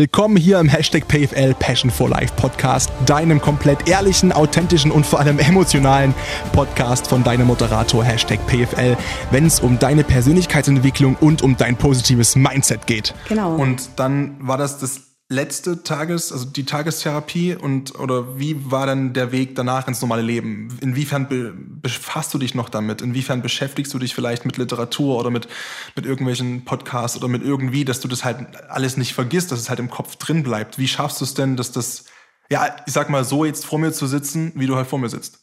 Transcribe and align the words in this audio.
Willkommen 0.00 0.38
hier 0.38 0.58
im 0.58 0.66
Hashtag 0.66 1.06
PFL 1.08 1.52
Passion 1.52 1.90
for 1.90 2.08
Life 2.08 2.32
Podcast, 2.34 2.90
deinem 3.04 3.38
komplett 3.38 3.86
ehrlichen, 3.86 4.32
authentischen 4.32 4.90
und 4.90 5.04
vor 5.04 5.20
allem 5.20 5.38
emotionalen 5.38 6.14
Podcast 6.54 7.06
von 7.06 7.22
deinem 7.22 7.46
Moderator 7.46 8.02
Hashtag 8.02 8.38
PFL, 8.46 8.96
wenn 9.30 9.44
es 9.44 9.60
um 9.60 9.78
deine 9.78 10.02
Persönlichkeitsentwicklung 10.02 11.16
und 11.20 11.42
um 11.42 11.58
dein 11.58 11.76
positives 11.76 12.34
Mindset 12.34 12.86
geht. 12.86 13.12
Genau. 13.28 13.56
Und 13.56 13.90
dann 13.96 14.36
war 14.40 14.56
das 14.56 14.78
das 14.78 15.09
letzte 15.30 15.84
Tages, 15.84 16.32
also 16.32 16.44
die 16.44 16.64
Tagestherapie 16.64 17.54
und 17.54 17.98
oder 17.98 18.38
wie 18.40 18.70
war 18.70 18.86
dann 18.86 19.12
der 19.12 19.30
Weg 19.30 19.54
danach 19.54 19.86
ins 19.86 20.00
normale 20.00 20.22
Leben? 20.22 20.76
Inwiefern 20.80 21.28
be, 21.28 21.54
befasst 21.56 22.34
du 22.34 22.38
dich 22.38 22.56
noch 22.56 22.68
damit? 22.68 23.00
Inwiefern 23.00 23.40
beschäftigst 23.40 23.94
du 23.94 24.00
dich 24.00 24.12
vielleicht 24.12 24.44
mit 24.44 24.56
Literatur 24.56 25.16
oder 25.16 25.30
mit, 25.30 25.46
mit 25.94 26.04
irgendwelchen 26.04 26.64
Podcasts 26.64 27.16
oder 27.16 27.28
mit 27.28 27.44
irgendwie, 27.44 27.84
dass 27.84 28.00
du 28.00 28.08
das 28.08 28.24
halt 28.24 28.38
alles 28.68 28.96
nicht 28.96 29.14
vergisst, 29.14 29.52
dass 29.52 29.60
es 29.60 29.70
halt 29.70 29.78
im 29.78 29.88
Kopf 29.88 30.16
drin 30.16 30.42
bleibt? 30.42 30.78
Wie 30.78 30.88
schaffst 30.88 31.20
du 31.20 31.24
es 31.24 31.34
denn, 31.34 31.56
dass 31.56 31.70
das, 31.70 32.06
ja, 32.50 32.76
ich 32.84 32.92
sag 32.92 33.08
mal 33.08 33.24
so 33.24 33.44
jetzt 33.44 33.64
vor 33.64 33.78
mir 33.78 33.92
zu 33.92 34.08
sitzen, 34.08 34.50
wie 34.56 34.66
du 34.66 34.74
halt 34.74 34.88
vor 34.88 34.98
mir 34.98 35.08
sitzt? 35.08 35.38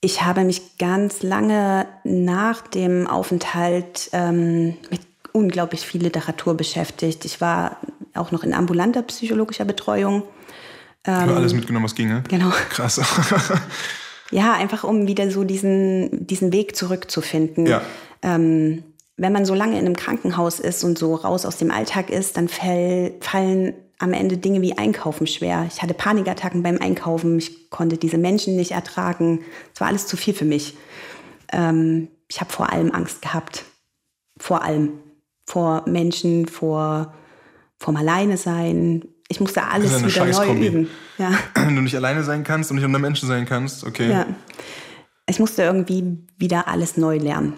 Ich 0.00 0.22
habe 0.22 0.44
mich 0.44 0.78
ganz 0.78 1.24
lange 1.24 1.88
nach 2.04 2.62
dem 2.62 3.08
Aufenthalt 3.08 4.08
ähm, 4.12 4.76
mit 4.88 5.11
unglaublich 5.32 5.86
viel 5.86 6.02
Literatur 6.02 6.56
beschäftigt. 6.56 7.24
Ich 7.24 7.40
war 7.40 7.78
auch 8.14 8.30
noch 8.30 8.44
in 8.44 8.54
ambulanter 8.54 9.02
psychologischer 9.02 9.64
Betreuung. 9.64 10.24
Ähm, 11.04 11.30
alles 11.30 11.54
mitgenommen, 11.54 11.84
was 11.84 11.94
ging, 11.94 12.08
ne? 12.08 12.22
Genau. 12.28 12.50
Krass. 12.70 13.00
ja, 14.30 14.52
einfach 14.52 14.84
um 14.84 15.06
wieder 15.06 15.30
so 15.30 15.44
diesen, 15.44 16.26
diesen 16.26 16.52
Weg 16.52 16.76
zurückzufinden. 16.76 17.66
Ja. 17.66 17.82
Ähm, 18.22 18.84
wenn 19.16 19.32
man 19.32 19.44
so 19.44 19.54
lange 19.54 19.78
in 19.78 19.86
einem 19.86 19.96
Krankenhaus 19.96 20.60
ist 20.60 20.84
und 20.84 20.98
so 20.98 21.14
raus 21.14 21.44
aus 21.44 21.56
dem 21.56 21.70
Alltag 21.70 22.10
ist, 22.10 22.36
dann 22.36 22.48
fall, 22.48 23.12
fallen 23.20 23.74
am 23.98 24.12
Ende 24.12 24.36
Dinge 24.36 24.62
wie 24.62 24.76
Einkaufen 24.76 25.26
schwer. 25.26 25.66
Ich 25.72 25.80
hatte 25.80 25.94
Panikattacken 25.94 26.62
beim 26.62 26.78
Einkaufen, 26.78 27.38
ich 27.38 27.70
konnte 27.70 27.96
diese 27.96 28.18
Menschen 28.18 28.56
nicht 28.56 28.72
ertragen. 28.72 29.44
Es 29.72 29.80
war 29.80 29.88
alles 29.88 30.06
zu 30.08 30.16
viel 30.16 30.34
für 30.34 30.44
mich. 30.44 30.76
Ähm, 31.52 32.08
ich 32.26 32.40
habe 32.40 32.52
vor 32.52 32.72
allem 32.72 32.90
Angst 32.90 33.22
gehabt. 33.22 33.64
Vor 34.38 34.62
allem. 34.62 34.94
Vor 35.52 35.84
Menschen, 35.86 36.46
vor 36.46 37.12
vom 37.78 37.96
Alleine 37.96 38.38
sein. 38.38 39.04
Ich 39.28 39.38
musste 39.38 39.64
alles 39.64 40.02
wieder 40.02 40.24
neu 40.24 40.54
üben. 40.54 40.88
Ja. 41.18 41.32
Wenn 41.54 41.76
du 41.76 41.82
nicht 41.82 41.94
alleine 41.94 42.24
sein 42.24 42.42
kannst 42.42 42.70
und 42.70 42.76
nicht 42.76 42.86
unter 42.86 42.98
Menschen 42.98 43.28
sein 43.28 43.44
kannst, 43.44 43.84
okay. 43.84 44.10
Ja. 44.10 44.26
Ich 45.26 45.38
musste 45.38 45.62
irgendwie 45.62 46.24
wieder 46.38 46.68
alles 46.68 46.96
neu 46.96 47.18
lernen. 47.18 47.52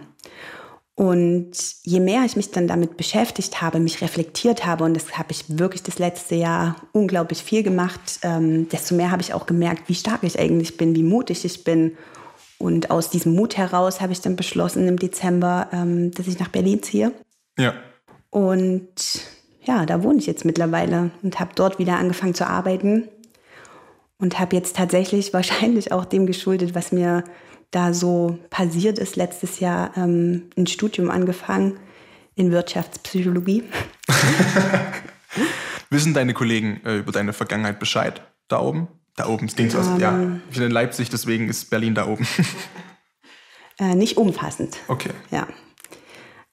Und 0.97 1.53
je 1.85 2.01
mehr 2.01 2.25
ich 2.25 2.35
mich 2.35 2.51
dann 2.51 2.67
damit 2.67 2.97
beschäftigt 2.97 3.63
habe, 3.63 3.79
mich 3.79 4.01
reflektiert 4.01 4.67
habe, 4.67 4.83
und 4.83 4.95
das 4.95 5.17
habe 5.17 5.31
ich 5.31 5.45
wirklich 5.57 5.85
das 5.85 6.01
letzte 6.01 6.35
Jahr 6.35 6.75
unglaublich 6.91 7.45
viel 7.45 7.63
gemacht, 7.63 8.19
ähm, 8.23 8.69
desto 8.71 8.97
mehr 8.97 9.13
habe 9.13 9.23
ich 9.23 9.35
auch 9.35 9.47
gemerkt, 9.47 9.89
wie 9.89 9.95
stark 9.95 10.25
ich 10.25 10.37
eigentlich 10.41 10.77
bin, 10.77 10.97
wie 10.97 11.05
mutig 11.05 11.45
ich 11.45 11.63
bin. 11.63 11.97
Und 12.59 12.91
aus 12.91 13.11
diesem 13.11 13.37
Mut 13.37 13.57
heraus 13.57 14.01
habe 14.01 14.13
ich 14.13 14.21
dann 14.21 14.35
beschlossen 14.35 14.89
im 14.89 14.99
Dezember, 14.99 15.69
ähm, 15.73 16.11
dass 16.11 16.27
ich 16.27 16.41
nach 16.41 16.49
Berlin 16.49 16.83
ziehe. 16.83 17.13
Ja. 17.59 17.75
Und 18.31 19.23
ja, 19.63 19.87
da 19.87 20.03
wohne 20.03 20.19
ich 20.19 20.27
jetzt 20.27 20.45
mittlerweile 20.45 21.11
und 21.23 21.41
habe 21.41 21.53
dort 21.55 21.79
wieder 21.79 21.97
angefangen 21.99 22.35
zu 22.35 22.47
arbeiten 22.47 23.09
und 24.19 24.39
habe 24.39 24.57
jetzt 24.57 24.77
tatsächlich 24.77 25.33
wahrscheinlich 25.33 25.93
auch 25.93 26.05
dem 26.05 26.27
geschuldet, 26.27 26.75
was 26.75 26.93
mir 26.93 27.25
da 27.71 27.93
so 27.93 28.39
passiert 28.51 28.99
ist, 28.99 29.17
letztes 29.17 29.61
Jahr 29.61 29.97
ähm, 29.97 30.51
ein 30.57 30.67
Studium 30.67 31.11
angefangen 31.11 31.79
in 32.37 32.53
Wirtschaftspsychologie. 32.53 33.65
Wissen 35.91 36.15
deine 36.15 36.35
Kollegen 36.35 36.81
äh, 36.85 36.99
über 36.99 37.13
deine 37.13 37.33
Vergangenheit 37.33 37.79
Bescheid 37.79 38.23
da 38.49 38.61
oben? 38.61 38.89
Da 39.17 39.29
oben, 39.29 39.47
es 39.47 39.55
klingt 39.55 39.73
so, 39.73 39.79
um, 39.79 40.01
ja. 40.01 40.13
Ähm. 40.13 40.43
Ich 40.51 40.57
bin 40.57 40.67
in 40.67 40.73
Leipzig, 40.73 41.09
deswegen 41.09 41.49
ist 41.49 41.71
Berlin 41.71 41.95
da 41.95 42.07
oben. 42.07 42.27
äh, 43.79 43.95
nicht 43.95 44.17
umfassend. 44.17 44.77
Okay. 44.89 45.11
Ja. 45.31 45.47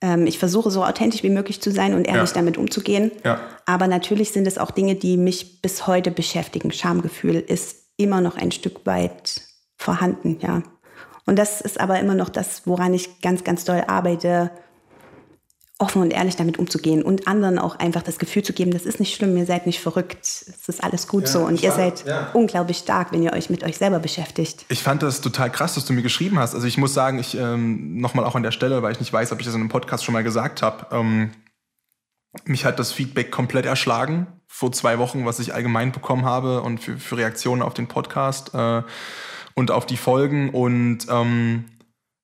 Ähm, 0.02 0.26
ich 0.26 0.38
versuche 0.38 0.70
so 0.70 0.84
authentisch 0.84 1.22
wie 1.22 1.30
möglich 1.30 1.62
zu 1.62 1.70
sein 1.70 1.94
und 1.94 2.06
ehrlich 2.06 2.30
ja. 2.30 2.34
damit 2.34 2.58
umzugehen. 2.58 3.12
Ja. 3.24 3.40
Aber 3.64 3.86
natürlich 3.86 4.32
sind 4.32 4.46
es 4.46 4.58
auch 4.58 4.72
Dinge, 4.72 4.96
die 4.96 5.16
mich 5.16 5.62
bis 5.62 5.86
heute 5.86 6.10
beschäftigen. 6.10 6.72
Schamgefühl 6.72 7.36
ist 7.36 7.76
immer 7.96 8.20
noch 8.20 8.36
ein 8.36 8.50
Stück 8.50 8.84
weit 8.84 9.40
vorhanden, 9.76 10.38
ja. 10.40 10.62
Und 11.24 11.38
das 11.38 11.60
ist 11.60 11.80
aber 11.80 12.00
immer 12.00 12.16
noch 12.16 12.28
das, 12.28 12.66
woran 12.66 12.92
ich 12.94 13.20
ganz, 13.20 13.44
ganz 13.44 13.64
doll 13.64 13.84
arbeite, 13.86 14.50
offen 15.82 16.00
und 16.00 16.12
ehrlich 16.12 16.36
damit 16.36 16.58
umzugehen 16.58 17.02
und 17.02 17.26
anderen 17.26 17.58
auch 17.58 17.78
einfach 17.78 18.02
das 18.02 18.18
Gefühl 18.18 18.42
zu 18.42 18.52
geben, 18.52 18.70
das 18.70 18.84
ist 18.84 19.00
nicht 19.00 19.14
schlimm, 19.14 19.36
ihr 19.36 19.44
seid 19.44 19.66
nicht 19.66 19.80
verrückt, 19.80 20.22
es 20.22 20.68
ist 20.68 20.82
alles 20.82 21.08
gut 21.08 21.24
ja, 21.24 21.28
so 21.28 21.40
und 21.40 21.62
ihr 21.62 21.72
seid 21.72 22.06
ja. 22.06 22.30
unglaublich 22.32 22.78
stark, 22.78 23.12
wenn 23.12 23.22
ihr 23.22 23.32
euch 23.32 23.50
mit 23.50 23.64
euch 23.64 23.76
selber 23.76 23.98
beschäftigt. 23.98 24.64
Ich 24.68 24.82
fand 24.82 25.02
das 25.02 25.20
total 25.20 25.50
krass, 25.50 25.74
dass 25.74 25.84
du 25.84 25.92
mir 25.92 26.02
geschrieben 26.02 26.38
hast. 26.38 26.54
Also 26.54 26.66
ich 26.66 26.78
muss 26.78 26.94
sagen, 26.94 27.18
ich 27.18 27.36
ähm, 27.36 28.00
nochmal 28.00 28.24
auch 28.24 28.36
an 28.36 28.44
der 28.44 28.52
Stelle, 28.52 28.82
weil 28.82 28.92
ich 28.92 29.00
nicht 29.00 29.12
weiß, 29.12 29.32
ob 29.32 29.40
ich 29.40 29.46
das 29.46 29.54
in 29.54 29.60
einem 29.60 29.70
Podcast 29.70 30.04
schon 30.04 30.12
mal 30.12 30.22
gesagt 30.22 30.62
habe, 30.62 30.86
ähm, 30.92 31.32
mich 32.44 32.64
hat 32.64 32.78
das 32.78 32.92
Feedback 32.92 33.30
komplett 33.30 33.66
erschlagen 33.66 34.26
vor 34.46 34.72
zwei 34.72 34.98
Wochen, 34.98 35.26
was 35.26 35.38
ich 35.40 35.52
allgemein 35.52 35.92
bekommen 35.92 36.24
habe 36.24 36.62
und 36.62 36.78
für, 36.78 36.96
für 36.96 37.16
Reaktionen 37.16 37.62
auf 37.62 37.74
den 37.74 37.88
Podcast 37.88 38.54
äh, 38.54 38.82
und 39.54 39.70
auf 39.70 39.84
die 39.86 39.96
Folgen 39.96 40.50
und 40.50 41.06
ähm, 41.10 41.64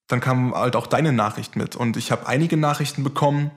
dann 0.08 0.20
kam 0.20 0.54
halt 0.54 0.74
auch 0.74 0.86
deine 0.86 1.12
Nachricht 1.12 1.54
mit. 1.54 1.76
Und 1.76 1.96
ich 1.96 2.10
habe 2.10 2.26
einige 2.26 2.56
Nachrichten 2.56 3.04
bekommen 3.04 3.50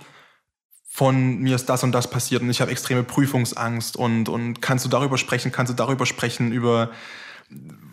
von 0.93 1.37
mir 1.39 1.55
ist 1.55 1.69
das 1.69 1.85
und 1.85 1.93
das 1.93 2.09
passiert 2.09 2.41
und 2.41 2.49
ich 2.49 2.59
habe 2.59 2.69
extreme 2.69 3.03
Prüfungsangst 3.03 3.95
und, 3.95 4.27
und 4.27 4.61
kannst 4.61 4.83
du 4.83 4.89
darüber 4.89 5.17
sprechen, 5.17 5.53
kannst 5.53 5.71
du 5.71 5.73
darüber 5.73 6.05
sprechen, 6.05 6.51
über 6.51 6.91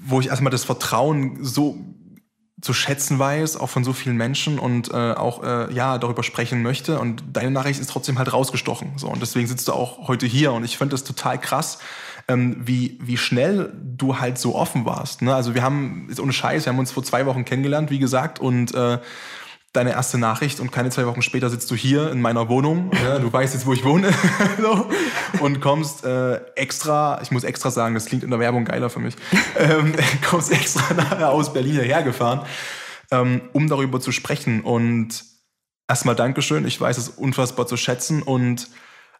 wo 0.04 0.20
ich 0.20 0.26
erstmal 0.26 0.50
das 0.50 0.64
Vertrauen 0.64 1.44
so 1.44 1.78
zu 2.60 2.72
schätzen 2.72 3.20
weiß, 3.20 3.56
auch 3.56 3.68
von 3.68 3.84
so 3.84 3.92
vielen 3.92 4.16
Menschen 4.16 4.58
und 4.58 4.90
äh, 4.92 5.12
auch 5.12 5.44
äh, 5.44 5.72
ja 5.72 5.98
darüber 5.98 6.24
sprechen 6.24 6.62
möchte. 6.62 6.98
Und 6.98 7.22
deine 7.32 7.52
Nachricht 7.52 7.80
ist 7.80 7.90
trotzdem 7.90 8.18
halt 8.18 8.32
rausgestochen. 8.32 8.98
So 8.98 9.06
und 9.06 9.22
deswegen 9.22 9.46
sitzt 9.46 9.68
du 9.68 9.74
auch 9.74 10.08
heute 10.08 10.26
hier 10.26 10.52
und 10.52 10.64
ich 10.64 10.76
finde 10.76 10.94
das 10.94 11.04
total 11.04 11.40
krass, 11.40 11.78
ähm, 12.28 12.56
wie, 12.60 12.98
wie 13.02 13.16
schnell 13.16 13.72
du 13.96 14.18
halt 14.18 14.38
so 14.38 14.54
offen 14.54 14.84
warst. 14.84 15.22
Ne? 15.22 15.34
Also 15.34 15.54
wir 15.54 15.62
haben, 15.62 16.08
ist 16.10 16.20
ohne 16.20 16.32
Scheiß, 16.32 16.66
wir 16.66 16.72
haben 16.72 16.78
uns 16.78 16.92
vor 16.92 17.02
zwei 17.02 17.26
Wochen 17.26 17.44
kennengelernt, 17.44 17.90
wie 17.90 17.98
gesagt, 17.98 18.38
und 18.38 18.74
äh, 18.74 18.98
deine 19.72 19.92
erste 19.92 20.18
Nachricht 20.18 20.60
und 20.60 20.72
keine 20.72 20.90
zwei 20.90 21.06
Wochen 21.06 21.22
später 21.22 21.50
sitzt 21.50 21.70
du 21.70 21.74
hier 21.74 22.10
in 22.10 22.20
meiner 22.20 22.48
Wohnung. 22.48 22.90
Ja, 23.02 23.18
du 23.18 23.32
weißt 23.32 23.54
jetzt, 23.54 23.64
wo 23.64 23.72
ich 23.72 23.84
wohne. 23.84 24.10
so, 24.60 24.90
und 25.40 25.60
kommst 25.60 26.04
äh, 26.04 26.36
extra, 26.56 27.20
ich 27.22 27.30
muss 27.30 27.44
extra 27.44 27.70
sagen, 27.70 27.94
das 27.94 28.06
klingt 28.06 28.22
in 28.22 28.30
der 28.30 28.40
Werbung 28.40 28.64
geiler 28.64 28.90
für 28.90 29.00
mich, 29.00 29.14
ähm, 29.58 29.94
kommst 30.28 30.52
extra 30.52 30.94
nachher 30.94 31.30
aus 31.30 31.52
Berlin 31.52 31.72
hierher 31.72 32.02
gefahren, 32.02 32.44
ähm, 33.10 33.40
um 33.52 33.68
darüber 33.68 34.00
zu 34.00 34.12
sprechen. 34.12 34.60
Und 34.60 35.24
erstmal 35.88 36.16
Dankeschön. 36.16 36.66
Ich 36.66 36.78
weiß 36.78 36.98
es 36.98 37.08
unfassbar 37.08 37.66
zu 37.66 37.76
schätzen 37.76 38.22
und 38.22 38.68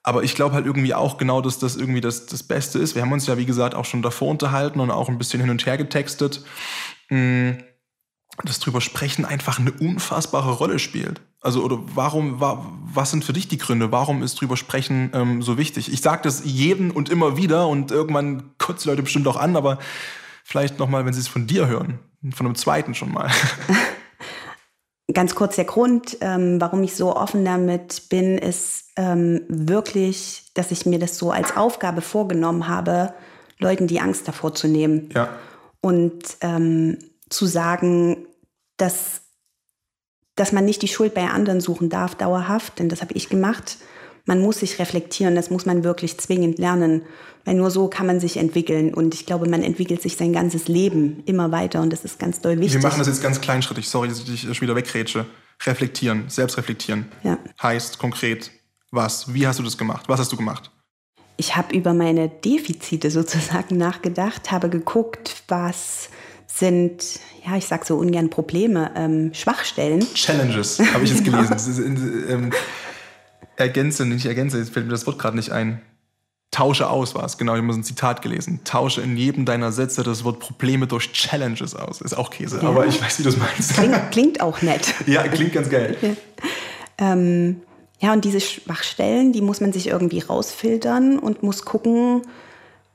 aber 0.03 0.23
ich 0.23 0.35
glaube 0.35 0.55
halt 0.55 0.67
irgendwie 0.67 0.95
auch 0.95 1.19
genau, 1.19 1.41
dass 1.41 1.59
das 1.59 1.77
irgendwie 1.77 2.01
das, 2.01 2.27
das 2.27 2.43
Beste 2.43 2.79
ist. 2.79 2.95
Wir 2.95 3.03
haben 3.03 3.13
uns 3.13 3.27
ja, 3.27 3.37
wie 3.37 3.47
gesagt, 3.47 3.75
auch 3.75 3.85
schon 3.85 4.03
davor 4.03 4.29
unterhalten 4.29 4.81
und 4.81 4.91
auch 4.91 5.09
ein 5.09 5.19
bisschen 5.19 5.41
hin 5.41 5.51
und 5.51 5.65
her 5.67 5.77
getextet, 5.77 6.43
mm, 7.11 7.51
dass 8.45 8.61
drüber 8.61 8.81
sprechen 8.81 9.25
einfach 9.25 9.59
eine 9.59 9.73
unfassbare 9.73 10.53
Rolle 10.53 10.79
spielt. 10.79 11.21
Also, 11.41 11.63
oder 11.63 11.79
warum, 11.95 12.41
was 12.41 13.11
sind 13.11 13.25
für 13.25 13.33
dich 13.33 13.49
die 13.49 13.59
Gründe? 13.59 13.93
Warum 13.93 14.23
ist 14.23 14.41
drüber 14.41 14.57
sprechen 14.57 15.11
ähm, 15.15 15.43
so 15.43 15.57
wichtig? 15.57 15.93
Ich 15.93 16.01
sage 16.01 16.23
das 16.23 16.43
jeden 16.45 16.91
und 16.91 17.11
immer 17.11 17.37
wieder 17.37 17.69
und 17.69 17.91
irgendwann 17.91 18.51
die 18.61 18.89
Leute 18.89 19.03
bestimmt 19.03 19.27
auch 19.29 19.37
an, 19.37 19.57
aber 19.57 19.79
vielleicht 20.43 20.79
nochmal, 20.79 21.07
wenn 21.07 21.13
sie 21.13 21.21
es 21.21 21.29
von 21.29 21.47
dir 21.47 21.69
hören, 21.69 22.01
von 22.33 22.47
einem 22.47 22.57
zweiten 22.57 22.95
schon 22.95 23.13
mal. 23.13 23.31
Ganz 25.13 25.35
kurz 25.35 25.57
der 25.57 25.65
Grund, 25.65 26.19
ähm, 26.21 26.61
warum 26.61 26.83
ich 26.83 26.95
so 26.95 27.17
offen 27.17 27.43
damit 27.45 28.11
bin, 28.11 28.37
ist 28.37 28.91
ähm, 28.97 29.41
wirklich, 29.49 30.51
dass 30.53 30.71
ich 30.71 30.85
mir 30.85 30.99
das 30.99 31.17
so 31.17 31.31
als 31.31 31.57
Aufgabe 31.57 32.03
vorgenommen 32.03 32.69
habe, 32.69 33.15
Leuten 33.59 33.87
die 33.87 34.01
Angst 34.01 34.29
davor 34.29 34.55
zu 34.55 34.69
nehmen. 34.69 35.09
Ja. 35.15 35.31
Und 35.81 36.37
ähm, 36.43 36.99
zu 37.31 37.47
sagen, 37.47 38.27
dass, 38.77 39.23
dass 40.35 40.53
man 40.53 40.67
nicht 40.67 40.83
die 40.83 40.89
Schuld 40.89 41.15
bei 41.15 41.29
anderen 41.29 41.63
suchen 41.63 41.89
darf, 41.89 42.15
dauerhaft, 42.15 42.79
denn 42.79 42.91
das 42.91 43.01
habe 43.01 43.15
ich 43.15 43.31
gemacht, 43.31 43.79
man 44.29 44.41
muss 44.41 44.61
sich 44.61 44.79
reflektieren, 44.79 45.35
das 45.35 45.51
muss 45.51 45.65
man 45.65 45.83
wirklich 45.85 46.19
zwingend 46.19 46.59
lernen, 46.59 47.03
weil 47.47 47.55
nur 47.55 47.71
so 47.71 47.89
kann 47.89 48.07
man 48.07 48.21
sich 48.21 48.37
entwickeln 48.37 48.93
und 48.93 49.15
ich 49.15 49.25
glaube, 49.25 49.49
man 49.49 49.63
entwickelt 49.63 50.03
sich 50.03 50.17
sein 50.17 50.35
ganzes 50.35 50.69
Leben 50.69 51.23
immer 51.25 51.51
weiter 51.51 51.81
und 51.81 51.91
das 51.91 52.05
ist 52.05 52.19
ganz 52.19 52.41
doll 52.43 52.61
wichtig. 52.61 52.75
Wir 52.75 52.83
machen 52.83 52.99
das 52.99 53.09
jetzt 53.09 53.23
ganz 53.23 53.41
kleinschrittig, 53.41 53.89
sorry, 53.89 54.09
dass 54.09 54.21
ich 54.21 54.27
dich 54.27 54.41
schon 54.43 54.61
wieder 54.61 54.77
wegrätsche. 54.77 55.25
Reflektieren, 55.67 56.25
selbst 56.29 56.57
reflektieren. 56.57 57.07
Ja. 57.25 57.39
Heißt 57.61 57.99
konkret, 57.99 58.53
was? 58.93 59.33
Wie 59.35 59.45
hast 59.47 59.59
du 59.59 59.65
das 59.65 59.77
gemacht? 59.77 60.05
Was 60.09 60.21
hast 60.21 60.31
du 60.31 60.37
gemacht? 60.37 60.71
Ich 61.37 61.57
habe 61.57 61.75
über 61.75 61.95
meine 61.95 62.29
Defizite 62.29 63.11
sozusagen 63.11 63.77
nachgedacht, 63.77 64.53
habe 64.53 64.69
geguckt, 64.69 65.43
was 65.49 66.11
sind, 66.47 67.03
ja, 67.47 67.57
ich 67.57 67.67
sag 67.67 67.87
so 67.87 67.97
ungern 67.97 68.31
Probleme, 68.31 68.93
ähm, 68.95 69.33
Schwachstellen. 69.33 70.01
Challenges, 70.15 70.79
habe 70.93 71.05
ich 71.05 71.11
jetzt 71.11 71.25
genau. 71.25 71.43
gelesen. 71.43 72.27
Ähm, 72.29 72.51
ergänze, 73.59 74.07
nicht 74.07 74.27
ergänze, 74.27 74.59
jetzt 74.59 74.71
fällt 74.71 74.87
mir 74.87 74.93
das 74.93 75.07
Wort 75.07 75.19
gerade 75.19 75.37
nicht 75.37 75.51
ein. 75.51 75.83
Tausche 76.51 76.89
aus 76.89 77.15
war 77.15 77.25
es, 77.25 77.37
genau, 77.37 77.55
ich 77.57 77.63
habe 77.63 77.73
ein 77.73 77.85
Zitat 77.85 78.23
gelesen. 78.23 78.61
Tausche 78.65 79.03
in 79.03 79.19
jedem 79.19 79.45
deiner 79.45 79.71
Sätze 79.71 80.03
das 80.03 80.25
Wort 80.25 80.39
Probleme 80.39 80.87
durch 80.87 81.13
Challenges 81.13 81.75
aus. 81.75 82.01
Ist 82.01 82.17
auch 82.17 82.31
Käse, 82.31 82.61
ja. 82.63 82.69
aber 82.69 82.87
ich 82.87 83.03
weiß, 83.03 83.19
wie 83.19 83.23
du 83.25 83.29
es 83.29 83.37
meinst. 83.37 83.75
Klingt, 83.75 84.11
klingt, 84.11 84.41
auch 84.41 84.63
nett. 84.63 84.95
ja, 85.07 85.29
klingt 85.29 85.53
ganz 85.53 85.69
geil. 85.69 85.97
Ja. 86.01 87.13
Ähm, 87.13 87.61
ja, 88.01 88.13
und 88.13 88.25
diese 88.25 88.41
Schwachstellen, 88.41 89.33
die 89.33 89.43
muss 89.43 89.61
man 89.61 89.73
sich 89.73 89.89
irgendwie 89.89 90.21
rausfiltern 90.21 91.19
und 91.19 91.43
muss 91.43 91.65
gucken, 91.65 92.23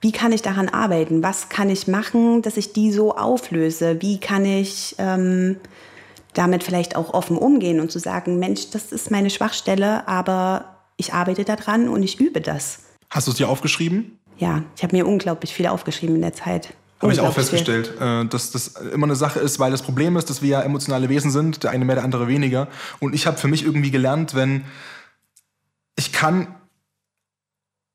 wie 0.01 0.11
kann 0.11 0.31
ich 0.31 0.41
daran 0.41 0.67
arbeiten? 0.67 1.21
Was 1.21 1.49
kann 1.49 1.69
ich 1.69 1.87
machen, 1.87 2.41
dass 2.41 2.57
ich 2.57 2.73
die 2.73 2.91
so 2.91 3.15
auflöse? 3.15 4.01
Wie 4.01 4.19
kann 4.19 4.45
ich 4.45 4.95
ähm, 4.97 5.57
damit 6.33 6.63
vielleicht 6.63 6.95
auch 6.95 7.13
offen 7.13 7.37
umgehen 7.37 7.79
und 7.79 7.91
zu 7.91 7.99
sagen, 7.99 8.39
Mensch, 8.39 8.71
das 8.71 8.91
ist 8.91 9.11
meine 9.11 9.29
Schwachstelle, 9.29 10.07
aber 10.07 10.79
ich 10.97 11.13
arbeite 11.13 11.43
daran 11.43 11.89
und 11.89 12.03
ich 12.03 12.19
übe 12.19 12.41
das. 12.41 12.79
Hast 13.09 13.27
du 13.27 13.31
es 13.31 13.37
dir 13.37 13.49
aufgeschrieben? 13.49 14.19
Ja, 14.37 14.63
ich 14.75 14.83
habe 14.83 14.95
mir 14.95 15.07
unglaublich 15.07 15.53
viel 15.53 15.67
aufgeschrieben 15.67 16.15
in 16.15 16.21
der 16.21 16.33
Zeit. 16.33 16.73
Habe 17.01 17.13
ich 17.13 17.19
auch 17.19 17.33
festgestellt. 17.33 17.93
Äh, 17.99 18.25
dass 18.25 18.51
das 18.51 18.67
immer 18.93 19.05
eine 19.05 19.15
Sache 19.15 19.39
ist, 19.39 19.59
weil 19.59 19.71
das 19.71 19.81
Problem 19.81 20.15
ist, 20.15 20.29
dass 20.29 20.41
wir 20.41 20.49
ja 20.49 20.61
emotionale 20.61 21.09
Wesen 21.09 21.31
sind, 21.31 21.63
der 21.63 21.71
eine 21.71 21.85
mehr, 21.85 21.95
der 21.95 22.03
andere 22.03 22.27
weniger. 22.27 22.67
Und 22.99 23.13
ich 23.13 23.27
habe 23.27 23.37
für 23.37 23.47
mich 23.47 23.65
irgendwie 23.65 23.91
gelernt, 23.91 24.35
wenn 24.35 24.63
ich 25.95 26.11
kann 26.11 26.55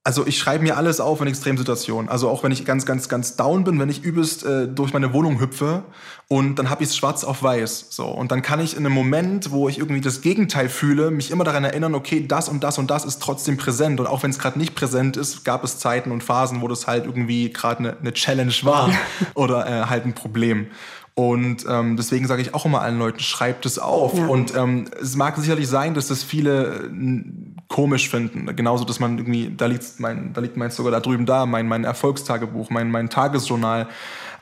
also 0.09 0.27
ich 0.27 0.39
schreibe 0.39 0.65
mir 0.65 0.79
alles 0.79 1.01
auf 1.01 1.21
in 1.21 1.27
Extremsituationen. 1.27 2.09
Also 2.09 2.31
auch 2.31 2.43
wenn 2.43 2.51
ich 2.51 2.65
ganz, 2.65 2.87
ganz, 2.87 3.11
ganz 3.11 3.37
down 3.37 3.65
bin, 3.65 3.79
wenn 3.79 3.91
ich 3.91 4.03
übelst 4.03 4.43
äh, 4.43 4.67
durch 4.67 4.95
meine 4.95 5.13
Wohnung 5.13 5.39
hüpfe 5.39 5.83
und 6.29 6.55
dann 6.59 6.71
habe 6.71 6.83
ich 6.83 6.89
es 6.89 6.97
schwarz 6.97 7.25
auf 7.25 7.43
weiß. 7.43 7.89
So. 7.91 8.07
Und 8.07 8.33
dann 8.33 8.41
kann 8.41 8.59
ich 8.59 8.75
in 8.75 8.87
einem 8.87 8.95
Moment, 8.95 9.51
wo 9.51 9.69
ich 9.69 9.77
irgendwie 9.77 10.01
das 10.01 10.23
Gegenteil 10.23 10.71
fühle, 10.71 11.11
mich 11.11 11.31
immer 11.31 11.45
daran 11.45 11.63
erinnern, 11.63 11.95
okay, 11.95 12.27
das 12.27 12.49
und 12.49 12.65
das 12.65 12.79
und 12.79 12.91
das 12.91 13.05
ist 13.05 13.21
trotzdem 13.21 13.59
präsent. 13.59 14.01
Und 14.01 14.07
auch 14.07 14.23
wenn 14.23 14.31
es 14.31 14.39
gerade 14.39 14.59
nicht 14.59 14.75
präsent 14.75 15.19
ist, 15.19 15.45
gab 15.45 15.63
es 15.63 15.79
Zeiten 15.79 16.11
und 16.11 16.23
Phasen, 16.23 16.63
wo 16.63 16.69
das 16.69 16.87
halt 16.87 17.05
irgendwie 17.05 17.53
gerade 17.53 17.81
eine 17.81 17.97
ne 18.01 18.15
Challenge 18.15 18.55
war 18.63 18.91
oder 19.35 19.67
äh, 19.67 19.87
halt 19.91 20.07
ein 20.07 20.15
Problem. 20.15 20.69
Und 21.19 21.67
ähm, 21.69 21.97
deswegen 21.97 22.29
sage 22.29 22.43
ich 22.43 22.55
auch 22.55 22.65
immer 22.65 22.81
allen 22.81 22.97
Leuten, 22.97 23.19
schreibt 23.19 23.67
es 23.67 23.81
auf. 23.81 24.17
Ja. 24.17 24.29
Und 24.29 24.55
ähm, 24.55 24.85
es 25.03 25.17
mag 25.17 25.37
sicherlich 25.37 25.67
sein, 25.67 25.95
dass 25.95 26.07
das 26.07 26.23
viele 26.23 26.77
äh, 26.77 27.25
komisch 27.67 28.09
finden. 28.09 28.55
Genauso, 28.55 28.85
dass 28.85 29.01
man 29.01 29.19
irgendwie, 29.19 29.53
da 29.53 29.67
liegt 29.67 29.99
mein, 29.99 30.33
da 30.33 30.41
liegt 30.41 30.57
meins 30.57 30.77
sogar 30.77 30.93
da 30.93 31.01
drüben 31.01 31.27
da, 31.27 31.45
mein, 31.45 31.67
mein 31.67 31.83
Erfolgstagebuch, 31.83 32.71
mein, 32.71 32.93
mein 32.93 33.11
Tagesjournal. 33.11 33.89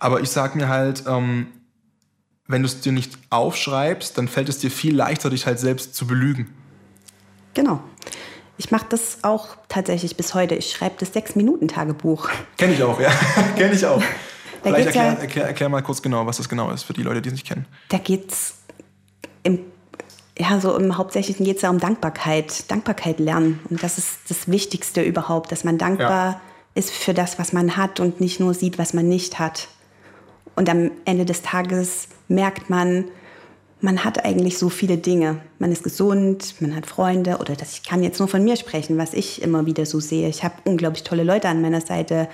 Aber 0.01 0.21
ich 0.21 0.29
sage 0.29 0.59
mir 0.59 0.69
halt, 0.69 1.05
ähm, 1.09 1.47
wenn 2.47 2.61
du 2.61 2.67
es 2.67 2.83
dir 2.83 2.93
nicht 2.93 3.17
aufschreibst, 3.31 4.19
dann 4.19 4.29
fällt 4.29 4.51
es 4.51 4.59
dir 4.59 4.71
viel 4.71 4.95
leichter, 4.95 5.31
dich 5.31 5.47
halt 5.47 5.59
selbst 5.59 5.95
zu 5.95 6.07
belügen. 6.07 6.51
Genau. 7.55 7.81
Ich 8.59 8.71
mache 8.71 8.85
das 8.91 9.25
auch 9.25 9.57
tatsächlich 9.71 10.19
bis 10.19 10.35
heute. 10.35 10.55
Ich 10.57 10.73
schreibe 10.73 10.97
das 10.99 11.15
Sechs-Minuten-Tagebuch. 11.15 12.29
Kenne 12.59 12.75
ich 12.75 12.83
auch, 12.83 13.01
ja. 13.01 13.11
Kenne 13.57 13.73
ich 13.73 13.87
auch. 13.87 14.03
Vielleicht 14.75 14.87
erklär, 14.87 15.05
ja, 15.05 15.13
erklär, 15.21 15.47
erklär, 15.47 15.69
mal 15.69 15.83
kurz 15.83 16.03
genau, 16.03 16.27
was 16.27 16.39
das 16.39 16.49
genau 16.49 16.71
ist 16.71 16.83
für 16.83 16.93
die 16.93 17.03
Leute, 17.03 17.23
die 17.23 17.29
es 17.29 17.35
nicht 17.35 17.47
kennen. 17.47 17.67
Da 17.89 17.99
geht 17.99 18.33
es 18.33 18.55
im, 19.43 19.61
ja, 20.39 20.61
so 20.61 20.77
im 20.77 20.97
Hauptsächlichen 20.97 21.45
geht 21.45 21.57
es 21.57 21.63
ja 21.63 21.71
um 21.71 21.79
Dankbarkeit, 21.79 22.71
Dankbarkeit 22.71 23.21
lernen. 23.21 23.61
Und 23.71 23.83
das 23.83 23.99
ist 23.99 24.19
das 24.29 24.49
Wichtigste 24.49 25.03
überhaupt, 25.03 25.53
dass 25.53 25.65
man 25.65 25.79
dankbar 25.79 26.33
ja. 26.33 26.41
ist 26.75 26.91
für 26.91 27.15
das, 27.15 27.39
was 27.39 27.53
man 27.53 27.77
hat 27.77 28.01
und 28.01 28.21
nicht 28.21 28.41
nur 28.41 28.55
sieht, 28.55 28.79
was 28.79 28.93
man 28.93 29.09
nicht 29.09 29.39
hat. 29.39 29.69
Und 30.57 30.69
am 30.69 30.91
Ende 31.05 31.25
des 31.25 31.43
Tages 31.43 32.09
merkt 32.29 32.71
man, 32.71 33.05
man 33.81 34.05
hat 34.05 34.25
eigentlich 34.25 34.59
so 34.59 34.69
viele 34.69 34.97
Dinge. 34.97 35.41
Man 35.59 35.71
ist 35.71 35.85
gesund, 35.85 36.55
man 36.61 36.75
hat 36.75 36.87
Freunde 36.87 37.39
oder 37.39 37.55
das, 37.55 37.75
ich 37.75 37.83
kann 37.83 38.03
jetzt 38.03 38.19
nur 38.19 38.29
von 38.29 38.43
mir 38.43 38.57
sprechen, 38.57 38.99
was 38.99 39.13
ich 39.13 39.43
immer 39.43 39.67
wieder 39.67 39.87
so 39.87 40.01
sehe. 40.01 40.29
Ich 40.29 40.45
habe 40.45 40.55
unglaublich 40.65 41.05
tolle 41.05 41.25
Leute 41.25 41.49
an 41.49 41.61
meiner 41.61 41.81
Seite. 41.81 42.29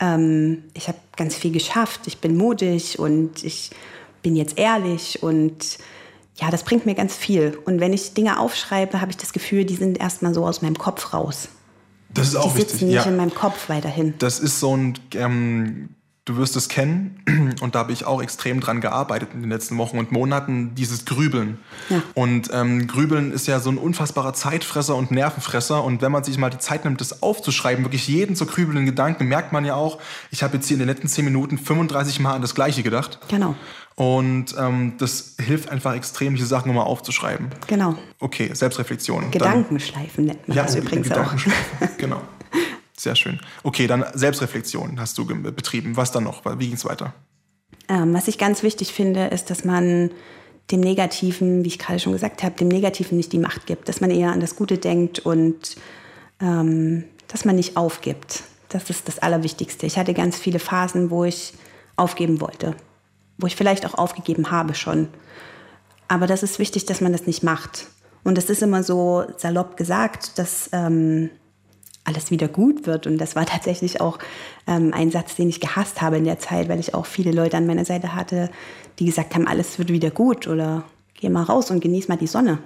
Ähm, 0.00 0.64
ich 0.74 0.88
habe 0.88 0.98
ganz 1.16 1.34
viel 1.34 1.52
geschafft, 1.52 2.02
ich 2.06 2.18
bin 2.18 2.36
mutig 2.36 2.98
und 2.98 3.42
ich 3.42 3.70
bin 4.22 4.36
jetzt 4.36 4.58
ehrlich 4.58 5.22
und 5.22 5.78
ja, 6.36 6.50
das 6.50 6.62
bringt 6.62 6.86
mir 6.86 6.94
ganz 6.94 7.16
viel. 7.16 7.58
Und 7.64 7.80
wenn 7.80 7.92
ich 7.92 8.14
Dinge 8.14 8.38
aufschreibe, 8.38 9.00
habe 9.00 9.10
ich 9.10 9.16
das 9.16 9.32
Gefühl, 9.32 9.64
die 9.64 9.74
sind 9.74 9.98
erstmal 9.98 10.34
so 10.34 10.46
aus 10.46 10.62
meinem 10.62 10.78
Kopf 10.78 11.12
raus. 11.12 11.48
Das 12.10 12.28
ist 12.28 12.36
auch 12.36 12.52
die 12.54 12.60
sitzen 12.60 12.86
nicht 12.86 12.94
ja. 12.94 13.04
in 13.04 13.16
meinem 13.16 13.34
Kopf 13.34 13.68
weiterhin. 13.68 14.14
Das 14.18 14.38
ist 14.38 14.60
so 14.60 14.76
ein 14.76 14.98
ähm, 15.14 15.90
Du 16.28 16.36
wirst 16.36 16.56
es 16.56 16.68
kennen 16.68 17.56
und 17.62 17.74
da 17.74 17.78
habe 17.78 17.92
ich 17.92 18.04
auch 18.04 18.20
extrem 18.20 18.60
dran 18.60 18.82
gearbeitet 18.82 19.30
in 19.32 19.40
den 19.40 19.48
letzten 19.48 19.78
Wochen 19.78 19.98
und 19.98 20.12
Monaten, 20.12 20.74
dieses 20.74 21.06
Grübeln. 21.06 21.56
Ja. 21.88 22.02
Und 22.12 22.50
ähm, 22.52 22.86
Grübeln 22.86 23.32
ist 23.32 23.46
ja 23.46 23.60
so 23.60 23.70
ein 23.70 23.78
unfassbarer 23.78 24.34
Zeitfresser 24.34 24.94
und 24.94 25.10
Nervenfresser 25.10 25.82
und 25.82 26.02
wenn 26.02 26.12
man 26.12 26.24
sich 26.24 26.36
mal 26.36 26.50
die 26.50 26.58
Zeit 26.58 26.84
nimmt, 26.84 27.00
das 27.00 27.22
aufzuschreiben, 27.22 27.82
wirklich 27.82 28.08
jeden 28.08 28.36
zu 28.36 28.44
grübelnden 28.44 28.84
Gedanken, 28.84 29.26
merkt 29.26 29.54
man 29.54 29.64
ja 29.64 29.74
auch, 29.74 30.00
ich 30.30 30.42
habe 30.42 30.56
jetzt 30.58 30.68
hier 30.68 30.74
in 30.74 30.80
den 30.80 30.88
letzten 30.88 31.08
zehn 31.08 31.24
Minuten 31.24 31.56
35 31.56 32.20
Mal 32.20 32.34
an 32.34 32.42
das 32.42 32.54
Gleiche 32.54 32.82
gedacht. 32.82 33.18
Genau. 33.28 33.54
Und 33.94 34.54
ähm, 34.58 34.92
das 34.98 35.36
hilft 35.40 35.70
einfach 35.70 35.94
extrem, 35.94 36.34
diese 36.34 36.46
Sachen 36.46 36.68
nochmal 36.68 36.84
aufzuschreiben. 36.84 37.48
Genau. 37.68 37.96
Okay, 38.20 38.50
Selbstreflexion. 38.52 39.30
Gedankenschleifen 39.30 40.26
nennt 40.26 40.46
man 40.46 40.58
ja, 40.58 40.64
das 40.64 40.76
übrigens 40.76 41.10
auch. 41.10 41.32
genau. 41.96 42.20
Sehr 42.98 43.14
schön. 43.14 43.38
Okay, 43.62 43.86
dann 43.86 44.04
Selbstreflexion 44.12 44.98
hast 44.98 45.16
du 45.18 45.24
betrieben. 45.24 45.96
Was 45.96 46.10
dann 46.10 46.24
noch? 46.24 46.44
Wie 46.58 46.66
ging 46.66 46.74
es 46.74 46.84
weiter? 46.84 47.14
Ähm, 47.88 48.12
was 48.12 48.26
ich 48.26 48.38
ganz 48.38 48.64
wichtig 48.64 48.92
finde, 48.92 49.28
ist, 49.28 49.50
dass 49.50 49.64
man 49.64 50.10
dem 50.72 50.80
Negativen, 50.80 51.64
wie 51.64 51.68
ich 51.68 51.78
gerade 51.78 52.00
schon 52.00 52.12
gesagt 52.12 52.42
habe, 52.42 52.56
dem 52.56 52.68
Negativen 52.68 53.16
nicht 53.16 53.32
die 53.32 53.38
Macht 53.38 53.66
gibt, 53.66 53.88
dass 53.88 54.00
man 54.00 54.10
eher 54.10 54.32
an 54.32 54.40
das 54.40 54.56
Gute 54.56 54.78
denkt 54.78 55.20
und 55.20 55.76
ähm, 56.40 57.04
dass 57.28 57.44
man 57.44 57.56
nicht 57.56 57.76
aufgibt. 57.76 58.42
Das 58.68 58.90
ist 58.90 59.06
das 59.06 59.20
Allerwichtigste. 59.20 59.86
Ich 59.86 59.96
hatte 59.96 60.12
ganz 60.12 60.36
viele 60.36 60.58
Phasen, 60.58 61.10
wo 61.10 61.24
ich 61.24 61.54
aufgeben 61.96 62.40
wollte, 62.40 62.74
wo 63.38 63.46
ich 63.46 63.56
vielleicht 63.56 63.86
auch 63.86 63.94
aufgegeben 63.94 64.50
habe 64.50 64.74
schon. 64.74 65.08
Aber 66.08 66.26
das 66.26 66.42
ist 66.42 66.58
wichtig, 66.58 66.84
dass 66.84 67.00
man 67.00 67.12
das 67.12 67.26
nicht 67.26 67.44
macht. 67.44 67.86
Und 68.24 68.36
es 68.36 68.50
ist 68.50 68.62
immer 68.62 68.82
so 68.82 69.24
salopp 69.36 69.76
gesagt, 69.76 70.38
dass 70.38 70.68
ähm, 70.72 71.30
alles 72.08 72.30
wieder 72.30 72.48
gut 72.48 72.86
wird. 72.86 73.06
Und 73.06 73.18
das 73.18 73.36
war 73.36 73.46
tatsächlich 73.46 74.00
auch 74.00 74.18
ähm, 74.66 74.92
ein 74.94 75.10
Satz, 75.10 75.36
den 75.36 75.48
ich 75.48 75.60
gehasst 75.60 76.00
habe 76.02 76.16
in 76.16 76.24
der 76.24 76.38
Zeit, 76.38 76.68
weil 76.68 76.80
ich 76.80 76.94
auch 76.94 77.06
viele 77.06 77.30
Leute 77.30 77.56
an 77.56 77.66
meiner 77.66 77.84
Seite 77.84 78.14
hatte, 78.14 78.50
die 78.98 79.04
gesagt 79.04 79.34
haben, 79.34 79.46
alles 79.46 79.78
wird 79.78 79.90
wieder 79.90 80.10
gut 80.10 80.48
oder 80.48 80.82
geh 81.14 81.28
mal 81.28 81.44
raus 81.44 81.70
und 81.70 81.80
genieß 81.80 82.08
mal 82.08 82.16
die 82.16 82.26
Sonne. 82.26 82.58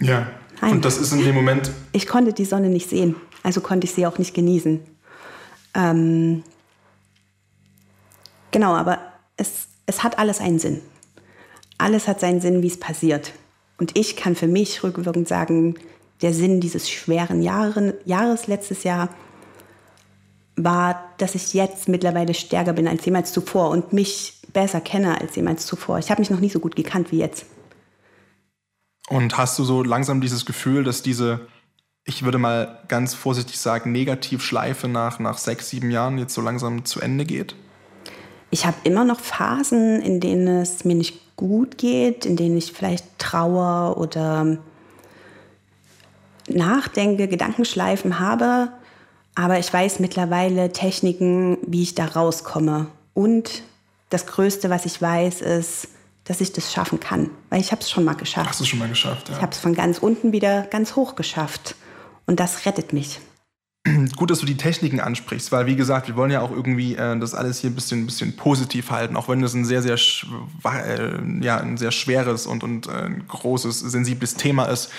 Ja. 0.00 0.28
Nein. 0.60 0.72
Und 0.72 0.84
das 0.84 0.98
ist 0.98 1.12
in 1.12 1.24
dem 1.24 1.34
Moment. 1.34 1.70
Ich 1.92 2.06
konnte 2.06 2.32
die 2.32 2.44
Sonne 2.44 2.68
nicht 2.68 2.88
sehen, 2.88 3.16
also 3.42 3.60
konnte 3.60 3.86
ich 3.86 3.92
sie 3.92 4.06
auch 4.06 4.18
nicht 4.18 4.34
genießen. 4.34 4.80
Ähm, 5.74 6.44
genau, 8.50 8.74
aber 8.74 8.98
es, 9.36 9.66
es 9.86 10.02
hat 10.02 10.18
alles 10.18 10.40
einen 10.40 10.58
Sinn. 10.58 10.80
Alles 11.76 12.06
hat 12.06 12.20
seinen 12.20 12.40
Sinn, 12.40 12.62
wie 12.62 12.68
es 12.68 12.78
passiert. 12.78 13.32
Und 13.78 13.98
ich 13.98 14.16
kann 14.16 14.36
für 14.36 14.46
mich 14.46 14.84
rückwirkend 14.84 15.26
sagen, 15.26 15.74
der 16.22 16.32
Sinn 16.32 16.60
dieses 16.60 16.90
schweren 16.90 17.42
Jahren, 17.42 17.94
Jahres 18.04 18.46
letztes 18.46 18.84
Jahr 18.84 19.08
war, 20.56 21.10
dass 21.18 21.34
ich 21.34 21.52
jetzt 21.54 21.88
mittlerweile 21.88 22.34
stärker 22.34 22.72
bin 22.72 22.86
als 22.86 23.04
jemals 23.04 23.32
zuvor 23.32 23.70
und 23.70 23.92
mich 23.92 24.40
besser 24.52 24.80
kenne 24.80 25.20
als 25.20 25.34
jemals 25.36 25.66
zuvor. 25.66 25.98
Ich 25.98 26.10
habe 26.10 26.20
mich 26.20 26.30
noch 26.30 26.40
nie 26.40 26.48
so 26.48 26.60
gut 26.60 26.76
gekannt 26.76 27.10
wie 27.10 27.18
jetzt. 27.18 27.46
Und 29.08 29.36
hast 29.36 29.58
du 29.58 29.64
so 29.64 29.82
langsam 29.82 30.20
dieses 30.20 30.46
Gefühl, 30.46 30.84
dass 30.84 31.02
diese, 31.02 31.40
ich 32.04 32.24
würde 32.24 32.38
mal 32.38 32.80
ganz 32.88 33.14
vorsichtig 33.14 33.58
sagen, 33.58 33.92
Negativschleife 33.92 34.88
nach, 34.88 35.18
nach 35.18 35.38
sechs, 35.38 35.68
sieben 35.68 35.90
Jahren 35.90 36.18
jetzt 36.18 36.34
so 36.34 36.40
langsam 36.40 36.84
zu 36.84 37.00
Ende 37.00 37.24
geht? 37.24 37.54
Ich 38.50 38.64
habe 38.64 38.76
immer 38.84 39.04
noch 39.04 39.20
Phasen, 39.20 40.00
in 40.00 40.20
denen 40.20 40.46
es 40.62 40.84
mir 40.84 40.94
nicht 40.94 41.36
gut 41.36 41.76
geht, 41.76 42.24
in 42.24 42.36
denen 42.36 42.56
ich 42.56 42.72
vielleicht 42.72 43.18
Trauer 43.18 43.98
oder 43.98 44.58
nachdenke, 46.48 47.28
Gedankenschleifen 47.28 48.18
habe, 48.18 48.68
aber 49.34 49.58
ich 49.58 49.72
weiß 49.72 49.98
mittlerweile 50.00 50.72
Techniken, 50.72 51.58
wie 51.66 51.82
ich 51.82 51.94
da 51.94 52.06
rauskomme. 52.06 52.86
Und 53.14 53.62
das 54.10 54.26
Größte, 54.26 54.70
was 54.70 54.86
ich 54.86 55.00
weiß, 55.00 55.40
ist, 55.40 55.88
dass 56.24 56.40
ich 56.40 56.52
das 56.52 56.72
schaffen 56.72 57.00
kann, 57.00 57.30
weil 57.50 57.60
ich 57.60 57.70
habe 57.70 57.82
es 57.82 57.90
schon 57.90 58.04
mal 58.04 58.14
geschafft. 58.14 58.48
Hast 58.48 58.60
du 58.60 58.64
schon 58.64 58.78
mal 58.78 58.88
geschafft, 58.88 59.28
ja. 59.28 59.36
Ich 59.36 59.42
habe 59.42 59.52
es 59.52 59.58
von 59.58 59.74
ganz 59.74 59.98
unten 59.98 60.32
wieder 60.32 60.62
ganz 60.62 60.96
hoch 60.96 61.16
geschafft 61.16 61.74
und 62.26 62.40
das 62.40 62.64
rettet 62.64 62.92
mich. 62.92 63.20
Gut, 64.16 64.30
dass 64.30 64.38
du 64.38 64.46
die 64.46 64.56
Techniken 64.56 65.00
ansprichst, 65.00 65.52
weil 65.52 65.66
wie 65.66 65.76
gesagt, 65.76 66.08
wir 66.08 66.16
wollen 66.16 66.30
ja 66.30 66.40
auch 66.40 66.50
irgendwie 66.50 66.94
äh, 66.94 67.18
das 67.18 67.34
alles 67.34 67.60
hier 67.60 67.70
ein 67.70 67.74
bisschen, 67.74 68.02
ein 68.02 68.06
bisschen 68.06 68.34
positiv 68.36 68.90
halten, 68.90 69.16
auch 69.16 69.28
wenn 69.28 69.42
das 69.42 69.52
ein 69.52 69.66
sehr, 69.66 69.82
sehr, 69.82 69.98
äh, 70.64 71.44
ja, 71.44 71.58
ein 71.58 71.76
sehr 71.76 71.92
schweres 71.92 72.46
und, 72.46 72.62
und 72.62 72.86
äh, 72.86 73.10
großes, 73.28 73.80
sensibles 73.80 74.34
Thema 74.36 74.64
ist 74.66 74.90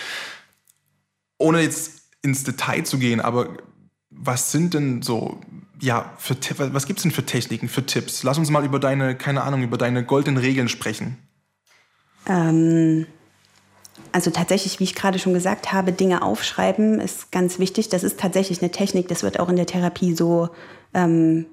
ohne 1.38 1.62
jetzt 1.62 2.04
ins 2.22 2.44
Detail 2.44 2.84
zu 2.84 2.98
gehen, 2.98 3.22
aber 3.22 3.50
was 4.10 4.52
sind 4.52 4.74
denn 4.74 5.02
so, 5.02 5.40
ja, 5.82 6.14
für, 6.18 6.36
was 6.74 6.86
gibt 6.88 7.00
es 7.00 7.04
denn 7.04 7.12
für 7.12 7.26
Techniken, 7.26 7.68
für 7.68 7.86
Tipps? 7.86 8.24
Lass 8.24 8.38
uns 8.38 8.50
mal 8.50 8.66
über 8.66 8.80
deine, 8.80 9.16
keine 9.16 9.44
Ahnung, 9.44 9.62
über 9.62 9.78
deine 9.78 10.04
goldenen 10.06 10.38
Regeln 10.38 10.70
sprechen. 10.70 11.18
Ähm, 12.28 13.06
also 14.12 14.32
tatsächlich, 14.32 14.80
wie 14.80 14.86
ich 14.86 14.96
gerade 14.96 15.20
schon 15.20 15.34
gesagt 15.34 15.74
habe, 15.74 15.92
Dinge 15.92 16.22
aufschreiben 16.22 17.00
ist 17.00 17.32
ganz 17.32 17.60
wichtig. 17.60 17.90
Das 17.90 18.04
ist 18.04 18.20
tatsächlich 18.20 18.62
eine 18.62 18.72
Technik, 18.72 19.08
das 19.10 19.24
wird 19.24 19.40
auch 19.40 19.50
in 19.50 19.58
der 19.58 19.66
Therapie 19.66 20.16
so 20.16 20.50
ähm, 20.94 21.46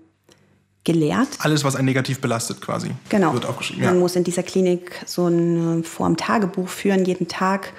gelehrt. 0.84 1.28
Alles, 1.40 1.64
was 1.64 1.76
ein 1.76 1.84
negativ 1.84 2.20
belastet 2.20 2.60
quasi, 2.60 2.90
genau. 3.08 3.34
wird 3.34 3.46
aufgeschrieben. 3.46 3.84
Man 3.84 3.94
Ja. 3.94 4.00
muss 4.00 4.16
in 4.16 4.24
dieser 4.24 4.42
Klinik 4.42 5.02
so 5.06 5.26
eine 5.26 5.82
Form 5.82 6.16
Tagebuch 6.16 6.68
führen, 6.68 7.04
jeden 7.04 7.28
Tag. 7.28 7.72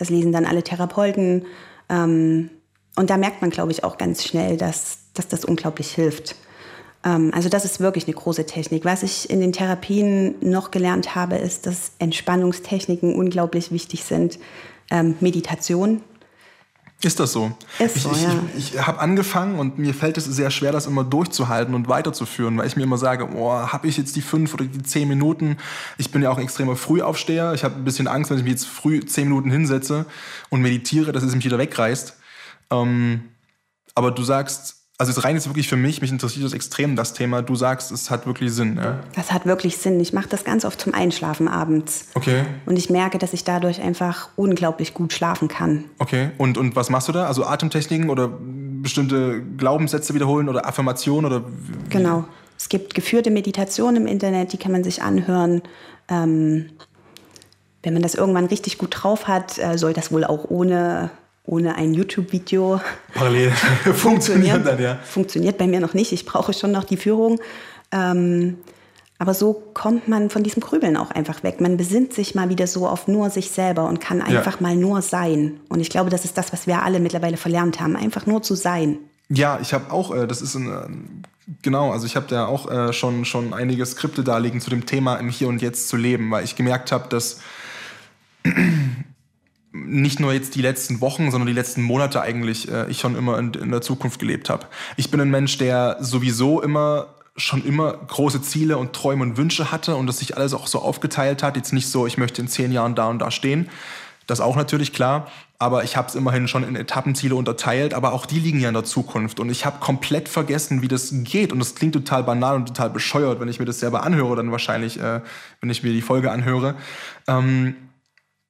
Das 0.00 0.08
lesen 0.08 0.32
dann 0.32 0.46
alle 0.46 0.64
Therapeuten. 0.64 1.44
Ähm, 1.90 2.48
und 2.96 3.10
da 3.10 3.18
merkt 3.18 3.42
man, 3.42 3.50
glaube 3.50 3.70
ich, 3.70 3.84
auch 3.84 3.98
ganz 3.98 4.24
schnell, 4.24 4.56
dass, 4.56 4.98
dass 5.14 5.28
das 5.28 5.44
unglaublich 5.44 5.92
hilft. 5.92 6.36
Ähm, 7.04 7.30
also 7.34 7.50
das 7.50 7.66
ist 7.66 7.80
wirklich 7.80 8.06
eine 8.06 8.14
große 8.14 8.46
Technik. 8.46 8.86
Was 8.86 9.02
ich 9.02 9.28
in 9.28 9.40
den 9.40 9.52
Therapien 9.52 10.34
noch 10.40 10.70
gelernt 10.70 11.14
habe, 11.14 11.36
ist, 11.36 11.66
dass 11.66 11.92
Entspannungstechniken 11.98 13.14
unglaublich 13.14 13.72
wichtig 13.72 14.04
sind. 14.04 14.38
Ähm, 14.90 15.16
Meditation. 15.20 16.00
Ist 17.02 17.18
das 17.18 17.32
so? 17.32 17.52
Ist 17.78 17.96
ich 17.96 18.02
so, 18.02 18.12
ich, 18.12 18.22
ja. 18.22 18.42
ich, 18.56 18.74
ich 18.74 18.86
habe 18.86 18.98
angefangen 18.98 19.58
und 19.58 19.78
mir 19.78 19.94
fällt 19.94 20.18
es 20.18 20.26
sehr 20.26 20.50
schwer, 20.50 20.70
das 20.70 20.86
immer 20.86 21.02
durchzuhalten 21.02 21.74
und 21.74 21.88
weiterzuführen, 21.88 22.58
weil 22.58 22.66
ich 22.66 22.76
mir 22.76 22.82
immer 22.82 22.98
sage, 22.98 23.26
oh, 23.34 23.50
habe 23.50 23.88
ich 23.88 23.96
jetzt 23.96 24.16
die 24.16 24.20
fünf 24.20 24.52
oder 24.52 24.66
die 24.66 24.82
zehn 24.82 25.08
Minuten? 25.08 25.56
Ich 25.96 26.10
bin 26.10 26.22
ja 26.22 26.30
auch 26.30 26.36
ein 26.36 26.42
extremer 26.42 26.76
Frühaufsteher. 26.76 27.54
Ich 27.54 27.64
habe 27.64 27.76
ein 27.76 27.84
bisschen 27.84 28.06
Angst, 28.06 28.30
wenn 28.30 28.36
ich 28.36 28.44
mich 28.44 28.52
jetzt 28.52 28.66
früh 28.66 29.00
zehn 29.00 29.28
Minuten 29.28 29.50
hinsetze 29.50 30.04
und 30.50 30.60
meditiere, 30.60 31.12
dass 31.12 31.22
es 31.22 31.34
mich 31.34 31.46
wieder 31.46 31.56
wegreißt. 31.56 32.16
Ähm, 32.70 33.22
aber 33.94 34.10
du 34.10 34.22
sagst, 34.22 34.79
also 35.00 35.12
es 35.12 35.24
rein 35.24 35.34
jetzt 35.34 35.46
wirklich 35.48 35.66
für 35.66 35.76
mich, 35.76 36.00
mich 36.02 36.12
interessiert 36.12 36.44
das 36.44 36.52
extrem, 36.52 36.94
das 36.94 37.14
Thema. 37.14 37.40
Du 37.40 37.56
sagst, 37.56 37.90
es 37.90 38.10
hat 38.10 38.26
wirklich 38.26 38.52
Sinn. 38.52 38.76
Ja? 38.76 39.00
Das 39.16 39.32
hat 39.32 39.46
wirklich 39.46 39.78
Sinn. 39.78 39.98
Ich 39.98 40.12
mache 40.12 40.28
das 40.28 40.44
ganz 40.44 40.64
oft 40.64 40.80
zum 40.80 40.92
Einschlafen 40.92 41.48
abends. 41.48 42.08
Okay, 42.14 42.44
Und 42.66 42.78
ich 42.78 42.90
merke, 42.90 43.16
dass 43.16 43.32
ich 43.32 43.44
dadurch 43.44 43.80
einfach 43.80 44.28
unglaublich 44.36 44.92
gut 44.92 45.12
schlafen 45.14 45.48
kann. 45.48 45.84
okay. 45.98 46.30
Und, 46.36 46.58
und 46.58 46.76
was 46.76 46.90
machst 46.90 47.08
du 47.08 47.12
da? 47.12 47.26
Also 47.26 47.44
Atemtechniken 47.44 48.10
oder 48.10 48.30
bestimmte 48.30 49.42
Glaubenssätze 49.56 50.14
wiederholen 50.14 50.48
oder 50.48 50.66
Affirmationen 50.66 51.32
oder 51.32 51.44
Genau. 51.88 52.24
Es 52.58 52.68
gibt 52.68 52.94
geführte 52.94 53.30
Meditationen 53.30 54.02
im 54.02 54.06
Internet, 54.06 54.52
die 54.52 54.58
kann 54.58 54.70
man 54.70 54.84
sich 54.84 55.02
anhören. 55.02 55.62
Ähm, 56.08 56.66
wenn 57.82 57.94
man 57.94 58.02
das 58.02 58.14
irgendwann 58.14 58.44
richtig 58.44 58.76
gut 58.76 58.90
drauf 59.02 59.28
hat, 59.28 59.58
äh, 59.58 59.78
soll 59.78 59.94
das 59.94 60.12
wohl 60.12 60.24
auch 60.24 60.44
ohne, 60.50 61.10
ohne 61.50 61.74
ein 61.74 61.92
YouTube-Video 61.92 62.80
parallel 63.12 63.50
funktionieren 63.94 64.64
dann, 64.64 64.80
ja. 64.80 64.98
Funktioniert 65.02 65.58
bei 65.58 65.66
mir 65.66 65.80
noch 65.80 65.94
nicht. 65.94 66.12
Ich 66.12 66.24
brauche 66.24 66.52
schon 66.52 66.70
noch 66.72 66.84
die 66.84 66.96
Führung. 66.96 67.40
Ähm, 67.92 68.58
aber 69.18 69.34
so 69.34 69.52
kommt 69.74 70.08
man 70.08 70.30
von 70.30 70.42
diesem 70.42 70.62
Grübeln 70.62 70.96
auch 70.96 71.10
einfach 71.10 71.42
weg. 71.42 71.60
Man 71.60 71.76
besinnt 71.76 72.14
sich 72.14 72.34
mal 72.34 72.48
wieder 72.48 72.66
so 72.66 72.88
auf 72.88 73.06
nur 73.06 73.28
sich 73.28 73.50
selber 73.50 73.86
und 73.86 74.00
kann 74.00 74.22
einfach 74.22 74.60
mal 74.60 74.76
nur 74.76 75.02
sein. 75.02 75.60
Und 75.68 75.80
ich 75.80 75.90
glaube, 75.90 76.08
das 76.08 76.24
ist 76.24 76.38
das, 76.38 76.54
was 76.54 76.66
wir 76.66 76.82
alle 76.82 77.00
mittlerweile 77.00 77.36
verlernt 77.36 77.80
haben, 77.80 77.96
einfach 77.96 78.24
nur 78.24 78.42
zu 78.42 78.54
sein. 78.54 78.98
Ja, 79.28 79.58
ich 79.60 79.74
habe 79.74 79.92
auch, 79.92 80.14
äh, 80.14 80.26
das 80.26 80.40
ist 80.40 80.54
ein, 80.54 80.66
ähm, 80.66 81.22
genau, 81.60 81.92
also 81.92 82.06
ich 82.06 82.16
habe 82.16 82.26
da 82.28 82.46
auch 82.46 82.70
äh, 82.70 82.92
schon, 82.94 83.24
schon 83.24 83.52
einige 83.52 83.84
Skripte 83.84 84.24
darlegen 84.24 84.60
zu 84.60 84.70
dem 84.70 84.86
Thema 84.86 85.16
im 85.16 85.28
Hier 85.28 85.48
und 85.48 85.60
Jetzt 85.60 85.88
zu 85.88 85.96
leben, 85.96 86.30
weil 86.30 86.44
ich 86.44 86.56
gemerkt 86.56 86.90
habe, 86.90 87.08
dass 87.10 87.40
nicht 89.72 90.20
nur 90.20 90.32
jetzt 90.32 90.54
die 90.54 90.62
letzten 90.62 91.00
Wochen, 91.00 91.30
sondern 91.30 91.46
die 91.46 91.52
letzten 91.54 91.82
Monate 91.82 92.20
eigentlich 92.22 92.70
äh, 92.70 92.90
ich 92.90 92.98
schon 92.98 93.16
immer 93.16 93.38
in, 93.38 93.54
in 93.54 93.70
der 93.70 93.80
Zukunft 93.80 94.18
gelebt 94.18 94.50
habe. 94.50 94.66
Ich 94.96 95.10
bin 95.10 95.20
ein 95.20 95.30
Mensch, 95.30 95.58
der 95.58 95.98
sowieso 96.00 96.60
immer 96.60 97.08
schon 97.36 97.64
immer 97.64 97.92
große 97.92 98.42
Ziele 98.42 98.76
und 98.76 98.92
Träume 98.92 99.22
und 99.22 99.36
Wünsche 99.36 99.70
hatte 99.70 99.96
und 99.96 100.06
das 100.06 100.18
sich 100.18 100.36
alles 100.36 100.52
auch 100.52 100.66
so 100.66 100.80
aufgeteilt 100.80 101.42
hat. 101.42 101.56
Jetzt 101.56 101.72
nicht 101.72 101.88
so, 101.88 102.06
ich 102.06 102.18
möchte 102.18 102.42
in 102.42 102.48
zehn 102.48 102.72
Jahren 102.72 102.94
da 102.94 103.08
und 103.08 103.20
da 103.20 103.30
stehen. 103.30 103.68
Das 104.26 104.40
auch 104.40 104.56
natürlich 104.56 104.92
klar, 104.92 105.28
aber 105.58 105.82
ich 105.82 105.96
habe 105.96 106.08
es 106.08 106.14
immerhin 106.14 106.46
schon 106.46 106.62
in 106.62 106.76
Etappenziele 106.76 107.34
unterteilt, 107.34 107.94
aber 107.94 108.12
auch 108.12 108.26
die 108.26 108.38
liegen 108.38 108.60
ja 108.60 108.68
in 108.68 108.74
der 108.74 108.84
Zukunft 108.84 109.40
und 109.40 109.50
ich 109.50 109.66
habe 109.66 109.80
komplett 109.80 110.28
vergessen, 110.28 110.82
wie 110.82 110.88
das 110.88 111.10
geht 111.12 111.52
und 111.52 111.58
das 111.58 111.74
klingt 111.74 111.94
total 111.94 112.22
banal 112.22 112.56
und 112.56 112.66
total 112.66 112.90
bescheuert, 112.90 113.40
wenn 113.40 113.48
ich 113.48 113.58
mir 113.58 113.64
das 113.64 113.80
selber 113.80 114.04
anhöre, 114.04 114.36
dann 114.36 114.52
wahrscheinlich, 114.52 115.00
äh, 115.00 115.20
wenn 115.60 115.70
ich 115.70 115.82
mir 115.82 115.92
die 115.92 116.02
Folge 116.02 116.30
anhöre, 116.30 116.76
ähm, 117.26 117.74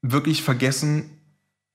wirklich 0.03 0.43
vergessen, 0.43 1.11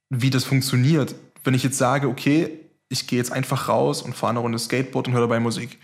wie 0.09 0.29
das 0.29 0.43
funktioniert. 0.43 1.15
Wenn 1.43 1.53
ich 1.53 1.63
jetzt 1.63 1.77
sage, 1.77 2.07
okay, 2.07 2.59
ich 2.89 3.07
gehe 3.07 3.17
jetzt 3.17 3.31
einfach 3.31 3.67
raus 3.67 4.01
und 4.01 4.15
fahre 4.15 4.31
eine 4.31 4.39
Runde 4.39 4.59
Skateboard 4.59 5.07
und 5.07 5.13
höre 5.13 5.21
dabei 5.21 5.39
Musik. 5.39 5.79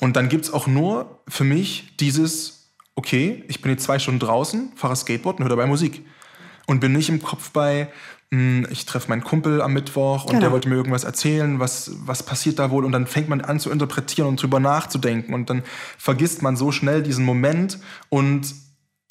Und 0.00 0.16
dann 0.16 0.28
gibt's 0.28 0.52
auch 0.52 0.66
nur 0.66 1.20
für 1.28 1.44
mich 1.44 1.96
dieses, 1.98 2.70
okay, 2.94 3.44
ich 3.48 3.62
bin 3.62 3.70
jetzt 3.70 3.84
zwei 3.84 3.98
Stunden 3.98 4.20
draußen, 4.20 4.72
fahre 4.76 4.96
Skateboard 4.96 5.38
und 5.38 5.44
höre 5.44 5.50
dabei 5.50 5.66
Musik. 5.66 6.04
Und 6.66 6.80
bin 6.80 6.92
nicht 6.92 7.08
im 7.08 7.22
Kopf 7.22 7.50
bei, 7.50 7.88
hm, 8.30 8.66
ich 8.70 8.86
treffe 8.86 9.08
meinen 9.08 9.22
Kumpel 9.22 9.60
am 9.60 9.72
Mittwoch 9.72 10.24
und 10.24 10.30
Genau. 10.30 10.40
der 10.40 10.52
wollte 10.52 10.68
mir 10.68 10.76
irgendwas 10.76 11.04
erzählen, 11.04 11.60
was, 11.60 11.92
was 12.06 12.22
passiert 12.22 12.58
da 12.58 12.70
wohl? 12.70 12.84
Und 12.84 12.92
dann 12.92 13.06
fängt 13.06 13.28
man 13.28 13.40
an 13.42 13.60
zu 13.60 13.70
interpretieren 13.70 14.28
und 14.28 14.42
drüber 14.42 14.60
nachzudenken. 14.60 15.34
Und 15.34 15.50
dann 15.50 15.62
vergisst 15.98 16.42
man 16.42 16.56
so 16.56 16.72
schnell 16.72 17.02
diesen 17.02 17.24
Moment 17.24 17.78
und 18.08 18.54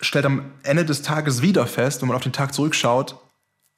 stellt 0.02 0.26
am 0.26 0.52
Ende 0.64 0.86
des 0.86 1.02
Tages 1.02 1.42
wieder 1.42 1.66
fest, 1.68 2.02
wenn 2.02 2.08
man 2.08 2.18
auf 2.18 2.24
den 2.24 2.34
Tag 2.34 2.54
zurückschaut, 2.54 3.16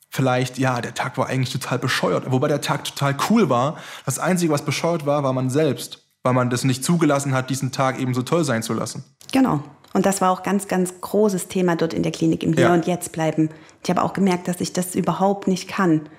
vielleicht, 0.10 0.57
ja, 0.57 0.81
der 0.81 0.93
Tag 0.93 1.17
war 1.17 1.27
eigentlich 1.27 1.51
total 1.51 1.79
bescheuert. 1.79 2.31
Wobei 2.31 2.48
der 2.48 2.62
Tag 2.62 2.84
total 2.86 3.15
cool 3.29 3.50
war. 3.50 3.77
Das 4.05 4.19
Einzige, 4.19 4.51
was 4.53 4.63
bescheuert 4.63 5.05
war, 5.05 5.24
war 5.24 5.34
man 5.34 5.50
selbst. 5.50 6.01
Weil 6.24 6.34
man 6.34 6.50
das 6.50 6.63
nicht 6.63 6.84
zugelassen 6.84 7.34
hat, 7.34 7.50
diesen 7.50 7.72
Tag 7.72 8.00
eben 8.00 8.13
so 8.13 8.22
toll 8.24 8.43
sein 8.43 8.63
zu 8.63 8.74
lassen. 8.74 9.03
Genau. 9.31 9.62
Und 9.93 10.05
das 10.05 10.22
war 10.22 10.31
auch 10.31 10.41
ganz, 10.43 10.67
ganz 10.67 11.00
großes 11.01 11.48
Thema 11.48 11.75
dort 11.75 11.93
in 11.93 12.01
der 12.03 12.12
Klinik, 12.12 12.43
im 12.43 12.53
Hier 12.53 12.63
Ja. 12.65 12.74
und 12.74 12.88
Jetzt 12.88 13.12
bleiben. 13.12 13.50
Ich 13.84 13.89
habe 13.89 14.01
auch 14.01 14.13
gemerkt, 14.13 14.48
dass 14.48 14.60
ich 14.60 14.74
das 14.74 14.95
überhaupt 14.95 15.48
nicht 15.48 15.67
kann. 15.69 16.10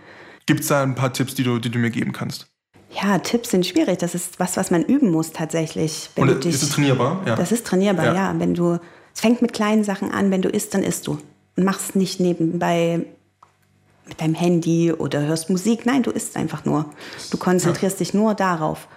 Gibt's 0.46 0.68
da 0.68 0.82
ein 0.82 0.94
paar 0.94 1.12
Tipps, 1.12 1.34
die 1.34 1.42
du, 1.42 1.58
die 1.58 1.70
du 1.70 1.78
mir 1.78 1.90
geben 1.90 2.12
kannst? 2.12 2.46
Ja, 2.90 3.18
Tipps 3.18 3.50
sind 3.50 3.66
schwierig. 3.66 3.98
Das 3.98 4.14
ist 4.14 4.38
was, 4.38 4.56
was 4.56 4.70
man 4.70 4.82
üben 4.84 5.10
muss 5.10 5.32
tatsächlich. 5.32 6.08
Wenn 6.14 6.28
Und 6.28 6.44
du 6.44 6.48
ist 6.48 6.62
es 6.62 6.70
trainierbar? 6.70 7.20
Ja. 7.26 7.34
Das 7.34 7.50
ist 7.50 7.66
trainierbar, 7.66 8.06
Ja. 8.06 8.14
ja. 8.14 8.34
Wenn 8.38 8.54
du, 8.54 8.78
es 9.16 9.22
fängt 9.22 9.40
mit 9.40 9.54
kleinen 9.54 9.82
Sachen 9.82 10.12
an. 10.12 10.30
Wenn 10.30 10.42
du 10.42 10.50
isst, 10.50 10.74
dann 10.74 10.82
isst 10.82 11.06
du. 11.06 11.18
Und 11.56 11.64
machst 11.64 11.96
nicht 11.96 12.20
nebenbei 12.20 13.00
mit 14.06 14.20
deinem 14.20 14.34
Handy 14.34 14.92
oder 14.92 15.22
hörst 15.22 15.48
Musik. 15.48 15.86
Nein, 15.86 16.02
du 16.02 16.10
isst 16.10 16.36
einfach 16.36 16.66
nur. 16.66 16.84
Du 17.30 17.38
konzentrierst 17.38 17.98
dich 17.98 18.12
nur 18.12 18.34
darauf. 18.34 18.88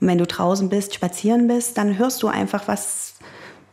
Und 0.00 0.08
wenn 0.08 0.16
du 0.16 0.26
draußen 0.26 0.70
bist, 0.70 0.94
spazieren 0.94 1.46
bist, 1.46 1.76
dann 1.76 1.98
hörst 1.98 2.22
du 2.22 2.28
einfach, 2.28 2.66
was, 2.68 3.16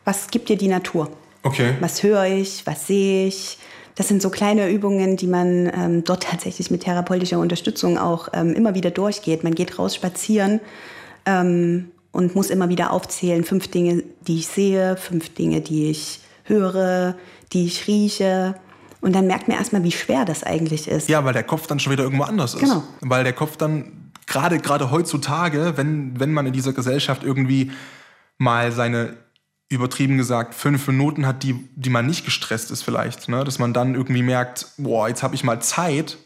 was 0.04 0.28
gibt 0.30 0.50
dir 0.50 0.58
die 0.58 0.68
Natur. 0.68 1.10
Okay. 1.44 1.76
Was 1.80 2.04
höre 2.04 2.26
ich, 2.26 2.68
was 2.68 2.86
sehe 2.86 3.28
ich. 3.28 3.58
Das 3.96 4.10
sind 4.10 4.22
so 4.22 4.30
kleine 4.30 4.70
Übungen, 4.70 5.16
die 5.16 5.28
man 5.28 5.72
ähm, 5.74 6.04
dort 6.04 6.24
tatsächlich 6.30 6.70
mit 6.70 6.84
therapeutischer 6.84 7.40
Unterstützung 7.40 7.98
auch 7.98 8.28
ähm, 8.34 8.54
immer 8.54 8.76
wieder 8.76 8.92
durchgeht. 8.92 9.46
Man 9.46 9.56
geht 9.56 9.80
raus 9.80 9.96
spazieren 9.96 10.60
ähm, 11.26 11.92
und 12.14 12.36
muss 12.36 12.50
immer 12.50 12.70
wieder 12.70 12.92
aufzählen, 12.92 13.44
fünf 13.44 13.68
Dinge, 13.68 14.04
die 14.22 14.40
ich 14.40 14.48
sehe, 14.48 14.96
fünf 14.96 15.34
Dinge, 15.34 15.60
die 15.60 15.90
ich 15.90 16.22
höre, 16.44 17.18
die 17.52 17.66
ich 17.66 17.88
rieche. 17.88 18.56
Und 19.02 19.14
dann 19.14 19.28
merkt 19.28 19.50
man 19.50 19.58
erstmal, 19.58 19.84
wie 19.84 19.92
schwer 19.92 20.24
das 20.24 20.44
eigentlich 20.44 20.88
ist. 20.88 21.10
Ja, 21.10 21.26
weil 21.26 21.34
der 21.34 21.44
Kopf 21.44 21.68
dann 21.68 21.80
schon 21.80 21.92
wieder 21.92 22.04
irgendwo 22.04 22.24
anders 22.24 22.54
ist. 22.54 22.62
Genau. 22.62 22.84
Weil 23.02 23.24
der 23.24 23.34
Kopf 23.34 23.58
dann, 23.58 24.12
gerade 24.28 24.60
gerade 24.60 24.92
heutzutage, 24.92 25.74
wenn, 25.76 26.20
wenn 26.20 26.32
man 26.32 26.46
in 26.46 26.54
dieser 26.54 26.72
Gesellschaft 26.72 27.24
irgendwie 27.24 27.72
mal 28.38 28.72
seine, 28.72 29.18
übertrieben 29.70 30.18
gesagt, 30.18 30.54
fünf 30.54 30.88
Minuten 30.88 31.26
hat, 31.26 31.42
die, 31.42 31.68
die 31.76 31.90
man 31.90 32.06
nicht 32.06 32.26
gestresst 32.26 32.70
ist 32.70 32.84
vielleicht, 32.84 33.28
ne? 33.28 33.44
dass 33.44 33.58
man 33.58 33.74
dann 33.74 33.96
irgendwie 33.96 34.22
merkt, 34.22 34.68
boah, 34.78 35.08
jetzt 35.08 35.24
habe 35.24 35.34
ich 35.34 35.44
mal 35.44 35.62
Zeit 35.62 36.20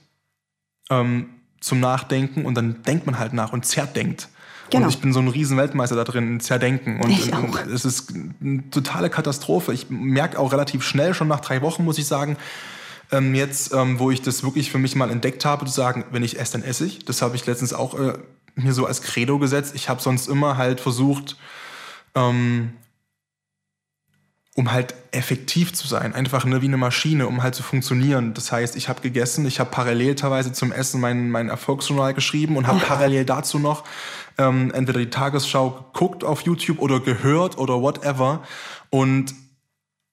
ähm, 0.89 1.29
zum 1.61 1.79
Nachdenken 1.79 2.45
und 2.45 2.55
dann 2.55 2.83
denkt 2.83 3.05
man 3.05 3.17
halt 3.17 3.31
nach 3.31 3.53
und 3.53 3.65
zerdenkt. 3.65 4.27
Genau. 4.69 4.85
Und 4.85 4.89
ich 4.89 4.99
bin 4.99 5.13
so 5.13 5.19
ein 5.19 5.27
riesen 5.27 5.57
Weltmeister 5.57 5.95
da 5.95 6.03
drin, 6.03 6.27
in 6.27 6.39
Zerdenken. 6.39 7.01
Und, 7.01 7.09
Ich 7.09 7.33
auch. 7.33 7.59
es 7.73 7.85
ist 7.85 8.13
eine 8.41 8.69
totale 8.69 9.09
Katastrophe. 9.09 9.73
Ich 9.73 9.89
merke 9.89 10.37
auch 10.39 10.51
relativ 10.51 10.83
schnell, 10.83 11.13
schon 11.13 11.27
nach 11.27 11.39
drei 11.39 11.61
Wochen, 11.61 11.85
muss 11.85 11.97
ich 11.97 12.07
sagen, 12.07 12.37
ähm, 13.11 13.35
jetzt, 13.35 13.73
ähm, 13.73 13.99
wo 13.99 14.11
ich 14.11 14.21
das 14.21 14.43
wirklich 14.43 14.69
für 14.71 14.79
mich 14.79 14.95
mal 14.95 15.09
entdeckt 15.09 15.45
habe, 15.45 15.65
zu 15.65 15.71
sagen, 15.71 16.05
wenn 16.11 16.23
ich 16.23 16.39
esse, 16.39 16.53
dann 16.53 16.63
esse 16.63 16.85
ich. 16.85 17.05
Das 17.05 17.21
habe 17.21 17.35
ich 17.35 17.45
letztens 17.45 17.73
auch 17.73 17.97
äh, 17.97 18.13
mir 18.55 18.73
so 18.73 18.85
als 18.85 19.01
Credo 19.01 19.39
gesetzt. 19.39 19.73
Ich 19.75 19.87
habe 19.87 20.01
sonst 20.01 20.27
immer 20.27 20.57
halt 20.57 20.81
versucht, 20.81 21.37
ähm, 22.15 22.73
um 24.57 24.71
halt 24.71 24.95
effektiv 25.11 25.71
zu 25.73 25.87
sein, 25.87 26.15
einfach 26.15 26.43
ne, 26.43 26.63
wie 26.63 26.65
eine 26.65 26.77
Maschine, 26.77 27.27
um 27.27 27.43
halt 27.43 27.53
zu 27.53 27.61
funktionieren. 27.61 28.33
Das 28.33 28.51
heißt, 28.51 28.75
ich 28.75 28.89
habe 28.89 29.01
gegessen, 29.01 29.45
ich 29.45 29.59
habe 29.59 29.69
parallel 29.69 30.15
teilweise 30.15 30.51
zum 30.51 30.71
Essen 30.71 30.99
mein, 30.99 31.29
mein 31.29 31.49
Erfolgsjournal 31.49 32.15
geschrieben 32.15 32.57
und 32.57 32.65
habe 32.65 32.79
parallel 32.79 33.23
dazu 33.23 33.59
noch 33.59 33.83
ähm, 34.39 34.71
entweder 34.73 34.97
die 34.97 35.11
Tagesschau 35.11 35.91
geguckt 35.93 36.23
auf 36.23 36.41
YouTube 36.41 36.79
oder 36.79 36.99
gehört 36.99 37.59
oder 37.59 37.83
whatever. 37.83 38.41
Und 38.89 39.35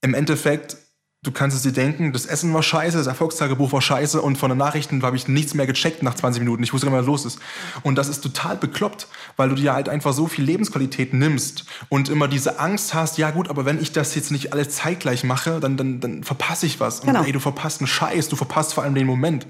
im 0.02 0.12
Endeffekt 0.12 0.76
du 1.24 1.32
kannst 1.32 1.56
es 1.56 1.62
dir 1.62 1.72
denken, 1.72 2.12
das 2.12 2.26
Essen 2.26 2.52
war 2.54 2.62
scheiße, 2.62 2.96
das 2.96 3.06
Erfolgstagebuch 3.06 3.72
war 3.72 3.82
scheiße 3.82 4.20
und 4.20 4.36
von 4.36 4.50
den 4.50 4.58
Nachrichten 4.58 5.02
habe 5.02 5.16
ich 5.16 5.26
nichts 5.26 5.54
mehr 5.54 5.66
gecheckt 5.66 6.02
nach 6.02 6.14
20 6.14 6.40
Minuten. 6.40 6.62
Ich 6.62 6.72
wusste 6.72 6.86
gar 6.86 6.92
nicht, 6.92 7.00
was 7.00 7.06
los 7.06 7.24
ist. 7.24 7.38
Und 7.82 7.96
das 7.96 8.08
ist 8.08 8.20
total 8.20 8.56
bekloppt, 8.56 9.08
weil 9.36 9.48
du 9.48 9.54
dir 9.54 9.72
halt 9.72 9.88
einfach 9.88 10.12
so 10.12 10.26
viel 10.26 10.44
Lebensqualität 10.44 11.14
nimmst 11.14 11.64
und 11.88 12.08
immer 12.08 12.28
diese 12.28 12.60
Angst 12.60 12.94
hast, 12.94 13.18
ja 13.18 13.30
gut, 13.30 13.48
aber 13.48 13.64
wenn 13.64 13.80
ich 13.80 13.92
das 13.92 14.14
jetzt 14.14 14.30
nicht 14.30 14.52
alles 14.52 14.70
zeitgleich 14.70 15.24
mache, 15.24 15.60
dann, 15.60 15.76
dann, 15.76 16.00
dann 16.00 16.22
verpasse 16.22 16.66
ich 16.66 16.78
was. 16.78 17.00
Genau. 17.00 17.20
Und 17.20 17.26
ey, 17.26 17.32
du 17.32 17.40
verpasst 17.40 17.80
einen 17.80 17.88
Scheiß, 17.88 18.28
du 18.28 18.36
verpasst 18.36 18.74
vor 18.74 18.84
allem 18.84 18.94
den 18.94 19.06
Moment. 19.06 19.46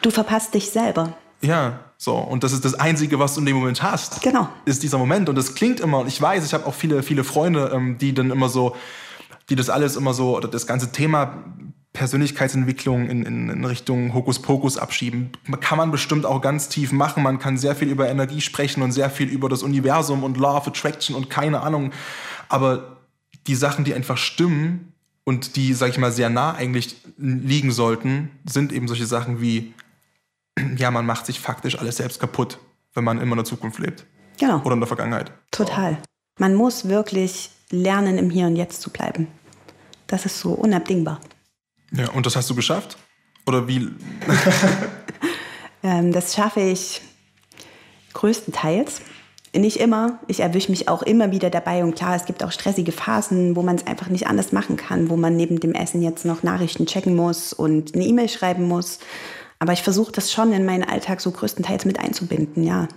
Du 0.00 0.10
verpasst 0.10 0.54
dich 0.54 0.70
selber. 0.70 1.14
Ja, 1.40 1.80
so. 1.98 2.16
Und 2.16 2.42
das 2.42 2.52
ist 2.52 2.64
das 2.64 2.74
Einzige, 2.74 3.18
was 3.18 3.34
du 3.34 3.40
in 3.40 3.46
dem 3.46 3.56
Moment 3.56 3.82
hast. 3.82 4.22
Genau. 4.22 4.48
Ist 4.64 4.82
dieser 4.82 4.98
Moment. 4.98 5.28
Und 5.28 5.36
das 5.36 5.54
klingt 5.54 5.78
immer, 5.80 6.00
und 6.00 6.08
ich 6.08 6.20
weiß, 6.20 6.44
ich 6.44 6.54
habe 6.54 6.66
auch 6.66 6.74
viele, 6.74 7.02
viele 7.02 7.22
Freunde, 7.22 7.70
ähm, 7.72 7.98
die 7.98 8.14
dann 8.14 8.30
immer 8.30 8.48
so, 8.48 8.74
die 9.50 9.56
das 9.56 9.70
alles 9.70 9.96
immer 9.96 10.14
so, 10.14 10.36
oder 10.36 10.48
das 10.48 10.66
ganze 10.66 10.92
Thema 10.92 11.44
Persönlichkeitsentwicklung 11.92 13.08
in, 13.08 13.24
in, 13.24 13.48
in 13.48 13.64
Richtung 13.64 14.14
Hokuspokus 14.14 14.78
abschieben. 14.78 15.32
Kann 15.60 15.78
man 15.78 15.90
bestimmt 15.90 16.26
auch 16.26 16.40
ganz 16.40 16.68
tief 16.68 16.92
machen. 16.92 17.22
Man 17.22 17.38
kann 17.38 17.56
sehr 17.56 17.74
viel 17.74 17.88
über 17.88 18.08
Energie 18.08 18.40
sprechen 18.40 18.82
und 18.82 18.92
sehr 18.92 19.10
viel 19.10 19.28
über 19.28 19.48
das 19.48 19.62
Universum 19.62 20.22
und 20.22 20.36
Law 20.36 20.58
of 20.58 20.68
Attraction 20.68 21.16
und 21.16 21.30
keine 21.30 21.60
Ahnung. 21.62 21.92
Aber 22.48 22.98
die 23.46 23.54
Sachen, 23.54 23.84
die 23.84 23.94
einfach 23.94 24.18
stimmen 24.18 24.92
und 25.24 25.56
die, 25.56 25.72
sag 25.74 25.88
ich 25.90 25.98
mal, 25.98 26.12
sehr 26.12 26.30
nah 26.30 26.54
eigentlich 26.54 26.96
liegen 27.16 27.72
sollten, 27.72 28.30
sind 28.44 28.72
eben 28.72 28.86
solche 28.86 29.06
Sachen 29.06 29.40
wie, 29.40 29.74
ja, 30.76 30.90
man 30.90 31.06
macht 31.06 31.26
sich 31.26 31.40
faktisch 31.40 31.78
alles 31.78 31.96
selbst 31.96 32.20
kaputt, 32.20 32.58
wenn 32.94 33.04
man 33.04 33.18
immer 33.20 33.32
in 33.32 33.38
der 33.38 33.44
Zukunft 33.44 33.78
lebt. 33.78 34.06
Genau. 34.38 34.60
Oder 34.62 34.74
in 34.74 34.80
der 34.80 34.86
Vergangenheit. 34.86 35.32
Total. 35.50 35.98
Man 36.38 36.54
muss 36.54 36.88
wirklich 36.88 37.50
lernen, 37.70 38.18
im 38.18 38.30
Hier 38.30 38.46
und 38.46 38.56
Jetzt 38.56 38.80
zu 38.82 38.90
bleiben. 38.90 39.28
Das 40.06 40.26
ist 40.26 40.40
so 40.40 40.52
unabdingbar. 40.52 41.20
Ja, 41.92 42.10
und 42.10 42.26
das 42.26 42.36
hast 42.36 42.48
du 42.50 42.54
geschafft? 42.54 42.96
Oder 43.46 43.66
wie? 43.68 43.88
Ähm, 45.82 46.12
das 46.12 46.34
schaffe 46.34 46.60
ich 46.60 47.00
größtenteils. 48.12 49.00
Nicht 49.54 49.78
immer. 49.78 50.18
Ich 50.26 50.40
erwische 50.40 50.70
mich 50.70 50.88
auch 50.88 51.02
immer 51.02 51.30
wieder 51.32 51.50
dabei. 51.50 51.82
Und 51.82 51.94
klar, 51.94 52.14
es 52.14 52.26
gibt 52.26 52.44
auch 52.44 52.52
stressige 52.52 52.92
Phasen, 52.92 53.56
wo 53.56 53.62
man 53.62 53.76
es 53.76 53.86
einfach 53.86 54.08
nicht 54.08 54.26
anders 54.26 54.52
machen 54.52 54.76
kann, 54.76 55.08
wo 55.08 55.16
man 55.16 55.36
neben 55.36 55.60
dem 55.60 55.72
Essen 55.72 56.02
jetzt 56.02 56.24
noch 56.24 56.42
Nachrichten 56.42 56.86
checken 56.86 57.16
muss 57.16 57.52
und 57.52 57.94
eine 57.94 58.04
E-Mail 58.04 58.28
schreiben 58.28 58.64
muss. 58.64 58.98
Aber 59.58 59.72
ich 59.72 59.82
versuche 59.82 60.12
das 60.12 60.32
schon 60.32 60.52
in 60.52 60.66
meinen 60.66 60.84
Alltag 60.84 61.20
so 61.20 61.30
größtenteils 61.30 61.84
mit 61.84 61.98
einzubinden, 61.98 62.62
ja. 62.62 62.88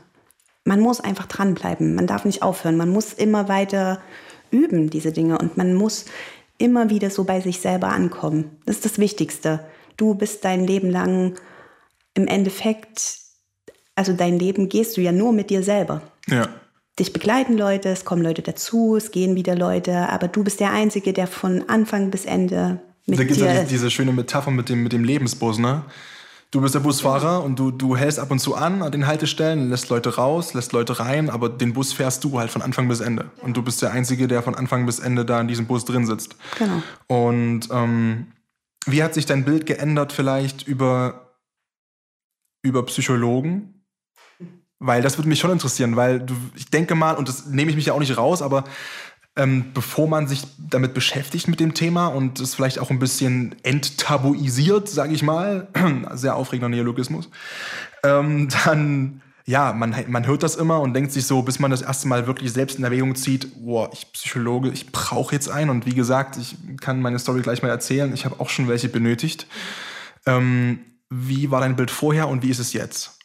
Man 0.63 0.79
muss 0.79 0.99
einfach 0.99 1.25
dranbleiben. 1.25 1.95
Man 1.95 2.05
darf 2.05 2.25
nicht 2.25 2.43
aufhören. 2.43 2.77
Man 2.77 2.89
muss 2.89 3.13
immer 3.13 3.47
weiter 3.47 3.99
üben, 4.51 4.89
diese 4.89 5.11
Dinge. 5.11 5.37
Und 5.37 5.57
man 5.57 5.73
muss 5.73 6.05
immer 6.57 6.89
wieder 6.89 7.09
so 7.09 7.23
bei 7.23 7.41
sich 7.41 7.59
selber 7.59 7.89
ankommen. 7.89 8.57
Das 8.65 8.77
ist 8.77 8.85
das 8.85 8.99
Wichtigste. 8.99 9.65
Du 9.97 10.13
bist 10.15 10.45
dein 10.45 10.65
Leben 10.65 10.89
lang 10.89 11.35
im 12.13 12.27
Endeffekt, 12.27 13.17
also 13.95 14.13
dein 14.13 14.37
Leben 14.37 14.69
gehst 14.69 14.97
du 14.97 15.01
ja 15.01 15.11
nur 15.11 15.33
mit 15.33 15.49
dir 15.49 15.63
selber. 15.63 16.01
Ja. 16.27 16.49
Dich 16.99 17.13
begleiten 17.13 17.57
Leute, 17.57 17.89
es 17.89 18.05
kommen 18.05 18.21
Leute 18.21 18.41
dazu, 18.41 18.95
es 18.95 19.11
gehen 19.11 19.35
wieder 19.35 19.55
Leute, 19.55 20.09
aber 20.09 20.27
du 20.27 20.43
bist 20.43 20.59
der 20.59 20.71
Einzige, 20.71 21.13
der 21.13 21.25
von 21.27 21.67
Anfang 21.69 22.11
bis 22.11 22.25
Ende 22.25 22.81
mit 23.07 23.17
Da 23.17 23.23
gibt 23.23 23.31
es 23.31 23.37
dir 23.37 23.53
ja 23.53 23.61
die- 23.63 23.69
diese 23.69 23.89
schöne 23.89 24.11
Metapher 24.11 24.51
mit 24.51 24.69
dem, 24.69 24.83
mit 24.83 24.91
dem 24.93 25.03
Lebensbus, 25.03 25.57
ne? 25.57 25.83
Du 26.51 26.59
bist 26.59 26.75
der 26.75 26.81
Busfahrer 26.81 27.43
und 27.43 27.57
du, 27.57 27.71
du 27.71 27.95
hältst 27.95 28.19
ab 28.19 28.29
und 28.29 28.39
zu 28.39 28.55
an 28.55 28.81
an 28.81 28.91
den 28.91 29.07
Haltestellen, 29.07 29.69
lässt 29.69 29.87
Leute 29.87 30.17
raus, 30.17 30.53
lässt 30.53 30.73
Leute 30.73 30.99
rein, 30.99 31.29
aber 31.29 31.47
den 31.47 31.71
Bus 31.71 31.93
fährst 31.93 32.25
du 32.25 32.37
halt 32.37 32.51
von 32.51 32.61
Anfang 32.61 32.89
bis 32.89 32.99
Ende. 32.99 33.31
Und 33.41 33.55
du 33.55 33.61
bist 33.61 33.81
der 33.81 33.91
Einzige, 33.91 34.27
der 34.27 34.43
von 34.43 34.53
Anfang 34.53 34.85
bis 34.85 34.99
Ende 34.99 35.23
da 35.23 35.39
in 35.39 35.47
diesem 35.47 35.65
Bus 35.65 35.85
drin 35.85 36.05
sitzt. 36.05 36.35
Genau. 36.59 36.83
Und 37.07 37.69
ähm, 37.71 38.33
wie 38.85 39.01
hat 39.01 39.13
sich 39.13 39.25
dein 39.25 39.45
Bild 39.45 39.65
geändert 39.65 40.11
vielleicht 40.11 40.67
über, 40.67 41.37
über 42.63 42.85
Psychologen? 42.85 43.85
Weil 44.79 45.01
das 45.01 45.17
würde 45.17 45.29
mich 45.29 45.39
schon 45.39 45.51
interessieren, 45.51 45.95
weil 45.95 46.19
du, 46.19 46.35
ich 46.55 46.65
denke 46.65 46.95
mal, 46.95 47.15
und 47.15 47.29
das 47.29 47.45
nehme 47.45 47.69
ich 47.69 47.77
mich 47.77 47.85
ja 47.85 47.93
auch 47.93 47.99
nicht 47.99 48.17
raus, 48.17 48.41
aber 48.41 48.65
ähm, 49.37 49.71
bevor 49.73 50.07
man 50.07 50.27
sich 50.27 50.43
damit 50.57 50.93
beschäftigt 50.93 51.47
mit 51.47 51.59
dem 51.59 51.73
Thema 51.73 52.07
und 52.07 52.39
es 52.39 52.55
vielleicht 52.55 52.79
auch 52.79 52.89
ein 52.89 52.99
bisschen 52.99 53.55
enttabuisiert, 53.63 54.89
sage 54.89 55.13
ich 55.13 55.23
mal, 55.23 55.67
sehr 56.13 56.35
aufregender 56.35 56.69
Neologismus, 56.69 57.29
ähm, 58.03 58.49
dann 58.65 59.21
ja, 59.45 59.73
man, 59.73 59.95
man 60.07 60.27
hört 60.27 60.43
das 60.43 60.55
immer 60.55 60.81
und 60.81 60.93
denkt 60.93 61.11
sich 61.11 61.25
so, 61.25 61.41
bis 61.41 61.59
man 61.59 61.71
das 61.71 61.81
erste 61.81 62.07
Mal 62.07 62.27
wirklich 62.27 62.53
selbst 62.53 62.77
in 62.77 62.83
Erwägung 62.83 63.15
zieht, 63.15 63.65
boah, 63.65 63.89
ich 63.91 64.11
Psychologe, 64.13 64.69
ich 64.69 64.91
brauche 64.91 65.33
jetzt 65.33 65.49
einen. 65.49 65.69
Und 65.69 65.85
wie 65.85 65.95
gesagt, 65.95 66.37
ich 66.37 66.55
kann 66.79 67.01
meine 67.01 67.19
Story 67.19 67.41
gleich 67.41 67.61
mal 67.61 67.69
erzählen. 67.69 68.13
Ich 68.13 68.23
habe 68.25 68.39
auch 68.39 68.49
schon 68.49 68.67
welche 68.67 68.87
benötigt. 68.87 69.47
Ähm, 70.25 70.79
wie 71.09 71.51
war 71.51 71.59
dein 71.59 71.75
Bild 71.75 71.91
vorher 71.91 72.29
und 72.29 72.43
wie 72.43 72.49
ist 72.49 72.59
es 72.59 72.73
jetzt? 72.73 73.19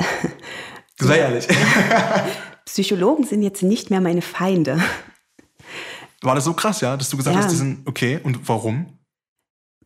Sei 0.98 1.18
ehrlich. 1.18 1.48
Psychologen 2.72 3.24
sind 3.24 3.42
jetzt 3.42 3.62
nicht 3.62 3.90
mehr 3.90 4.00
meine 4.00 4.22
Feinde. 4.22 4.80
War 6.22 6.34
das 6.34 6.44
so 6.44 6.54
krass, 6.54 6.80
ja, 6.80 6.96
dass 6.96 7.10
du 7.10 7.18
gesagt 7.18 7.36
Ja. 7.36 7.42
hast, 7.42 7.52
die 7.52 7.56
sind 7.56 7.86
okay 7.86 8.18
und 8.22 8.48
warum? 8.48 8.86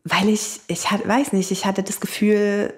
Weil 0.05 0.29
ich, 0.29 0.61
ich 0.67 0.89
hat, 0.89 1.05
weiß 1.05 1.33
nicht, 1.33 1.51
ich 1.51 1.65
hatte 1.65 1.83
das 1.83 1.99
Gefühl, 1.99 2.73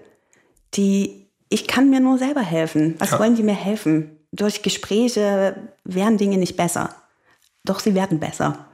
die, 0.73 1.27
ich 1.49 1.67
kann 1.67 1.91
mir 1.91 1.99
nur 1.99 2.17
selber 2.17 2.41
helfen. 2.41 2.95
Was 2.97 3.11
Ja. 3.11 3.19
wollen 3.19 3.35
die 3.35 3.43
mir 3.43 3.53
helfen? 3.53 4.17
Durch 4.31 4.63
Gespräche 4.63 5.55
werden 5.83 6.17
Dinge 6.17 6.37
nicht 6.37 6.57
besser. 6.57 6.95
Doch 7.63 7.79
sie 7.79 7.93
werden 7.93 8.19
besser. 8.19 8.65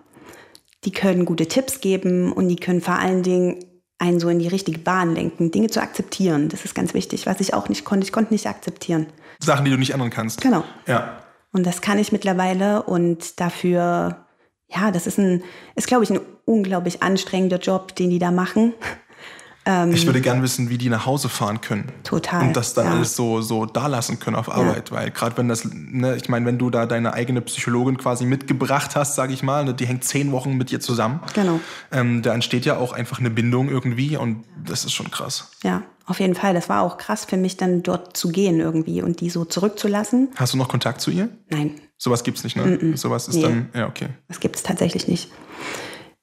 Die 0.86 0.91
können 0.91 1.26
gute 1.26 1.48
Tipps 1.48 1.82
geben 1.82 2.32
und 2.32 2.48
die 2.48 2.56
können 2.56 2.80
vor 2.80 2.95
allen 2.95 3.24
Dingen 3.24 3.60
einen 3.98 4.21
so 4.21 4.30
in 4.30 4.39
die 4.39 4.48
richtige 4.48 4.80
Bahn 4.80 5.15
lenken, 5.15 5.52
Dinge 5.52 5.67
zu 5.69 5.82
akzeptieren. 5.82 6.48
Das 6.48 6.63
ist 6.63 6.76
ganz 6.76 6.93
wichtig, 6.93 7.26
was 7.26 7.41
ich 7.41 7.54
auch 7.54 7.67
nicht 7.67 7.84
konnte. 7.84 8.06
Ich 8.06 8.13
konnte 8.13 8.34
nicht 8.34 8.48
akzeptieren. 8.48 9.08
Sachen, 9.39 9.65
die 9.65 9.71
du 9.71 9.78
nicht 9.78 9.91
ändern 9.91 10.12
kannst. 10.12 10.39
Genau. 10.39 10.63
Ja. 10.88 11.21
Und 11.56 11.65
das 11.65 11.80
kann 11.80 11.98
ich 11.98 12.12
mittlerweile 12.12 12.84
und 12.84 13.39
dafür, 13.39 14.26
ja, 14.68 14.91
das 14.91 15.08
ist 15.08 15.18
ein, 15.18 15.41
ist 15.76 15.88
glaube 15.88 16.04
ich 16.04 16.10
ein 16.10 16.20
unglaublich 16.44 17.02
anstrengender 17.02 17.60
Job, 17.60 17.96
den 17.96 18.10
die 18.10 18.20
da 18.20 18.30
machen. 18.30 18.74
Ich 19.91 20.06
würde 20.06 20.22
gern 20.22 20.44
wissen, 20.44 20.70
wie 20.70 20.78
die 20.78 20.89
nach 20.89 21.08
Hause 21.08 21.28
fahren 21.28 21.60
können. 21.60 21.91
Total, 22.04 22.44
Und 22.44 22.56
das 22.56 22.76
dann 22.76 22.86
ja. 22.86 22.91
alles 22.91 23.15
so, 23.15 23.41
so 23.41 23.65
da 23.65 23.88
lassen 23.88 24.20
können 24.20 24.36
auf 24.36 24.48
Arbeit. 24.48 24.91
Weil 24.91 25.10
gerade 25.10 25.36
wenn 25.38 25.48
das, 25.48 25.63
ne, 25.65 26.15
ich 26.15 26.30
meine, 26.30 26.46
wenn 26.46 26.60
du 26.60 26.70
da 26.70 26.86
deine 26.86 27.13
eigene 27.13 27.41
Psychologin 27.41 27.98
quasi 27.98 28.26
mitgebracht 28.26 28.96
hast, 28.96 29.15
sage 29.15 29.34
ich 29.34 29.41
mal, 29.41 29.65
ne, 29.65 29.74
die 29.74 29.88
hängt 29.88 30.04
zehn 30.04 30.32
Wochen 30.32 30.56
mit 30.56 30.70
dir 30.70 30.82
zusammen. 30.82 31.20
Genau. 31.34 31.60
Ähm, 31.91 32.22
da 32.22 32.36
entsteht 32.36 32.65
ja 32.65 32.78
auch 32.78 32.94
einfach 32.94 33.18
eine 33.18 33.32
Bindung 33.32 33.70
irgendwie 33.70 34.15
und 34.18 34.44
das 34.63 34.86
ist 34.86 34.94
schon 34.94 35.10
krass. 35.10 35.50
Ja, 35.63 35.82
auf 36.06 36.20
jeden 36.20 36.36
Fall. 36.36 36.54
Das 36.54 36.70
war 36.70 36.84
auch 36.84 36.98
krass 36.98 37.26
für 37.26 37.38
mich, 37.38 37.58
dann 37.58 37.84
dort 37.84 38.15
zu 38.15 38.30
gehen 38.30 38.60
irgendwie 38.60 39.02
und 39.02 39.22
die 39.22 39.30
so 39.30 39.46
zurückzulassen. 39.46 40.30
Hast 40.36 40.54
du 40.54 40.58
noch 40.58 40.68
Kontakt 40.68 41.02
zu 41.02 41.12
ihr? 41.12 41.30
Nein, 41.50 41.80
Sowas 41.98 42.24
gibt's 42.24 42.44
nicht, 42.44 42.58
ne? 42.58 42.98
Sowas 42.98 43.28
ist 43.28 43.36
Nee. 43.36 43.41
dann, 43.44 43.70
ja, 43.74 43.88
okay. 43.88 44.10
das 44.28 44.39
gibt 44.39 44.58
es 44.58 44.63
tatsächlich 44.63 45.08
nicht. 45.08 45.32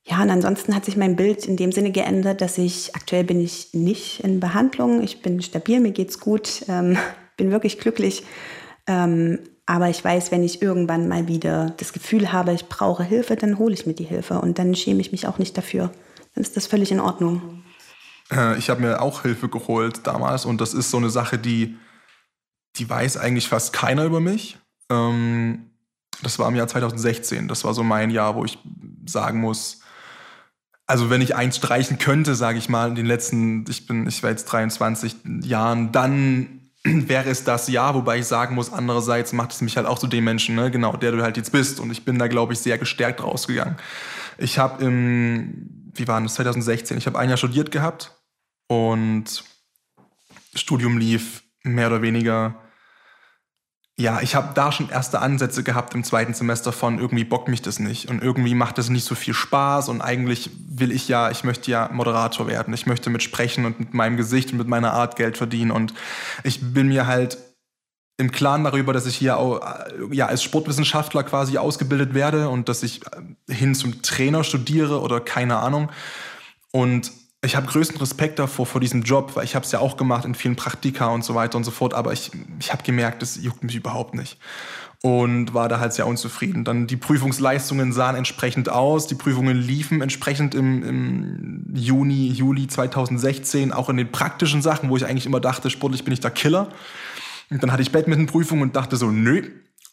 Ja, 0.05 0.21
und 0.21 0.31
ansonsten 0.31 0.75
hat 0.75 0.85
sich 0.85 0.97
mein 0.97 1.17
Bild 1.17 1.47
in 1.47 1.57
dem 1.57 1.73
Sinne 1.73 1.93
geändert, 1.93 2.41
dass 2.41 2.59
ich 2.59 2.95
aktuell 2.95 3.25
bin 3.25 3.41
ich 3.41 3.73
nicht 3.73 4.21
in 4.21 4.41
Behandlung. 4.41 5.03
Ich 5.03 5.23
bin 5.23 5.41
stabil, 5.41 5.81
mir 5.81 5.93
geht's 5.93 6.21
gut, 6.21 6.65
ähm, 6.69 6.99
bin 7.37 7.51
wirklich 7.51 7.79
glücklich. 7.79 8.25
Ähm, 8.87 9.39
aber 9.65 9.89
ich 9.89 10.05
weiß, 10.05 10.33
wenn 10.33 10.43
ich 10.43 10.61
irgendwann 10.61 11.09
mal 11.09 11.29
wieder 11.29 11.73
das 11.79 11.93
Gefühl 11.93 12.33
habe, 12.33 12.53
ich 12.53 12.67
brauche 12.67 13.05
Hilfe, 13.05 13.37
dann 13.37 13.59
hole 13.59 13.73
ich 13.73 13.87
mir 13.87 13.95
die 13.95 14.05
Hilfe 14.05 14.41
und 14.41 14.59
dann 14.59 14.75
schäme 14.75 15.01
ich 15.01 15.13
mich 15.13 15.27
auch 15.27 15.39
nicht 15.39 15.57
dafür. 15.57 15.91
Dann 16.35 16.43
ist 16.43 16.57
das 16.57 16.67
völlig 16.67 16.91
in 16.91 17.01
Ordnung. 17.01 17.63
Äh, 18.33 18.59
ich 18.59 18.71
habe 18.71 18.81
mir 18.81 19.01
auch 19.01 19.23
Hilfe 19.23 19.49
geholt 19.49 20.07
damals 20.07 20.45
und 20.45 20.61
das 20.61 20.75
ist 20.75 20.91
so 20.91 20.97
eine 20.97 21.11
Sache, 21.11 21.39
die, 21.39 21.77
die 22.77 22.89
weiß 22.89 23.19
eigentlich 23.19 23.49
fast 23.49 23.73
keiner 23.73 24.05
über 24.05 24.21
mich. 24.21 24.59
Ähm, 24.91 25.71
das 26.23 26.39
war 26.39 26.49
im 26.49 26.57
Jahr 26.57 26.69
2016. 26.69 27.49
Das 27.49 27.65
war 27.65 27.75
so 27.75 27.83
mein 27.83 28.11
Jahr, 28.11 28.35
wo 28.35 28.45
ich 28.45 28.59
sagen 29.07 29.41
muss, 29.41 29.81
also 30.87 31.11
wenn 31.11 31.21
ich 31.21 31.37
eins 31.37 31.57
streichen 31.57 31.99
könnte, 31.99 32.35
sage 32.35 32.59
ich 32.59 32.69
mal, 32.69 32.89
in 32.89 32.95
den 32.95 33.07
letzten, 33.07 33.65
ich 33.69 33.87
bin, 33.87 34.07
ich 34.07 34.23
war 34.23 34.31
jetzt 34.31 34.45
23 34.47 35.17
Jahren, 35.43 35.93
dann 35.93 36.71
wäre 36.85 37.31
es 37.31 37.45
das 37.45 37.69
Jahr, 37.69 37.95
wobei 37.95 38.19
ich 38.19 38.27
sagen 38.27 38.55
muss, 38.55 38.73
andererseits 38.73 39.33
macht 39.33 39.53
es 39.53 39.61
mich 39.61 39.77
halt 39.77 39.87
auch 39.87 39.99
zu 39.99 40.07
dem 40.07 40.25
Menschen, 40.25 40.55
ne, 40.55 40.71
genau, 40.71 40.97
der 40.97 41.13
du 41.13 41.23
halt 41.23 41.37
jetzt 41.37 41.53
bist. 41.53 41.81
Und 41.81 41.91
ich 41.91 42.05
bin 42.05 42.19
da, 42.19 42.29
glaube 42.29 42.53
ich, 42.53 42.59
sehr 42.59 42.79
gestärkt 42.79 43.23
rausgegangen. 43.23 43.77
Ich 44.39 44.59
habe 44.59 44.85
im, 44.85 45.91
wie 45.95 46.09
war 46.09 46.21
das, 46.21 46.35
2016, 46.35 46.99
ich 46.99 47.07
habe 47.07 47.19
ein 47.19 47.29
Jahr 47.29 47.39
studiert 47.39 47.71
gehabt 47.71 48.22
und 48.73 49.45
Studium 50.55 50.97
lief 50.97 51.43
mehr 51.63 51.89
oder 51.89 52.03
weniger. 52.03 52.55
Ja, 53.99 54.21
ich 54.23 54.35
habe 54.35 54.55
da 54.55 54.73
schon 54.73 54.89
erste 54.89 55.21
Ansätze 55.21 55.63
gehabt 55.63 55.95
im 55.95 56.03
zweiten 56.03 56.33
Semester 56.33 56.73
von 56.73 56.99
irgendwie 56.99 57.25
bockt 57.25 57.49
mich 57.49 57.61
das 57.61 57.79
nicht 57.79 58.09
und 58.09 58.23
irgendwie 58.23 58.55
macht 58.55 58.79
das 58.79 58.89
nicht 58.89 59.05
so 59.05 59.15
viel 59.15 59.35
Spaß 59.35 59.91
und 59.91 60.01
eigentlich 60.01 60.51
will 60.67 60.91
ich 60.91 61.09
ja, 61.09 61.31
ich 61.31 61.45
möchte 61.45 61.71
ja 61.71 61.91
Moderator 61.93 62.47
werden. 62.47 62.73
Ich 62.73 62.87
möchte 62.87 63.11
mit 63.11 63.23
Sprechen 63.23 63.67
und 63.67 63.79
mit 63.79 63.93
meinem 63.93 64.17
Gesicht 64.17 64.53
und 64.53 64.59
mit 64.59 64.69
meiner 64.69 64.95
Art 64.95 65.17
Geld 65.17 65.37
verdienen 65.37 65.71
und 65.71 65.93
ich 66.43 66.73
bin 66.73 66.89
mir 66.89 67.07
halt 67.07 67.37
im 68.17 68.31
Klaren 68.31 68.65
darüber, 68.65 68.93
dass 68.93 69.07
ich 69.07 69.17
hier 69.17 69.37
auch, 69.37 69.61
äh, 69.61 70.15
ja, 70.15 70.27
als 70.27 70.43
Sportwissenschaftler 70.43 71.25
quasi 71.25 71.59
ausgebildet 71.59 72.15
werde 72.15 72.49
und 72.49 72.69
dass 72.69 72.83
ich 72.83 73.03
äh, 73.49 73.53
hin 73.55 73.75
zum 73.75 74.01
Trainer 74.03 74.45
studiere 74.45 75.01
oder 75.01 75.21
keine 75.21 75.59
Ahnung. 75.59 75.91
Und 76.71 77.13
ich 77.45 77.57
habe 77.57 77.67
größten 77.67 77.99
Respekt 77.99 78.39
davor, 78.39 78.67
vor 78.67 78.81
diesem 78.81 79.03
Job, 79.03 79.35
weil 79.35 79.45
ich 79.45 79.57
habe 79.57 79.65
es 79.65 79.73
ja 79.73 79.81
auch 79.81 79.97
gemacht 79.97 80.25
in 80.25 80.37
vielen 80.37 80.55
Praktika 80.55 81.09
und 81.09 81.25
so 81.25 81.35
weiter 81.35 81.59
und 81.59 81.65
so 81.65 81.73
fort, 81.73 81.93
aber 81.93 82.13
ich, 82.13 82.31
ich 82.61 82.73
habe 82.73 82.85
gemerkt, 82.85 83.21
das 83.21 83.43
juckt 83.43 83.65
mich 83.65 83.75
überhaupt 83.75 84.15
nicht. 84.15 84.39
Und 85.03 85.53
war 85.53 85.69
da 85.69 85.81
halt 85.81 85.93
sehr 85.93 86.07
unzufrieden. 86.07 86.65
Dann 86.65 86.87
die 86.87 86.97
Prüfungsleistungen 86.97 87.93
sahen 87.93 88.15
entsprechend 88.15 88.69
aus, 88.69 89.09
die 89.09 89.17
Prüfungen 89.17 89.57
liefen 89.57 90.01
entsprechend 90.01 90.55
im, 90.55 90.85
im 90.85 91.75
Juni, 91.75 92.29
Juli 92.29 92.69
2016, 92.69 93.73
auch 93.73 93.89
in 93.89 93.97
den 93.97 94.13
praktischen 94.13 94.63
Sachen, 94.63 94.91
wo 94.91 94.97
ich 94.97 95.05
eigentlich 95.05 95.27
immer 95.27 95.41
dachte, 95.41 95.71
sportlich 95.71 96.05
bin 96.05 96.13
ich 96.13 96.21
der 96.21 96.31
Killer. 96.31 96.69
Und 97.51 97.61
dann 97.65 97.73
hatte 97.73 97.83
ich 97.83 97.91
Badminton-Prüfung 97.91 98.61
und 98.61 98.77
dachte 98.77 98.97
so, 98.97 99.11
nö. 99.11 99.43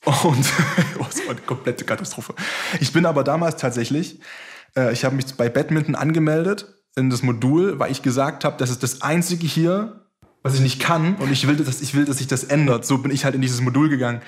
Und 0.05 0.15
oh, 0.99 1.05
das 1.09 1.25
war 1.25 1.31
eine 1.31 1.41
komplette 1.47 1.85
Katastrophe. 1.85 2.35
Ich 2.79 2.93
bin 2.93 3.07
aber 3.07 3.23
damals 3.23 3.55
tatsächlich, 3.55 4.19
äh, 4.77 4.93
ich 4.93 5.03
habe 5.03 5.15
mich 5.15 5.25
bei 5.33 5.49
Badminton 5.49 5.95
angemeldet 5.95 6.78
in 6.95 7.09
das 7.09 7.23
Modul, 7.23 7.79
weil 7.79 7.91
ich 7.91 8.01
gesagt 8.01 8.43
habe, 8.45 8.57
das 8.57 8.69
ist 8.69 8.83
das 8.83 9.01
Einzige 9.01 9.47
hier, 9.47 10.05
was 10.43 10.55
ich 10.55 10.61
nicht 10.61 10.79
kann 10.79 11.15
und 11.15 11.31
ich 11.31 11.47
will, 11.47 11.55
dass, 11.57 11.81
ich 11.81 11.93
will, 11.95 12.05
dass 12.05 12.17
sich 12.17 12.27
das 12.27 12.43
ändert. 12.43 12.85
So 12.85 12.97
bin 12.97 13.11
ich 13.11 13.25
halt 13.25 13.35
in 13.35 13.41
dieses 13.41 13.61
Modul 13.61 13.89
gegangen 13.89 14.21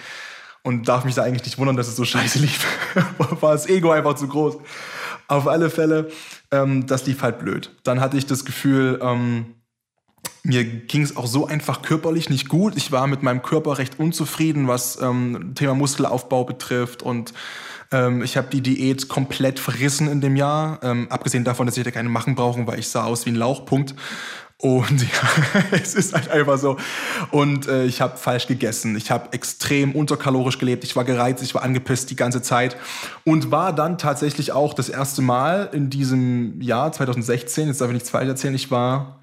und 0.63 0.87
darf 0.87 1.05
mich 1.05 1.15
da 1.15 1.23
eigentlich 1.23 1.45
nicht 1.45 1.57
wundern, 1.57 1.75
dass 1.75 1.87
es 1.87 1.95
so 1.95 2.05
scheiße 2.05 2.39
lief. 2.39 2.65
War 3.17 3.53
das 3.53 3.67
Ego 3.67 3.91
einfach 3.91 4.15
zu 4.15 4.27
groß. 4.27 4.57
Auf 5.27 5.47
alle 5.47 5.69
Fälle, 5.69 6.11
ähm, 6.51 6.85
das 6.87 7.05
lief 7.05 7.21
halt 7.21 7.39
blöd. 7.39 7.71
Dann 7.83 8.01
hatte 8.01 8.17
ich 8.17 8.25
das 8.25 8.45
Gefühl, 8.45 8.99
ähm, 9.01 9.55
mir 10.43 10.63
ging 10.63 11.03
es 11.03 11.15
auch 11.15 11.27
so 11.27 11.45
einfach 11.47 11.81
körperlich 11.81 12.29
nicht 12.29 12.49
gut. 12.49 12.75
Ich 12.75 12.91
war 12.91 13.07
mit 13.07 13.23
meinem 13.23 13.41
Körper 13.41 13.77
recht 13.77 13.99
unzufrieden, 13.99 14.67
was 14.67 14.99
ähm, 15.01 15.53
Thema 15.55 15.75
Muskelaufbau 15.75 16.43
betrifft 16.43 17.03
und 17.03 17.33
ähm, 17.91 18.23
ich 18.23 18.37
habe 18.37 18.47
die 18.49 18.61
Diät 18.61 19.07
komplett 19.09 19.59
verrissen 19.59 20.07
in 20.07 20.21
dem 20.21 20.35
Jahr. 20.35 20.79
Ähm, 20.81 21.07
abgesehen 21.09 21.43
davon, 21.43 21.65
dass 21.65 21.75
ich 21.75 21.81
hätte 21.81 21.91
keine 21.91 22.09
machen 22.09 22.35
brauchen, 22.35 22.67
weil 22.67 22.79
ich 22.79 22.87
sah 22.87 23.03
aus 23.03 23.25
wie 23.25 23.31
ein 23.31 23.35
Lauchpunkt. 23.35 23.95
Und 24.57 25.01
ja, 25.01 25.63
es 25.71 25.95
ist 25.95 26.13
halt 26.13 26.29
einfach 26.29 26.57
so. 26.57 26.77
Und 27.31 27.67
äh, 27.67 27.85
ich 27.85 27.99
habe 27.99 28.17
falsch 28.17 28.47
gegessen. 28.47 28.95
Ich 28.95 29.11
habe 29.11 29.33
extrem 29.33 29.93
unterkalorisch 29.93 30.59
gelebt. 30.59 30.83
Ich 30.83 30.95
war 30.95 31.03
gereizt, 31.03 31.43
ich 31.43 31.55
war 31.55 31.63
angepisst 31.63 32.09
die 32.11 32.15
ganze 32.15 32.41
Zeit. 32.41 32.77
Und 33.25 33.51
war 33.51 33.73
dann 33.73 33.97
tatsächlich 33.97 34.51
auch 34.51 34.73
das 34.73 34.87
erste 34.87 35.21
Mal 35.21 35.69
in 35.73 35.89
diesem 35.89 36.61
Jahr 36.61 36.91
2016, 36.91 37.67
jetzt 37.67 37.81
darf 37.81 37.89
ich 37.89 37.95
nichts 37.95 38.09
falsch 38.09 38.27
erzählen, 38.27 38.55
ich 38.55 38.71
war. 38.71 39.21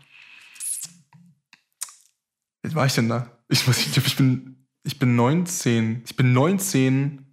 Wie 2.62 2.74
war 2.74 2.86
ich 2.86 2.94
denn 2.94 3.08
da? 3.08 3.30
Ich, 3.48 3.66
weiß, 3.66 3.78
ich, 3.78 3.96
ich, 3.96 4.16
bin, 4.16 4.66
ich 4.82 4.98
bin 4.98 5.14
19. 5.14 6.02
Ich 6.04 6.16
bin 6.16 6.32
19 6.32 7.27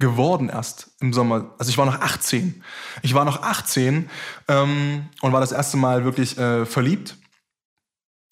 geworden 0.00 0.48
erst 0.48 0.90
im 1.00 1.12
Sommer. 1.12 1.54
Also 1.58 1.70
ich 1.70 1.78
war 1.78 1.86
noch 1.86 2.00
18. 2.00 2.64
Ich 3.02 3.14
war 3.14 3.24
noch 3.24 3.42
18 3.42 4.10
ähm, 4.48 5.04
und 5.20 5.32
war 5.32 5.40
das 5.40 5.52
erste 5.52 5.76
Mal 5.76 6.04
wirklich 6.04 6.36
äh, 6.38 6.66
verliebt. 6.66 7.16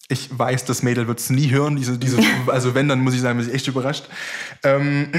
Ich 0.09 0.37
weiß, 0.37 0.64
das 0.64 0.83
Mädel 0.83 1.07
wird 1.07 1.20
es 1.20 1.31
nie 1.31 1.50
hören. 1.50 1.76
Diese, 1.76 1.98
diese, 1.98 2.18
also 2.48 2.74
wenn, 2.74 2.88
dann 2.88 3.00
muss 3.00 3.14
ich 3.14 3.20
sagen, 3.20 3.38
bin 3.38 3.46
ich 3.46 3.54
echt 3.54 3.68
überrascht. 3.68 4.09
Ähm, 4.64 5.12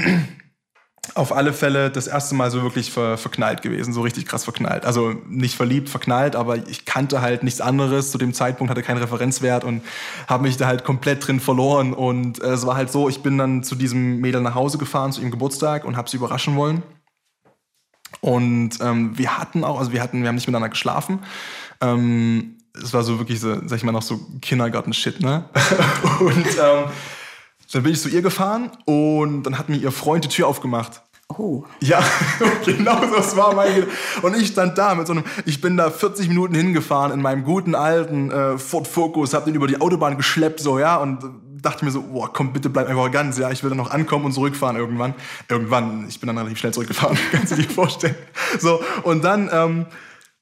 auf 1.14 1.32
alle 1.32 1.52
Fälle 1.52 1.90
das 1.90 2.06
erste 2.06 2.34
Mal 2.34 2.50
so 2.50 2.62
wirklich 2.62 2.90
ver, 2.90 3.18
verknallt 3.18 3.62
gewesen, 3.62 3.92
so 3.92 4.02
richtig 4.02 4.26
krass 4.26 4.44
verknallt. 4.44 4.84
Also 4.84 5.14
nicht 5.28 5.56
verliebt, 5.56 5.88
verknallt, 5.88 6.36
aber 6.36 6.56
ich 6.56 6.84
kannte 6.84 7.20
halt 7.20 7.42
nichts 7.42 7.60
anderes 7.60 8.10
zu 8.10 8.18
dem 8.18 8.32
Zeitpunkt, 8.34 8.70
hatte 8.70 8.82
keinen 8.82 8.98
Referenzwert 8.98 9.64
und 9.64 9.82
habe 10.28 10.44
mich 10.44 10.56
da 10.56 10.66
halt 10.66 10.84
komplett 10.84 11.26
drin 11.26 11.40
verloren. 11.40 11.92
Und 11.92 12.42
äh, 12.42 12.48
es 12.48 12.66
war 12.66 12.76
halt 12.76 12.90
so, 12.90 13.08
ich 13.08 13.22
bin 13.22 13.38
dann 13.38 13.62
zu 13.62 13.74
diesem 13.74 14.20
Mädel 14.20 14.40
nach 14.40 14.54
Hause 14.54 14.78
gefahren, 14.78 15.12
zu 15.12 15.20
ihrem 15.20 15.30
Geburtstag 15.30 15.84
und 15.84 15.96
habe 15.96 16.08
sie 16.08 16.16
überraschen 16.16 16.56
wollen. 16.56 16.82
Und 18.20 18.80
ähm, 18.80 19.16
wir 19.16 19.38
hatten 19.38 19.64
auch, 19.64 19.78
also 19.78 19.92
wir 19.92 20.02
hatten, 20.02 20.22
wir 20.22 20.28
haben 20.28 20.34
nicht 20.34 20.46
miteinander 20.46 20.68
geschlafen. 20.68 21.20
Ähm, 21.80 22.56
es 22.74 22.92
war 22.92 23.02
so 23.02 23.18
wirklich 23.18 23.40
so, 23.40 23.56
sag 23.66 23.78
ich 23.78 23.84
mal, 23.84 23.92
noch 23.92 24.02
so 24.02 24.20
Kindergarten-Shit, 24.40 25.20
ne? 25.20 25.44
und 26.20 26.46
ähm, 26.46 26.84
dann 27.72 27.82
bin 27.82 27.92
ich 27.92 28.00
zu 28.00 28.08
ihr 28.08 28.22
gefahren 28.22 28.70
und 28.84 29.44
dann 29.44 29.58
hat 29.58 29.68
mir 29.68 29.76
ihr 29.76 29.92
Freund 29.92 30.24
die 30.24 30.28
Tür 30.28 30.48
aufgemacht. 30.48 31.02
Oh. 31.38 31.62
Ja, 31.80 32.02
genau 32.64 33.00
das 33.06 33.36
war 33.36 33.54
mein 33.54 33.86
Und 34.22 34.36
ich 34.36 34.48
stand 34.48 34.76
da 34.76 34.96
mit 34.96 35.06
so 35.06 35.12
einem, 35.12 35.24
ich 35.44 35.60
bin 35.60 35.76
da 35.76 35.90
40 35.90 36.28
Minuten 36.28 36.54
hingefahren 36.54 37.12
in 37.12 37.22
meinem 37.22 37.44
guten 37.44 37.76
alten 37.76 38.30
äh, 38.32 38.58
Ford 38.58 38.88
Focus, 38.88 39.32
hab 39.32 39.44
den 39.44 39.54
über 39.54 39.68
die 39.68 39.80
Autobahn 39.80 40.16
geschleppt, 40.16 40.60
so, 40.60 40.80
ja, 40.80 40.96
und 40.96 41.20
dachte 41.62 41.84
mir 41.84 41.90
so, 41.90 42.02
boah, 42.02 42.32
komm, 42.32 42.52
bitte 42.52 42.68
bleib 42.70 42.88
einfach 42.88 43.10
ganz, 43.12 43.38
ja, 43.38 43.50
ich 43.50 43.62
will 43.62 43.70
dann 43.70 43.78
noch 43.78 43.90
ankommen 43.90 44.24
und 44.24 44.32
zurückfahren 44.32 44.76
irgendwann. 44.76 45.14
Irgendwann, 45.48 46.06
ich 46.08 46.18
bin 46.18 46.26
dann 46.26 46.38
relativ 46.38 46.58
schnell 46.58 46.72
zurückgefahren, 46.72 47.16
kannst 47.32 47.52
du 47.52 47.56
dir 47.56 47.68
vorstellen. 47.68 48.16
So, 48.58 48.80
und 49.04 49.22
dann 49.22 49.48
ähm, 49.52 49.86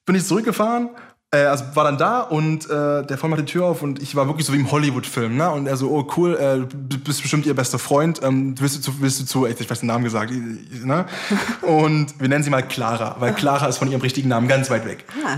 bin 0.05 0.15
ich 0.15 0.25
zurückgefahren 0.25 0.89
äh, 1.31 1.43
also 1.43 1.63
war 1.75 1.83
dann 1.83 1.97
da 1.97 2.21
und 2.21 2.69
äh, 2.69 3.05
der 3.05 3.17
Freund 3.17 3.31
macht 3.31 3.41
die 3.41 3.51
Tür 3.51 3.65
auf 3.65 3.83
und 3.83 4.01
ich 4.01 4.15
war 4.15 4.27
wirklich 4.27 4.47
so 4.47 4.53
wie 4.53 4.57
im 4.57 4.71
Hollywood-Film, 4.71 5.37
ne? 5.37 5.51
Und 5.51 5.67
er 5.67 5.77
so, 5.77 5.91
oh 5.91 6.07
cool, 6.17 6.35
äh, 6.35 6.59
du 6.59 6.97
bist 6.97 7.21
bestimmt 7.21 7.45
ihr 7.45 7.53
bester 7.53 7.77
Freund, 7.77 8.21
ähm, 8.23 8.55
willst 8.59 8.77
du 8.77 8.81
zu, 8.81 9.01
willst 9.01 9.19
du 9.21 9.25
zu, 9.25 9.45
ich 9.45 9.69
weiß 9.69 9.81
den 9.81 9.87
Namen 9.87 10.03
gesagt, 10.03 10.31
ne? 10.31 11.05
Und 11.61 12.19
wir 12.19 12.29
nennen 12.29 12.43
sie 12.43 12.49
mal 12.49 12.63
Clara, 12.63 13.17
weil 13.19 13.33
Clara 13.33 13.67
ist 13.67 13.77
von 13.77 13.91
ihrem 13.91 14.01
richtigen 14.01 14.29
Namen 14.29 14.47
ganz 14.47 14.69
weit 14.71 14.85
weg. 14.85 15.05
Ah. 15.23 15.37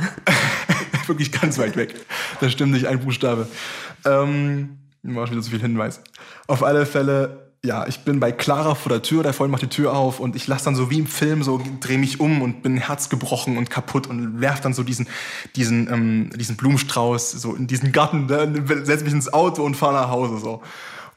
wirklich 1.08 1.32
ganz 1.32 1.58
weit 1.58 1.76
weg. 1.76 1.94
Da 2.40 2.50
stimmt 2.50 2.72
nicht 2.72 2.88
ein 2.88 3.00
Buchstabe. 3.02 3.48
Ähm, 4.06 4.78
war 5.04 5.28
schon 5.28 5.36
wieder 5.36 5.44
zu 5.44 5.52
viel 5.52 5.60
Hinweis. 5.60 6.02
Auf 6.48 6.64
alle 6.64 6.86
Fälle 6.86 7.51
ja, 7.64 7.86
ich 7.86 8.00
bin 8.00 8.20
bei 8.20 8.32
Clara 8.32 8.74
vor 8.74 8.90
der 8.90 9.04
Tür, 9.04 9.22
der 9.22 9.34
Freund 9.34 9.52
macht 9.52 9.62
die 9.62 9.68
Tür 9.68 9.94
auf 9.94 10.20
und 10.20 10.36
ich 10.36 10.48
lasse 10.48 10.66
dann 10.66 10.76
so 10.76 10.90
wie 10.90 10.98
im 10.98 11.06
Film 11.06 11.44
so, 11.44 11.62
drehe 11.80 12.00
mich 12.00 12.20
um 12.20 12.42
und 12.42 12.64
bin 12.64 12.78
herzgebrochen 12.78 13.58
und 13.58 13.70
kaputt 13.70 14.08
und 14.08 14.42
werf 14.42 14.62
dann 14.62 14.74
so 14.74 14.82
diesen, 14.82 15.08
diesen, 15.56 15.88
ähm, 15.92 16.30
diesen 16.36 16.58
Blumenstrauß 16.58 17.32
so 17.32 17.54
in 17.54 17.68
diesen 17.68 17.92
Garten, 17.92 18.26
ne, 18.26 18.64
setze 18.84 19.04
mich 19.04 19.14
ins 19.14 19.32
Auto 19.32 19.64
und 19.64 19.76
fahre 19.76 19.94
nach 19.94 20.10
Hause 20.10 20.40
so. 20.40 20.64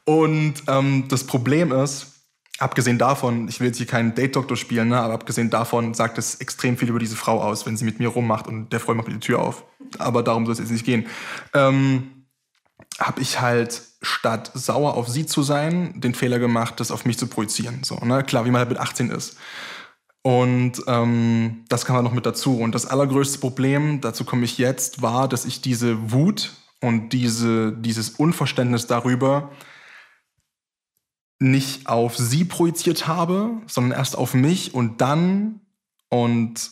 Und 0.05 0.53
ähm, 0.67 1.05
das 1.07 1.23
Problem 1.23 1.71
ist, 1.71 2.11
abgesehen 2.59 2.99
davon, 2.99 3.47
ich 3.47 3.59
will 3.59 3.67
jetzt 3.67 3.77
hier 3.77 3.87
keinen 3.87 4.13
Date-Doktor 4.13 4.55
spielen, 4.55 4.89
ne, 4.89 4.99
aber 4.99 5.15
abgesehen 5.15 5.49
davon 5.49 5.95
sagt 5.95 6.19
es 6.19 6.35
extrem 6.35 6.77
viel 6.77 6.89
über 6.89 6.99
diese 6.99 7.15
Frau 7.15 7.41
aus, 7.41 7.65
wenn 7.65 7.75
sie 7.75 7.85
mit 7.85 7.97
mir 7.97 8.09
rummacht 8.09 8.45
und 8.45 8.69
der 8.71 8.79
Freund 8.79 8.97
macht 8.97 9.07
mir 9.07 9.15
die 9.15 9.19
Tür 9.19 9.39
auf. 9.39 9.63
Aber 9.97 10.21
darum 10.21 10.45
soll 10.45 10.53
es 10.53 10.59
jetzt 10.59 10.71
nicht 10.71 10.85
gehen. 10.85 11.07
Ähm, 11.55 12.27
habe 12.99 13.19
ich 13.19 13.41
halt 13.41 13.81
statt 14.05 14.51
sauer 14.53 14.95
auf 14.95 15.09
sie 15.09 15.25
zu 15.25 15.43
sein, 15.43 15.99
den 15.99 16.15
Fehler 16.15 16.39
gemacht, 16.39 16.79
das 16.79 16.91
auf 16.91 17.05
mich 17.05 17.17
zu 17.17 17.27
projizieren. 17.27 17.83
So, 17.83 17.95
ne? 17.97 18.23
Klar, 18.23 18.45
wie 18.45 18.51
man 18.51 18.59
halt 18.59 18.69
mit 18.69 18.79
18 18.79 19.09
ist. 19.09 19.37
Und 20.21 20.81
ähm, 20.87 21.65
das 21.69 21.85
kam 21.85 21.95
halt 21.95 22.05
noch 22.05 22.13
mit 22.13 22.25
dazu. 22.25 22.59
Und 22.59 22.73
das 22.73 22.85
allergrößte 22.85 23.39
Problem, 23.39 24.01
dazu 24.01 24.23
komme 24.25 24.45
ich 24.45 24.57
jetzt, 24.57 25.01
war, 25.01 25.27
dass 25.27 25.45
ich 25.45 25.61
diese 25.61 26.11
Wut 26.11 26.53
und 26.81 27.09
diese, 27.09 27.71
dieses 27.73 28.11
Unverständnis 28.11 28.87
darüber 28.87 29.51
nicht 31.39 31.87
auf 31.87 32.17
sie 32.17 32.45
projiziert 32.45 33.07
habe, 33.07 33.61
sondern 33.67 33.97
erst 33.97 34.17
auf 34.17 34.33
mich 34.33 34.73
und 34.73 35.01
dann, 35.01 35.61
und 36.09 36.71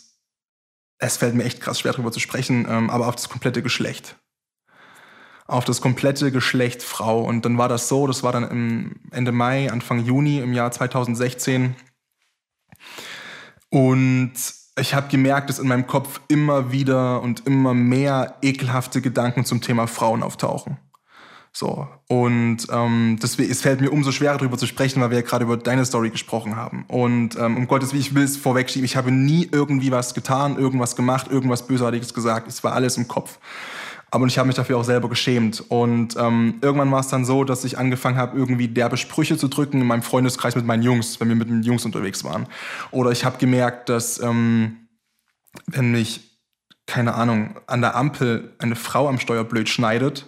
es 0.98 1.18
fällt 1.18 1.36
mir 1.36 1.44
echt 1.44 1.62
krass 1.62 1.80
schwer 1.80 1.92
darüber 1.92 2.12
zu 2.12 2.20
sprechen, 2.20 2.66
ähm, 2.70 2.90
aber 2.90 3.08
auf 3.08 3.16
das 3.16 3.30
komplette 3.30 3.62
Geschlecht 3.62 4.16
auf 5.54 5.66
das 5.66 5.82
komplette 5.82 6.32
Geschlecht 6.32 6.82
Frau. 6.82 7.22
Und 7.22 7.46
dann 7.46 7.58
war 7.58 7.70
das 7.70 7.88
so, 7.88 8.08
das 8.08 8.24
war 8.24 8.32
dann 8.32 8.96
Ende 9.12 9.32
Mai, 9.32 9.72
Anfang 9.72 10.04
Juni 10.04 10.40
im 10.40 10.54
Jahr 10.54 10.72
2016. 10.72 11.76
Und 13.70 14.34
ich 14.80 14.96
habe 14.96 15.08
gemerkt, 15.10 15.50
dass 15.50 15.60
in 15.60 15.68
meinem 15.68 15.86
Kopf 15.86 16.22
immer 16.28 16.72
wieder 16.72 17.22
und 17.22 17.46
immer 17.46 17.74
mehr 17.74 18.36
ekelhafte 18.42 19.02
Gedanken 19.02 19.46
zum 19.46 19.62
Thema 19.62 19.88
Frauen 19.88 20.24
auftauchen. 20.24 20.78
So. 21.52 21.88
Und 22.08 22.66
ähm, 22.72 23.20
deswegen, 23.22 23.52
es 23.52 23.62
fällt 23.62 23.80
mir 23.80 23.92
umso 23.92 24.12
schwerer 24.12 24.40
darüber 24.40 24.58
zu 24.58 24.66
sprechen, 24.66 25.02
weil 25.02 25.12
wir 25.12 25.20
ja 25.20 25.24
gerade 25.24 25.46
über 25.46 25.56
deine 25.56 25.86
Story 25.86 26.10
gesprochen 26.10 26.56
haben. 26.56 26.86
Und 26.88 27.38
ähm, 27.38 27.58
um 27.58 27.68
Gottes 27.68 27.92
Willen, 27.92 28.02
ich 28.02 28.16
will 28.16 28.24
es 28.24 28.38
vorwegschieben, 28.38 28.86
ich 28.86 28.96
habe 28.96 29.12
nie 29.12 29.48
irgendwie 29.52 29.92
was 29.92 30.16
getan, 30.16 30.58
irgendwas 30.58 30.96
gemacht, 30.96 31.28
irgendwas 31.30 31.68
Bösartiges 31.68 32.16
gesagt. 32.16 32.48
Es 32.48 32.64
war 32.64 32.74
alles 32.74 32.98
im 32.98 33.08
Kopf. 33.08 33.38
Aber 34.14 34.28
ich 34.28 34.38
habe 34.38 34.46
mich 34.46 34.56
dafür 34.56 34.78
auch 34.78 34.84
selber 34.84 35.10
geschämt. 35.10 35.60
Und 35.72 36.16
ähm, 36.18 36.60
irgendwann 36.62 36.92
war 36.92 37.00
es 37.00 37.08
dann 37.08 37.26
so, 37.26 37.44
dass 37.44 37.64
ich 37.64 37.80
angefangen 37.80 38.16
habe, 38.16 38.38
irgendwie 38.38 38.68
derbe 38.68 38.96
Sprüche 38.96 39.38
zu 39.38 39.48
drücken 39.48 39.82
in 39.82 39.88
meinem 39.88 40.04
Freundeskreis 40.04 40.56
mit 40.56 40.68
meinen 40.68 40.84
Jungs, 40.84 41.20
wenn 41.20 41.30
wir 41.30 41.36
mit 41.36 41.50
den 41.50 41.64
Jungs 41.64 41.84
unterwegs 41.84 42.24
waren. 42.24 42.46
Oder 42.92 43.10
ich 43.10 43.26
habe 43.26 43.40
gemerkt, 43.40 43.90
dass 43.90 44.20
ähm, 44.20 44.88
wenn 45.66 45.94
mich, 45.94 46.40
keine 46.86 47.16
Ahnung, 47.16 47.60
an 47.66 47.82
der 47.82 47.96
Ampel 47.96 48.54
eine 48.60 48.76
Frau 48.76 49.10
am 49.10 49.18
Steuer 49.18 49.46
blöd 49.46 49.68
schneidet, 49.68 50.28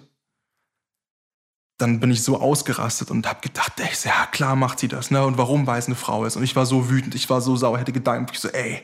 dann 1.78 2.00
bin 2.00 2.10
ich 2.10 2.24
so 2.24 2.41
ausgerastet 2.41 3.12
und 3.12 3.30
habe 3.30 3.41
gedacht, 3.41 3.74
ey, 3.78 3.89
ja 4.04 4.26
klar 4.32 4.56
macht 4.56 4.80
sie 4.80 4.88
das, 4.88 5.12
ne? 5.12 5.24
Und 5.24 5.38
warum, 5.38 5.67
weil 5.67 5.78
es 5.78 5.86
eine 5.86 5.95
Frau 5.95 6.26
ist. 6.26 6.38
Und 6.38 6.43
ich 6.43 6.56
war 6.56 6.65
so 6.65 6.89
wütend, 6.89 7.13
ich 7.13 7.30
war 7.30 7.39
so 7.39 7.56
sauer, 7.56 7.78
hätte 7.78 7.91
gedacht, 7.91 8.32
ich 8.34 8.39
so, 8.39 8.48
ey, 8.48 8.82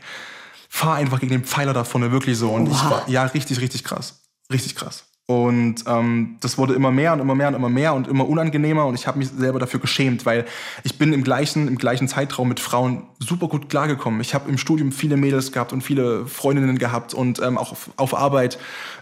fahr 0.70 0.98
einfach 0.98 1.20
gegen 1.20 1.32
den 1.32 1.44
Pfeiler 1.44 1.74
da 1.74 1.86
vorne, 1.86 2.12
wirklich 2.12 2.38
so. 2.38 2.52
Und 2.52 2.70
wow. 2.70 2.76
ich 2.76 2.90
war, 2.92 3.10
ja, 3.10 3.24
richtig, 3.24 3.60
richtig 3.62 3.84
krass. 3.84 4.21
Richtig 4.52 4.76
krass. 4.76 5.06
Und 5.32 5.86
ähm, 5.88 6.38
das 6.42 6.58
wurde 6.58 6.74
immer 6.74 6.92
mehr 6.92 7.14
und 7.14 7.20
immer 7.20 7.36
mehr 7.36 7.48
und 7.48 7.54
immer 7.54 7.70
mehr 7.70 7.94
und 7.94 8.08
immer 8.10 8.28
unangenehmer 8.28 8.86
und 8.86 8.96
ich 8.96 9.08
habe 9.08 9.18
mich 9.18 9.30
selber 9.30 9.60
dafür 9.60 9.80
geschämt, 9.80 10.26
weil 10.26 10.46
ich 10.84 10.98
bin 10.98 11.14
im 11.14 11.24
gleichen, 11.24 11.70
im 11.70 11.78
gleichen 11.78 12.10
Zeitraum 12.10 12.50
mit 12.50 12.60
Frauen 12.60 13.04
super 13.18 13.48
gut 13.48 13.70
klargekommen. 13.70 14.20
Ich 14.20 14.34
habe 14.34 14.50
im 14.50 14.58
Studium 14.58 14.92
viele 14.92 15.16
Mädels 15.16 15.54
gehabt 15.54 15.72
und 15.72 15.84
viele 15.84 16.26
Freundinnen 16.26 16.78
gehabt 16.78 17.14
und 17.14 17.42
ähm, 17.42 17.58
auch 17.58 17.72
auf, 17.72 17.92
auf 17.96 18.14
Arbeit. 18.14 18.60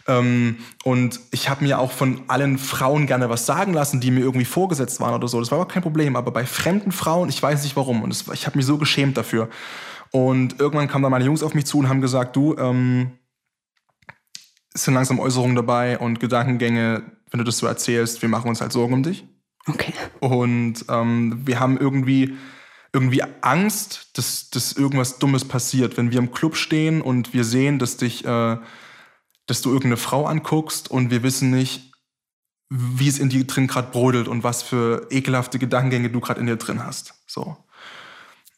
Ähm, 0.08 0.58
und 0.84 1.20
ich 1.32 1.50
habe 1.50 1.64
mir 1.64 1.80
auch 1.80 1.92
von 1.92 2.22
allen 2.28 2.60
Frauen 2.60 3.08
gerne 3.08 3.30
was 3.30 3.48
sagen 3.48 3.74
lassen, 3.74 4.00
die 4.00 4.12
mir 4.12 4.20
irgendwie 4.20 4.46
vorgesetzt 4.46 5.00
waren 5.00 5.16
oder 5.16 5.28
so. 5.28 5.40
Das 5.40 5.50
war 5.50 5.60
aber 5.60 5.68
kein 5.68 5.82
Problem. 5.82 6.16
Aber 6.16 6.30
bei 6.30 6.46
fremden 6.46 6.92
Frauen, 6.92 7.30
ich 7.30 7.42
weiß 7.42 7.64
nicht 7.64 7.76
warum. 7.76 8.04
Und 8.04 8.12
das, 8.12 8.26
ich 8.36 8.46
habe 8.46 8.56
mich 8.56 8.68
so 8.68 8.78
geschämt 8.78 9.18
dafür. 9.18 9.50
Und 10.12 10.60
irgendwann 10.60 10.88
kamen 10.88 11.04
dann 11.04 11.12
meine 11.12 11.26
Jungs 11.26 11.42
auf 11.42 11.56
mich 11.56 11.66
zu 11.66 11.80
und 11.80 11.90
haben 11.90 12.02
gesagt, 12.02 12.36
du, 12.36 12.56
ähm, 12.58 13.12
es 14.74 14.84
sind 14.84 14.94
langsam 14.94 15.20
Äußerungen 15.20 15.56
dabei 15.56 15.98
und 15.98 16.20
Gedankengänge, 16.20 17.04
wenn 17.32 17.38
du 17.38 17.44
das 17.44 17.58
so 17.58 17.68
erzählst, 17.68 18.22
wir 18.22 18.30
machen 18.30 18.50
uns 18.50 18.62
halt 18.62 18.72
Sorgen 18.72 18.94
um 18.94 19.04
dich. 19.04 19.26
Okay. 19.68 19.94
Und 20.20 20.86
ähm, 20.90 21.42
wir 21.46 21.60
haben 21.60 21.78
irgendwie, 21.78 22.38
irgendwie 22.94 23.24
Angst, 23.42 24.18
dass, 24.18 24.50
dass 24.50 24.74
irgendwas 24.74 25.20
Dummes 25.20 25.46
passiert. 25.46 25.98
Wenn 25.98 26.12
wir 26.12 26.20
im 26.20 26.32
Club 26.32 26.56
stehen 26.56 27.02
und 27.02 27.34
wir 27.34 27.44
sehen, 27.44 27.78
dass 27.80 27.98
dich, 27.98 28.26
äh, 28.26 28.58
dass 29.46 29.62
du 29.62 29.70
irgendeine 29.70 29.98
Frau 29.98 30.26
anguckst 30.26 30.90
und 30.90 31.12
wir 31.12 31.24
wissen 31.24 31.52
nicht, 31.52 31.92
wie 32.70 33.08
es 33.08 33.20
in 33.20 33.30
dir 33.30 33.46
drin 33.46 33.68
gerade 33.68 33.92
brodelt 33.92 34.28
und 34.28 34.44
was 34.44 34.62
für 34.62 35.08
ekelhafte 35.10 35.58
Gedankengänge 35.58 36.10
du 36.10 36.20
gerade 36.20 36.40
in 36.40 36.46
dir 36.46 36.56
drin 36.56 36.84
hast. 36.84 37.16
So. 37.26 37.58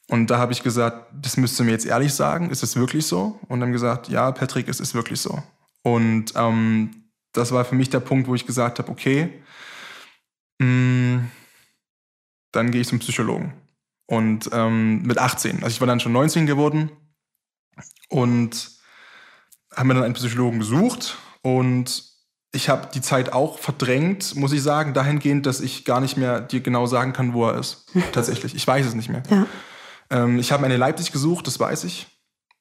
Und 0.10 0.28
da 0.28 0.38
habe 0.38 0.52
ich 0.52 0.64
gesagt, 0.64 1.08
das 1.14 1.38
müsst 1.38 1.60
ihr 1.60 1.66
mir 1.66 1.72
jetzt 1.72 1.86
ehrlich 1.86 2.14
sagen, 2.14 2.50
ist 2.50 2.64
es 2.64 2.76
wirklich 2.76 3.06
so? 3.06 3.40
Und 3.48 3.62
dann 3.62 3.72
gesagt, 3.72 4.10
ja, 4.10 4.32
Patrick, 4.34 4.68
es 4.68 4.82
ist 4.82 4.94
wirklich 4.94 5.22
so. 5.22 5.42
Und 5.84 6.34
ähm, 6.36 7.12
das 7.34 7.52
war 7.52 7.66
für 7.66 7.76
mich 7.76 7.90
der 7.90 8.00
Punkt, 8.00 8.28
wo 8.28 8.36
ich 8.36 8.46
gesagt 8.46 8.80
habe, 8.80 8.92
okay, 8.92 9.42
mh, 10.60 10.68
mm, 10.68 11.32
dann 12.52 12.72
gehe 12.72 12.82
ich 12.82 12.88
zum 12.88 13.00
Psychologen. 13.00 13.54
Und 14.08 14.50
ähm, 14.52 15.04
mit 15.04 15.18
18, 15.18 15.64
also 15.64 15.68
ich 15.68 15.80
war 15.80 15.88
dann 15.88 16.02
schon 16.02 16.12
19 16.12 16.46
geworden 16.46 16.92
und 18.10 18.72
habe 19.74 19.88
mir 19.88 19.94
dann 19.94 20.04
einen 20.04 20.14
Psychologen 20.16 20.60
gesucht 20.60 21.18
und 21.44 22.04
ich 22.54 22.68
habe 22.68 22.90
die 22.94 23.00
Zeit 23.00 23.32
auch 23.32 23.58
verdrängt, 23.58 24.36
muss 24.36 24.52
ich 24.52 24.62
sagen, 24.62 24.94
dahingehend, 24.94 25.46
dass 25.46 25.62
ich 25.62 25.86
gar 25.86 26.02
nicht 26.02 26.18
mehr 26.18 26.42
dir 26.42 26.60
genau 26.60 26.86
sagen 26.86 27.14
kann, 27.14 27.34
wo 27.34 27.48
er 27.48 27.58
ist. 27.58 27.86
Tatsächlich, 28.12 28.54
ich 28.54 28.68
weiß 28.68 28.86
es 28.86 28.96
nicht 28.96 29.10
mehr. 29.10 29.24
Ja. 29.30 29.48
Ähm, 30.10 30.40
ich 30.40 30.52
habe 30.52 30.66
eine 30.66 30.78
Leipzig 30.78 31.14
gesucht, 31.14 31.48
das 31.48 31.60
weiß 31.60 31.86
ich. 31.86 32.08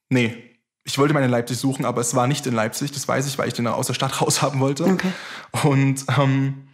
Nee, 0.09 0.50
ich 0.85 0.99
wollte 0.99 1.15
meine 1.15 1.27
Leipzig 1.27 1.59
suchen, 1.59 1.85
aber 1.85 2.01
es 2.01 2.15
war 2.15 2.27
nicht 2.27 2.47
in 2.47 2.55
Leipzig, 2.55 2.93
das 2.93 3.07
weiß 3.07 3.27
ich, 3.27 3.39
weil 3.39 3.49
ich 3.49 3.55
den 3.55 3.67
aus 3.67 3.87
der 3.87 3.95
Stadt 3.95 4.21
raus 4.23 4.43
haben 4.43 4.61
wollte. 4.61 4.85
Okay. 4.85 5.13
Und 5.63 6.05
ähm, 6.19 6.69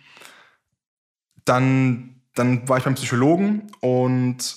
dann, 1.45 2.21
dann 2.35 2.69
war 2.69 2.79
ich 2.79 2.85
beim 2.85 2.95
Psychologen 2.95 3.71
und 3.81 4.57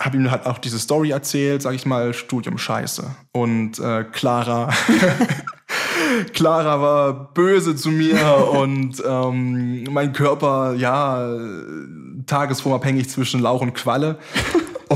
habe 0.00 0.16
ihm 0.16 0.30
halt 0.30 0.46
auch 0.46 0.58
diese 0.58 0.78
Story 0.78 1.10
erzählt, 1.10 1.62
sag 1.62 1.74
ich 1.74 1.86
mal, 1.86 2.12
Studium 2.14 2.58
scheiße. 2.58 3.14
Und 3.32 3.78
äh, 3.78 4.04
Clara, 4.04 4.72
Clara 6.32 6.80
war 6.80 7.32
böse 7.34 7.76
zu 7.76 7.90
mir 7.90 8.48
und 8.52 9.02
ähm, 9.06 9.84
mein 9.90 10.12
Körper, 10.12 10.74
ja, 10.74 11.38
tagesformabhängig 12.26 13.10
zwischen 13.10 13.40
Lauch 13.40 13.60
und 13.60 13.74
Qualle. 13.74 14.18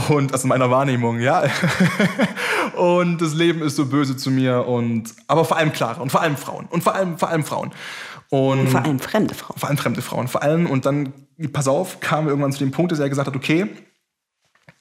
Und 0.08 0.32
also 0.32 0.44
in 0.44 0.48
meiner 0.48 0.70
Wahrnehmung, 0.70 1.20
ja. 1.20 1.44
und 2.76 3.20
das 3.20 3.34
Leben 3.34 3.62
ist 3.62 3.76
so 3.76 3.86
böse 3.86 4.16
zu 4.16 4.30
mir 4.30 4.66
und 4.66 5.14
aber 5.26 5.44
vor 5.44 5.56
allem 5.56 5.72
Clara 5.72 6.02
und 6.02 6.10
vor 6.10 6.20
allem 6.20 6.36
Frauen 6.36 6.66
und 6.66 6.84
vor 6.84 6.94
allem 6.94 7.18
vor 7.18 7.30
allem 7.30 7.44
Frauen. 7.44 7.72
Und, 8.28 8.60
und 8.60 8.68
vor 8.68 8.82
allem 8.82 8.98
fremde 8.98 9.34
Frauen. 9.34 9.58
Vor 9.58 9.68
allem 9.68 9.78
fremde 9.78 10.02
Frauen. 10.02 10.28
Vor 10.28 10.42
allem, 10.42 10.66
und 10.66 10.84
dann, 10.84 11.12
pass 11.52 11.68
auf, 11.68 12.00
kam 12.00 12.28
irgendwann 12.28 12.52
zu 12.52 12.58
dem 12.58 12.72
Punkt, 12.72 12.92
dass 12.92 12.98
er 12.98 13.08
gesagt 13.08 13.28
hat, 13.28 13.36
okay, 13.36 13.68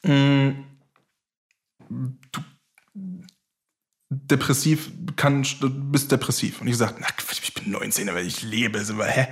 mh, 0.03 0.55
mm, 1.89 2.17
du 2.29 2.41
depressiv 4.09 4.91
kann, 5.15 5.45
du 5.59 5.69
bist 5.69 6.11
depressiv. 6.11 6.61
Und 6.61 6.67
ich 6.67 6.73
gesagt, 6.73 6.95
na, 6.99 7.07
ich 7.31 7.53
bin 7.53 7.71
19, 7.71 8.09
aber 8.09 8.21
ich 8.21 8.41
lebe. 8.41 8.83
So, 8.83 9.01
hä? 9.03 9.27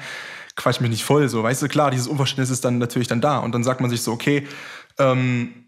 Quatsch 0.55 0.79
mich 0.81 0.91
nicht 0.91 1.03
voll. 1.03 1.27
So, 1.29 1.41
weißt 1.41 1.63
du, 1.63 1.67
klar, 1.67 1.89
dieses 1.89 2.07
Unverständnis 2.07 2.51
ist 2.51 2.63
dann 2.63 2.77
natürlich 2.77 3.07
dann 3.07 3.21
da. 3.21 3.39
Und 3.39 3.53
dann 3.53 3.63
sagt 3.63 3.81
man 3.81 3.89
sich 3.89 4.01
so, 4.01 4.11
okay, 4.11 4.47
ähm, 4.99 5.62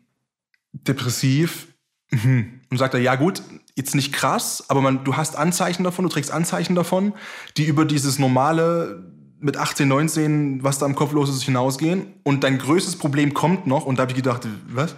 depressiv. 0.88 1.68
Mhm. 2.12 2.62
Und 2.70 2.78
sagt 2.78 2.94
er, 2.94 3.00
ja 3.00 3.16
gut, 3.16 3.42
jetzt 3.76 3.96
nicht 3.96 4.14
krass, 4.14 4.66
aber 4.68 4.82
man, 4.82 5.04
du 5.04 5.16
hast 5.16 5.36
Anzeichen 5.36 5.84
davon, 5.84 6.04
du 6.04 6.10
trägst 6.10 6.32
Anzeichen 6.32 6.76
davon, 6.76 7.14
die 7.58 7.66
über 7.66 7.86
dieses 7.86 8.20
normale 8.20 9.04
mit 9.40 9.58
18, 9.58 9.88
19, 9.88 10.64
was 10.64 10.80
da 10.80 10.86
im 10.86 10.96
Kopf 10.96 11.12
los 11.12 11.30
ist, 11.30 11.44
hinausgehen. 11.44 12.14
Und 12.24 12.44
dein 12.44 12.58
größtes 12.58 12.98
Problem 12.98 13.34
kommt 13.34 13.68
noch. 13.68 13.86
Und 13.86 13.98
da 13.98 14.04
habe 14.04 14.12
ich 14.12 14.16
gedacht, 14.16 14.48
was? 14.68 14.96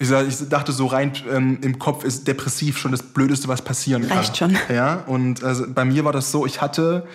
Ich, 0.00 0.08
dachte 0.48 0.72
so 0.72 0.86
rein 0.86 1.12
ähm, 1.30 1.58
im 1.62 1.78
Kopf 1.78 2.04
ist 2.04 2.26
depressiv 2.26 2.78
schon 2.78 2.92
das 2.92 3.02
Blödeste, 3.02 3.48
was 3.48 3.62
passieren 3.62 4.06
kann. 4.06 4.18
Reicht 4.18 4.36
schon. 4.36 4.56
Ja, 4.68 5.04
und 5.06 5.42
also 5.42 5.64
bei 5.68 5.84
mir 5.84 6.04
war 6.04 6.12
das 6.12 6.30
so, 6.30 6.46
ich 6.46 6.60
hatte 6.60 7.06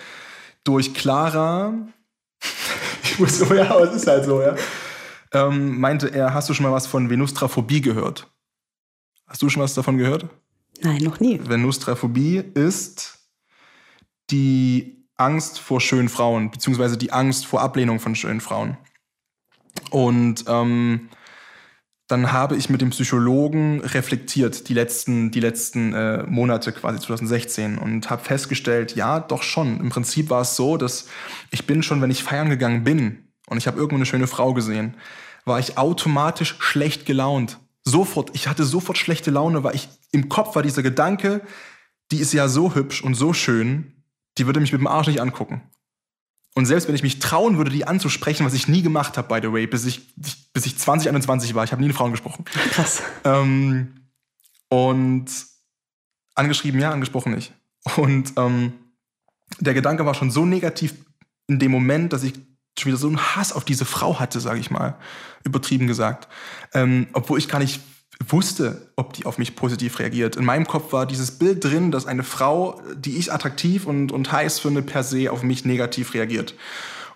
durch 0.64 0.92
Clara, 0.92 1.72
ich 3.02 3.18
wusste, 3.18 3.46
oh 3.50 3.54
ja, 3.54 3.70
aber 3.70 3.90
es 3.90 3.96
ist 3.96 4.06
halt 4.06 4.24
so, 4.24 4.40
ja 4.42 4.54
ähm, 5.34 5.80
meinte 5.80 6.08
er, 6.08 6.32
hast 6.34 6.48
du 6.48 6.54
schon 6.54 6.64
mal 6.64 6.72
was 6.72 6.86
von 6.86 7.10
Venustraphobie 7.10 7.80
gehört? 7.80 8.30
Hast 9.26 9.42
du 9.42 9.48
schon 9.48 9.62
was 9.62 9.74
davon 9.74 9.98
gehört? 9.98 10.28
Nein, 10.80 11.02
noch 11.02 11.20
nie. 11.20 11.40
Venustraphobie 11.42 12.36
ist 12.54 13.18
die 14.30 15.06
Angst 15.16 15.58
vor 15.58 15.80
schönen 15.80 16.08
Frauen, 16.08 16.50
beziehungsweise 16.50 16.96
die 16.96 17.12
Angst 17.12 17.46
vor 17.46 17.60
Ablehnung 17.60 18.00
von 18.00 18.14
schönen 18.14 18.40
Frauen. 18.40 18.76
Und 19.90 20.44
ähm, 20.48 21.08
dann 22.06 22.32
habe 22.32 22.56
ich 22.56 22.68
mit 22.68 22.80
dem 22.80 22.90
Psychologen 22.90 23.80
reflektiert, 23.80 24.68
die 24.68 24.74
letzten, 24.74 25.30
die 25.30 25.40
letzten 25.40 25.94
äh, 25.94 26.22
Monate 26.24 26.72
quasi 26.72 27.00
2016 27.00 27.78
und 27.78 28.10
habe 28.10 28.22
festgestellt, 28.22 28.94
ja, 28.94 29.20
doch 29.20 29.42
schon. 29.42 29.80
Im 29.80 29.88
Prinzip 29.88 30.30
war 30.30 30.42
es 30.42 30.54
so, 30.54 30.76
dass 30.76 31.08
ich 31.50 31.66
bin 31.66 31.82
schon, 31.82 32.02
wenn 32.02 32.10
ich 32.10 32.22
feiern 32.22 32.50
gegangen 32.50 32.84
bin 32.84 33.23
und 33.46 33.58
ich 33.58 33.66
habe 33.66 33.76
irgendwo 33.76 33.96
eine 33.96 34.06
schöne 34.06 34.26
Frau 34.26 34.54
gesehen, 34.54 34.96
war 35.44 35.58
ich 35.58 35.76
automatisch 35.78 36.56
schlecht 36.58 37.06
gelaunt. 37.06 37.58
Sofort, 37.84 38.30
ich 38.34 38.48
hatte 38.48 38.64
sofort 38.64 38.96
schlechte 38.96 39.30
Laune, 39.30 39.62
weil 39.62 39.74
ich 39.74 39.88
im 40.10 40.28
Kopf 40.28 40.54
war 40.54 40.62
dieser 40.62 40.82
Gedanke, 40.82 41.42
die 42.10 42.18
ist 42.18 42.32
ja 42.32 42.48
so 42.48 42.74
hübsch 42.74 43.02
und 43.02 43.14
so 43.14 43.32
schön, 43.32 43.92
die 44.38 44.46
würde 44.46 44.60
mich 44.60 44.72
mit 44.72 44.80
dem 44.80 44.86
Arsch 44.86 45.08
nicht 45.08 45.20
angucken. 45.20 45.62
Und 46.54 46.66
selbst 46.66 46.86
wenn 46.86 46.94
ich 46.94 47.02
mich 47.02 47.18
trauen 47.18 47.58
würde, 47.58 47.70
die 47.70 47.86
anzusprechen, 47.86 48.46
was 48.46 48.54
ich 48.54 48.68
nie 48.68 48.82
gemacht 48.82 49.18
habe, 49.18 49.28
by 49.28 49.46
the 49.46 49.52
way, 49.52 49.66
bis 49.66 49.84
ich, 49.84 50.14
bis 50.14 50.66
ich 50.66 50.78
20, 50.78 51.08
21 51.08 51.54
war, 51.54 51.64
ich 51.64 51.72
habe 51.72 51.82
nie 51.82 51.86
eine 51.86 51.94
Frau 51.94 52.08
gesprochen. 52.10 52.44
Krass. 52.70 53.02
Ähm, 53.24 54.06
und 54.68 55.26
angeschrieben, 56.34 56.80
ja, 56.80 56.92
angesprochen 56.92 57.34
nicht. 57.34 57.52
Und 57.96 58.32
ähm, 58.36 58.72
der 59.58 59.74
Gedanke 59.74 60.06
war 60.06 60.14
schon 60.14 60.30
so 60.30 60.46
negativ 60.46 60.94
in 61.48 61.58
dem 61.58 61.72
Moment, 61.72 62.12
dass 62.12 62.22
ich 62.22 62.34
schon 62.78 62.90
wieder 62.90 62.98
so 62.98 63.08
einen 63.08 63.20
Hass 63.20 63.52
auf 63.52 63.64
diese 63.64 63.84
Frau 63.84 64.18
hatte, 64.18 64.40
sage 64.40 64.60
ich 64.60 64.70
mal, 64.70 64.96
übertrieben 65.44 65.86
gesagt. 65.86 66.28
Ähm, 66.72 67.06
obwohl 67.12 67.38
ich 67.38 67.48
gar 67.48 67.58
nicht 67.58 67.80
wusste, 68.28 68.90
ob 68.96 69.12
die 69.12 69.26
auf 69.26 69.38
mich 69.38 69.56
positiv 69.56 69.98
reagiert. 69.98 70.36
In 70.36 70.44
meinem 70.44 70.66
Kopf 70.66 70.92
war 70.92 71.06
dieses 71.06 71.32
Bild 71.32 71.64
drin, 71.64 71.90
dass 71.90 72.06
eine 72.06 72.22
Frau, 72.22 72.80
die 72.96 73.16
ich 73.16 73.32
attraktiv 73.32 73.86
und, 73.86 74.12
und 74.12 74.30
heiß 74.30 74.60
finde, 74.60 74.82
per 74.82 75.02
se 75.02 75.30
auf 75.30 75.42
mich 75.42 75.64
negativ 75.64 76.14
reagiert. 76.14 76.54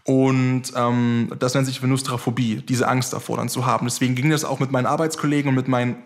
Und 0.04 0.72
ähm, 0.74 1.32
das 1.38 1.54
nennt 1.54 1.66
sich 1.66 1.82
Venustraphobie, 1.82 2.62
diese 2.66 2.88
Angst 2.88 3.12
davor 3.12 3.36
dann 3.36 3.48
zu 3.48 3.66
haben. 3.66 3.86
Deswegen 3.86 4.14
ging 4.14 4.30
das 4.30 4.44
auch 4.44 4.58
mit 4.58 4.70
meinen 4.72 4.86
Arbeitskollegen 4.86 5.50
und 5.50 5.54
mit 5.54 5.68
meinen, 5.68 6.02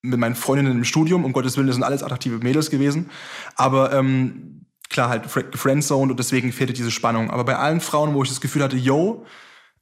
mit 0.00 0.18
meinen 0.18 0.34
Freundinnen 0.34 0.78
im 0.78 0.84
Studium. 0.84 1.24
Um 1.24 1.32
Gottes 1.32 1.56
Willen, 1.56 1.66
das 1.66 1.76
sind 1.76 1.84
alles 1.84 2.02
attraktive 2.02 2.38
Mädels 2.38 2.70
gewesen. 2.70 3.10
Aber 3.54 3.92
ähm, 3.92 4.61
klar 4.92 5.08
halt 5.08 5.24
gefriendzoned 5.52 6.10
und 6.10 6.18
deswegen 6.18 6.52
fehlte 6.52 6.72
diese 6.72 6.90
Spannung. 6.90 7.30
Aber 7.30 7.44
bei 7.44 7.56
allen 7.56 7.80
Frauen, 7.80 8.14
wo 8.14 8.22
ich 8.22 8.28
das 8.28 8.40
Gefühl 8.40 8.62
hatte, 8.62 8.76
yo, 8.76 9.26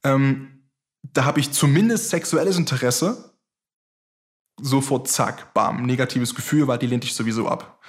ähm, 0.03 0.69
da 1.03 1.25
habe 1.25 1.39
ich 1.39 1.51
zumindest 1.51 2.09
sexuelles 2.09 2.57
Interesse, 2.57 3.35
sofort 4.59 5.07
zack, 5.07 5.53
bam, 5.53 5.85
negatives 5.85 6.35
Gefühl, 6.35 6.67
weil 6.67 6.77
die 6.77 6.87
lehnte 6.87 7.07
ich 7.07 7.13
sowieso 7.13 7.47
ab. 7.47 7.79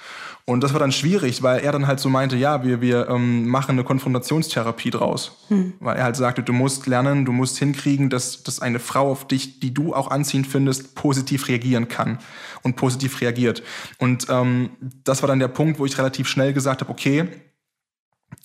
Und 0.45 0.61
das 0.61 0.73
war 0.73 0.79
dann 0.79 0.91
schwierig, 0.91 1.41
weil 1.41 1.61
er 1.61 1.71
dann 1.71 1.87
halt 1.87 2.01
so 2.01 2.09
meinte, 2.09 2.35
ja, 2.35 2.65
wir, 2.65 2.81
wir 2.81 3.07
ähm, 3.07 3.47
machen 3.47 3.71
eine 3.71 3.85
Konfrontationstherapie 3.85 4.89
draus. 4.89 5.37
Hm. 5.47 5.73
Weil 5.79 5.95
er 5.95 6.03
halt 6.03 6.17
sagte, 6.17 6.43
du 6.43 6.51
musst 6.51 6.85
lernen, 6.85 7.23
du 7.23 7.31
musst 7.31 7.57
hinkriegen, 7.57 8.09
dass, 8.09 8.43
dass 8.43 8.59
eine 8.59 8.79
Frau 8.79 9.09
auf 9.09 9.25
dich, 9.25 9.61
die 9.61 9.73
du 9.73 9.95
auch 9.95 10.11
anziehend 10.11 10.47
findest, 10.47 10.95
positiv 10.95 11.47
reagieren 11.47 11.87
kann 11.87 12.19
und 12.61 12.75
positiv 12.75 13.21
reagiert. 13.21 13.63
Und 13.99 14.27
ähm, 14.29 14.71
das 15.05 15.21
war 15.21 15.27
dann 15.27 15.39
der 15.39 15.47
Punkt, 15.47 15.79
wo 15.79 15.85
ich 15.85 15.97
relativ 15.97 16.27
schnell 16.27 16.51
gesagt 16.51 16.81
habe, 16.81 16.91
okay, 16.91 17.29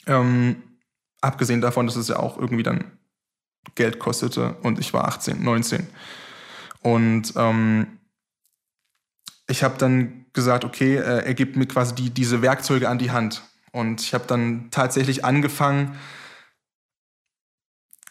ähm, 0.07 0.63
abgesehen 1.21 1.61
davon, 1.61 1.87
dass 1.87 1.97
es 1.97 2.07
ja 2.07 2.21
auch 2.21 2.39
irgendwie 2.39 2.63
dann 2.63 2.93
Geld 3.75 3.99
kostete 3.99 4.55
und 4.63 4.79
ich 4.79 4.95
war 4.95 5.09
18, 5.09 5.43
19. 5.43 5.89
Und 6.81 7.33
ähm, 7.37 7.99
ich 9.49 9.65
habe 9.65 9.79
dann 9.79 10.27
gesagt, 10.38 10.64
okay, 10.64 10.96
äh, 10.96 11.24
er 11.27 11.35
gibt 11.35 11.57
mir 11.57 11.66
quasi 11.66 11.94
die, 11.96 12.11
diese 12.11 12.42
Werkzeuge 12.42 12.88
an 12.88 12.98
die 12.98 13.11
Hand. 13.11 13.42
Und 13.72 14.01
ich 14.01 14.14
habe 14.14 14.24
dann 14.29 14.68
tatsächlich 14.70 15.24
angefangen, 15.24 15.96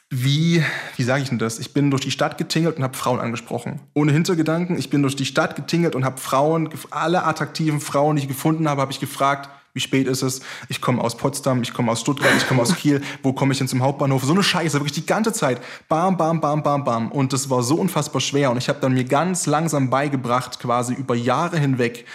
wie, 0.10 0.64
wie 0.98 1.04
sage 1.04 1.24
ich 1.24 1.30
denn 1.30 1.40
das? 1.40 1.60
Ich 1.60 1.74
bin 1.74 1.90
durch 1.90 2.04
die 2.04 2.12
Stadt 2.12 2.38
getingelt 2.38 2.78
und 2.78 2.84
habe 2.84 2.98
Frauen 2.98 3.20
angesprochen. 3.20 3.80
Ohne 3.94 4.12
Hintergedanken. 4.12 4.78
Ich 4.78 4.90
bin 4.90 5.02
durch 5.02 5.16
die 5.16 5.26
Stadt 5.26 5.56
getingelt 5.56 5.96
und 5.96 6.04
habe 6.06 6.18
Frauen, 6.18 6.70
alle 6.92 7.24
attraktiven 7.24 7.80
Frauen, 7.80 8.18
die 8.18 8.24
ich 8.24 8.28
gefunden 8.28 8.70
habe, 8.70 8.82
habe 8.82 8.92
ich 8.92 9.00
gefragt, 9.00 9.50
wie 9.78 9.82
spät 9.82 10.08
ist 10.08 10.24
es? 10.24 10.42
Ich 10.70 10.82
komme 10.82 11.04
aus 11.04 11.16
Potsdam, 11.16 11.62
ich 11.62 11.72
komme 11.72 11.92
aus 11.92 12.02
Stuttgart, 12.02 12.34
ich 12.36 12.48
komme 12.48 12.64
aus 12.64 12.76
Kiel. 12.76 13.02
Wo 13.22 13.32
komme 13.32 13.54
ich 13.54 13.60
denn 13.60 13.68
zum 13.68 13.84
Hauptbahnhof? 13.84 14.24
So 14.24 14.34
eine 14.34 14.42
Scheiße, 14.42 14.80
wirklich 14.80 14.94
die 14.94 15.06
ganze 15.06 15.32
Zeit. 15.32 15.62
Bam, 15.88 16.18
bam, 16.18 16.42
bam, 16.42 16.64
bam, 16.64 16.84
bam. 16.84 17.12
Und 17.12 17.32
das 17.32 17.52
war 17.52 17.62
so 17.62 17.76
unfassbar 17.76 18.20
schwer. 18.20 18.50
Und 18.50 18.58
ich 18.58 18.70
habe 18.70 18.80
dann 18.80 18.94
mir 18.94 19.04
ganz 19.04 19.46
langsam 19.46 19.92
beigebracht, 19.92 20.60
quasi 20.60 20.96
über 20.96 21.14
Jahre 21.14 21.60
hinweg, 21.60 22.06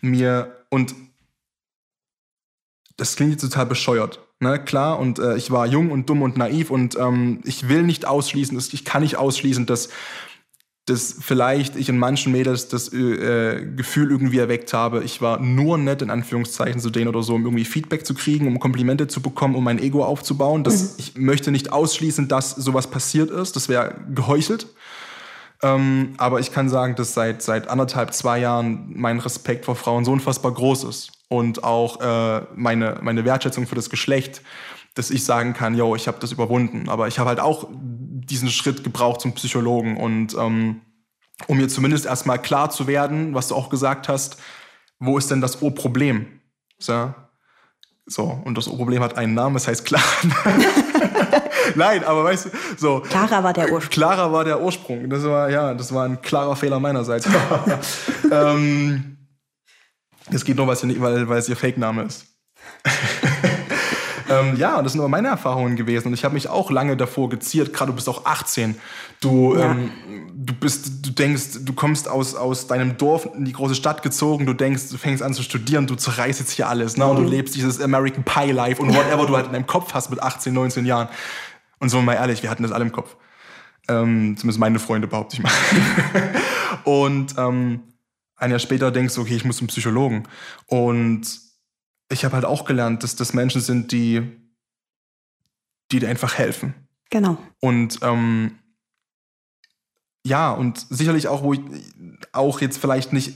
mir 0.00 0.56
und 0.68 0.94
das 2.96 3.16
klingt 3.16 3.32
jetzt 3.32 3.42
total 3.42 3.66
bescheuert, 3.66 4.20
ne, 4.40 4.62
klar, 4.62 4.98
und 4.98 5.18
äh, 5.18 5.36
ich 5.36 5.50
war 5.50 5.66
jung 5.66 5.90
und 5.90 6.08
dumm 6.10 6.22
und 6.22 6.36
naiv 6.36 6.70
und 6.70 6.96
ähm, 6.96 7.40
ich 7.44 7.68
will 7.68 7.82
nicht 7.82 8.06
ausschließen, 8.06 8.58
ich 8.58 8.84
kann 8.84 9.02
nicht 9.02 9.16
ausschließen, 9.16 9.66
dass, 9.66 9.88
dass 10.86 11.14
vielleicht 11.20 11.76
ich 11.76 11.88
in 11.88 11.96
manchen 11.96 12.32
Mädels 12.32 12.68
das 12.68 12.92
äh, 12.92 13.64
Gefühl 13.76 14.10
irgendwie 14.10 14.38
erweckt 14.38 14.72
habe, 14.72 15.04
ich 15.04 15.20
war 15.20 15.38
nur 15.40 15.78
nett 15.78 16.02
in 16.02 16.10
Anführungszeichen 16.10 16.80
zu 16.80 16.90
denen 16.90 17.08
oder 17.08 17.22
so, 17.22 17.36
um 17.36 17.44
irgendwie 17.44 17.64
Feedback 17.64 18.04
zu 18.04 18.14
kriegen, 18.14 18.48
um 18.48 18.58
Komplimente 18.58 19.06
zu 19.06 19.22
bekommen, 19.22 19.54
um 19.54 19.62
mein 19.62 19.78
Ego 19.78 20.04
aufzubauen. 20.04 20.64
Das, 20.64 20.82
mhm. 20.82 20.94
Ich 20.98 21.16
möchte 21.16 21.52
nicht 21.52 21.72
ausschließen, 21.72 22.26
dass 22.26 22.50
sowas 22.50 22.88
passiert 22.88 23.30
ist, 23.30 23.54
das 23.54 23.68
wäre 23.68 23.94
geheuchelt. 24.12 24.66
Ähm, 25.62 26.14
aber 26.18 26.40
ich 26.40 26.52
kann 26.52 26.68
sagen, 26.68 26.96
dass 26.96 27.14
seit, 27.14 27.42
seit 27.42 27.68
anderthalb, 27.68 28.12
zwei 28.12 28.40
Jahren 28.40 28.92
mein 28.96 29.20
Respekt 29.20 29.64
vor 29.64 29.76
Frauen 29.76 30.04
so 30.04 30.10
unfassbar 30.10 30.52
groß 30.52 30.82
ist 30.84 31.12
und 31.28 31.62
auch 31.62 32.00
äh, 32.00 32.42
meine, 32.56 32.98
meine 33.02 33.24
Wertschätzung 33.24 33.68
für 33.68 33.76
das 33.76 33.88
Geschlecht, 33.88 34.42
dass 34.94 35.10
ich 35.10 35.24
sagen 35.24 35.54
kann, 35.54 35.76
yo, 35.76 35.94
ich 35.94 36.08
habe 36.08 36.18
das 36.20 36.32
überwunden. 36.32 36.88
Aber 36.88 37.06
ich 37.06 37.20
habe 37.20 37.28
halt 37.28 37.40
auch 37.40 37.68
diesen 38.26 38.50
Schritt 38.50 38.84
gebraucht 38.84 39.20
zum 39.20 39.32
Psychologen 39.34 39.96
und 39.96 40.34
ähm, 40.34 40.82
um 41.46 41.56
mir 41.56 41.68
zumindest 41.68 42.06
erstmal 42.06 42.40
klar 42.40 42.70
zu 42.70 42.86
werden, 42.86 43.34
was 43.34 43.48
du 43.48 43.54
auch 43.54 43.68
gesagt 43.68 44.08
hast, 44.08 44.36
wo 44.98 45.18
ist 45.18 45.30
denn 45.30 45.40
das 45.40 45.62
Urproblem? 45.62 46.40
So, 46.78 47.14
so 48.06 48.42
und 48.44 48.56
das 48.56 48.68
Urproblem 48.68 49.02
hat 49.02 49.16
einen 49.16 49.34
Namen, 49.34 49.54
das 49.54 49.68
heißt 49.68 49.84
Clara. 49.84 50.04
Nein, 51.74 52.04
aber 52.04 52.24
weißt 52.24 52.46
du, 52.46 52.50
so. 52.76 53.00
Clara 53.00 53.42
war 53.42 53.52
der 53.52 53.72
Ursprung. 53.72 53.90
Clara 53.90 54.32
war 54.32 54.44
der 54.44 54.60
Ursprung. 54.60 55.08
Das 55.08 55.24
war, 55.24 55.50
ja, 55.50 55.74
das 55.74 55.92
war 55.94 56.04
ein 56.04 56.20
klarer 56.20 56.56
Fehler 56.56 56.80
meinerseits. 56.80 57.26
ähm, 58.30 59.16
es 60.30 60.44
geht 60.44 60.56
nur, 60.56 60.66
weil, 60.66 61.28
weil 61.28 61.38
es 61.38 61.48
ihr 61.48 61.56
Fake-Name 61.56 62.02
ist. 62.02 62.26
Ähm, 64.40 64.56
ja, 64.56 64.82
das 64.82 64.92
sind 64.92 65.00
aber 65.00 65.08
meine 65.08 65.28
Erfahrungen 65.28 65.76
gewesen. 65.76 66.08
Und 66.08 66.14
ich 66.14 66.24
habe 66.24 66.34
mich 66.34 66.48
auch 66.48 66.70
lange 66.70 66.96
davor 66.96 67.28
geziert. 67.28 67.72
Gerade 67.72 67.90
du 67.90 67.96
bist 67.96 68.08
auch 68.08 68.24
18. 68.24 68.76
Du, 69.20 69.56
ja. 69.56 69.72
ähm, 69.72 69.90
du 70.34 70.54
bist, 70.54 71.06
du 71.06 71.10
denkst, 71.10 71.58
du 71.60 71.72
kommst 71.72 72.08
aus, 72.08 72.34
aus 72.34 72.66
deinem 72.66 72.96
Dorf 72.96 73.28
in 73.36 73.44
die 73.44 73.52
große 73.52 73.74
Stadt 73.74 74.02
gezogen. 74.02 74.46
Du 74.46 74.54
denkst, 74.54 74.88
du 74.90 74.96
fängst 74.96 75.22
an 75.22 75.34
zu 75.34 75.42
studieren. 75.42 75.86
Du 75.86 75.94
zerreißt 75.94 76.40
jetzt 76.40 76.52
hier 76.52 76.68
alles. 76.68 76.96
Ne? 76.96 77.06
Und 77.06 77.16
du 77.16 77.22
mhm. 77.22 77.28
lebst 77.28 77.54
dieses 77.54 77.80
American 77.80 78.24
Pie 78.24 78.52
Life 78.52 78.80
und 78.80 78.94
whatever 78.94 79.26
du 79.26 79.36
halt 79.36 79.46
in 79.46 79.52
deinem 79.52 79.66
Kopf 79.66 79.94
hast 79.94 80.10
mit 80.10 80.22
18, 80.22 80.52
19 80.52 80.86
Jahren. 80.86 81.08
Und 81.78 81.88
so 81.88 82.00
mal 82.00 82.14
ehrlich, 82.14 82.42
wir 82.42 82.50
hatten 82.50 82.62
das 82.62 82.72
alle 82.72 82.84
im 82.84 82.92
Kopf. 82.92 83.16
Ähm, 83.88 84.36
zumindest 84.36 84.60
meine 84.60 84.78
Freunde, 84.78 85.08
behaupte 85.08 85.36
ich 85.36 85.42
mal. 85.42 85.52
und 86.84 87.34
ähm, 87.36 87.80
ein 88.36 88.50
Jahr 88.50 88.60
später 88.60 88.90
denkst 88.90 89.14
du, 89.14 89.20
okay, 89.20 89.36
ich 89.36 89.44
muss 89.44 89.58
zum 89.58 89.66
Psychologen. 89.68 90.24
Und 90.66 91.41
ich 92.12 92.24
habe 92.24 92.34
halt 92.34 92.44
auch 92.44 92.64
gelernt, 92.64 93.02
dass 93.02 93.16
das 93.16 93.32
Menschen 93.32 93.60
sind, 93.60 93.92
die, 93.92 94.22
die 95.90 96.00
dir 96.00 96.08
einfach 96.08 96.38
helfen. 96.38 96.74
Genau. 97.10 97.36
Und 97.60 97.98
ähm, 98.02 98.58
ja, 100.24 100.52
und 100.52 100.86
sicherlich 100.88 101.28
auch, 101.28 101.42
wo 101.42 101.52
ich 101.52 101.60
auch 102.32 102.60
jetzt 102.60 102.78
vielleicht 102.78 103.12
nicht 103.12 103.34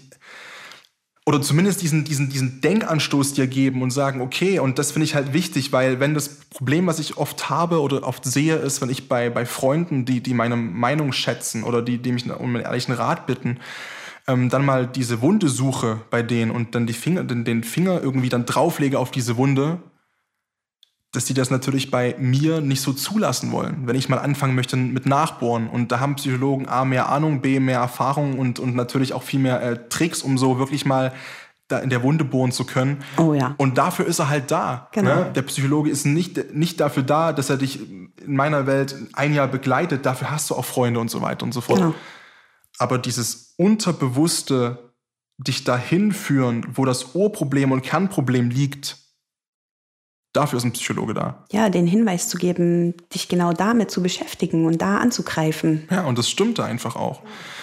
oder 1.28 1.42
zumindest 1.42 1.82
diesen, 1.82 2.04
diesen, 2.04 2.28
diesen 2.28 2.60
Denkanstoß 2.60 3.34
dir 3.34 3.48
geben 3.48 3.82
und 3.82 3.90
sagen, 3.90 4.20
okay, 4.20 4.60
und 4.60 4.78
das 4.78 4.92
finde 4.92 5.06
ich 5.06 5.16
halt 5.16 5.32
wichtig, 5.32 5.72
weil 5.72 5.98
wenn 5.98 6.14
das 6.14 6.28
Problem, 6.28 6.86
was 6.86 7.00
ich 7.00 7.16
oft 7.16 7.50
habe 7.50 7.80
oder 7.80 8.04
oft 8.04 8.24
sehe, 8.24 8.54
ist, 8.54 8.80
wenn 8.80 8.90
ich 8.90 9.08
bei, 9.08 9.28
bei 9.28 9.44
Freunden, 9.44 10.04
die, 10.04 10.22
die 10.22 10.34
meine 10.34 10.54
Meinung 10.54 11.12
schätzen 11.12 11.64
oder 11.64 11.82
die, 11.82 11.98
die 11.98 12.12
mich 12.12 12.30
um 12.30 12.54
einen 12.54 12.64
ehrlichen 12.64 12.94
Rat 12.94 13.26
bitten, 13.26 13.58
ähm, 14.26 14.48
dann 14.48 14.64
mal 14.64 14.86
diese 14.86 15.20
Wunde 15.22 15.48
suche 15.48 16.00
bei 16.10 16.22
denen 16.22 16.50
und 16.50 16.74
dann 16.74 16.86
die 16.86 16.92
Finger, 16.92 17.24
den, 17.24 17.44
den 17.44 17.64
Finger 17.64 18.02
irgendwie 18.02 18.28
dann 18.28 18.46
drauflege 18.46 18.98
auf 18.98 19.10
diese 19.10 19.36
Wunde, 19.36 19.78
dass 21.12 21.24
die 21.24 21.34
das 21.34 21.50
natürlich 21.50 21.90
bei 21.90 22.14
mir 22.18 22.60
nicht 22.60 22.82
so 22.82 22.92
zulassen 22.92 23.52
wollen, 23.52 23.86
wenn 23.86 23.96
ich 23.96 24.08
mal 24.08 24.18
anfangen 24.18 24.54
möchte 24.54 24.76
mit 24.76 25.06
Nachbohren. 25.06 25.68
Und 25.68 25.90
da 25.90 26.00
haben 26.00 26.16
Psychologen 26.16 26.68
A 26.68 26.84
mehr 26.84 27.08
Ahnung, 27.08 27.40
B 27.40 27.58
mehr 27.58 27.78
Erfahrung 27.78 28.38
und, 28.38 28.58
und 28.58 28.74
natürlich 28.74 29.14
auch 29.14 29.22
viel 29.22 29.40
mehr 29.40 29.62
äh, 29.62 29.88
Tricks, 29.88 30.22
um 30.22 30.36
so 30.36 30.58
wirklich 30.58 30.84
mal 30.84 31.12
da 31.68 31.78
in 31.78 31.90
der 31.90 32.02
Wunde 32.02 32.24
bohren 32.24 32.52
zu 32.52 32.64
können. 32.64 33.02
Oh 33.16 33.32
ja. 33.32 33.54
Und 33.56 33.78
dafür 33.78 34.06
ist 34.06 34.18
er 34.18 34.28
halt 34.28 34.50
da. 34.50 34.88
Genau. 34.92 35.14
Ne? 35.14 35.32
Der 35.34 35.42
Psychologe 35.42 35.90
ist 35.90 36.04
nicht, 36.04 36.54
nicht 36.54 36.80
dafür 36.80 37.02
da, 37.02 37.32
dass 37.32 37.50
er 37.50 37.56
dich 37.56 37.80
in 37.90 38.36
meiner 38.36 38.66
Welt 38.66 38.94
ein 39.14 39.34
Jahr 39.34 39.48
begleitet. 39.48 40.06
Dafür 40.06 40.30
hast 40.30 40.50
du 40.50 40.54
auch 40.54 40.64
Freunde 40.64 41.00
und 41.00 41.10
so 41.10 41.22
weiter 41.22 41.44
und 41.44 41.52
so 41.52 41.60
fort. 41.60 41.78
Genau. 41.78 41.94
Aber 42.78 42.98
dieses 42.98 43.54
unterbewusste 43.56 44.94
dich 45.38 45.64
dahin 45.64 46.12
führen, 46.12 46.66
wo 46.74 46.84
das 46.84 47.14
Ohrproblem 47.14 47.72
und 47.72 47.82
Kernproblem 47.82 48.50
liegt, 48.50 48.98
dafür 50.32 50.58
ist 50.58 50.64
ein 50.64 50.72
Psychologe 50.72 51.14
da. 51.14 51.44
Ja, 51.50 51.68
den 51.68 51.86
Hinweis 51.86 52.28
zu 52.28 52.36
geben, 52.36 52.94
dich 53.12 53.28
genau 53.28 53.52
damit 53.52 53.90
zu 53.90 54.02
beschäftigen 54.02 54.66
und 54.66 54.82
da 54.82 54.98
anzugreifen. 54.98 55.88
Ja, 55.90 56.04
und 56.04 56.18
das 56.18 56.28
stimmte 56.28 56.64
einfach 56.64 56.96
auch. 56.96 57.22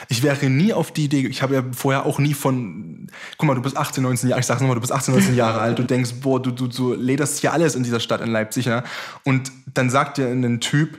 Ich 0.09 0.23
wäre 0.23 0.49
nie 0.49 0.73
auf 0.73 0.91
die 0.91 1.05
Idee, 1.05 1.27
ich 1.27 1.41
habe 1.41 1.55
ja 1.55 1.63
vorher 1.71 2.05
auch 2.05 2.19
nie 2.19 2.33
von, 2.33 3.07
guck 3.37 3.47
mal, 3.47 3.55
du 3.55 3.61
bist 3.61 3.77
18, 3.77 4.03
19 4.03 4.29
Jahre, 4.29 4.39
ich 4.39 4.45
sag's 4.45 4.61
nochmal, 4.61 4.75
du 4.75 4.81
bist 4.81 4.93
18, 4.93 5.13
19 5.13 5.35
Jahre 5.35 5.61
alt, 5.61 5.79
du 5.79 5.83
denkst, 5.83 6.15
boah, 6.21 6.41
du, 6.41 6.51
du, 6.51 6.67
du 6.67 6.93
lederst 6.93 7.39
hier 7.39 7.53
alles 7.53 7.75
in 7.75 7.83
dieser 7.83 7.99
Stadt 7.99 8.21
in 8.21 8.29
Leipzig, 8.31 8.65
ja? 8.65 8.83
Und 9.23 9.51
dann 9.71 9.89
sagt 9.89 10.17
dir 10.17 10.27
ein 10.27 10.59
Typ, 10.59 10.97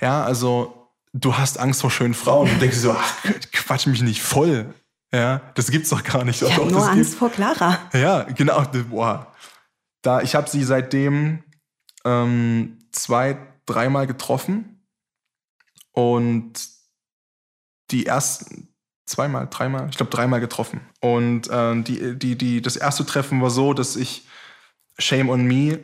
ja, 0.00 0.24
also 0.24 0.83
du 1.14 1.38
hast 1.38 1.58
Angst 1.58 1.80
vor 1.80 1.90
schönen 1.90 2.12
Frauen 2.12 2.50
und 2.50 2.60
denkst 2.60 2.76
so, 2.76 2.92
ach, 2.92 3.16
quatsch 3.52 3.86
mich 3.86 4.02
nicht 4.02 4.22
voll. 4.22 4.74
Ja, 5.12 5.40
das 5.54 5.70
gibt's 5.70 5.90
doch 5.90 6.02
gar 6.02 6.24
nicht. 6.24 6.42
Ich 6.42 6.56
habe 6.56 6.70
nur 6.70 6.86
Angst 6.86 7.10
gibt. 7.10 7.18
vor 7.18 7.30
Clara. 7.30 7.78
Ja, 7.92 8.24
genau. 8.24 8.62
Boah. 8.90 9.32
Da, 10.02 10.20
ich 10.20 10.34
habe 10.34 10.50
sie 10.50 10.64
seitdem 10.64 11.44
ähm, 12.04 12.78
zwei, 12.90 13.38
dreimal 13.64 14.06
getroffen 14.06 14.84
und 15.92 16.52
die 17.92 18.06
ersten 18.06 18.74
zweimal, 19.06 19.46
dreimal, 19.48 19.88
ich 19.88 19.96
glaube 19.96 20.10
dreimal 20.10 20.40
getroffen. 20.40 20.80
Und 21.00 21.48
äh, 21.48 21.80
die, 21.82 22.18
die, 22.18 22.36
die, 22.36 22.60
das 22.60 22.76
erste 22.76 23.06
Treffen 23.06 23.40
war 23.40 23.50
so, 23.50 23.72
dass 23.72 23.94
ich 23.94 24.26
Shame 24.98 25.28
on 25.28 25.44
Me 25.44 25.78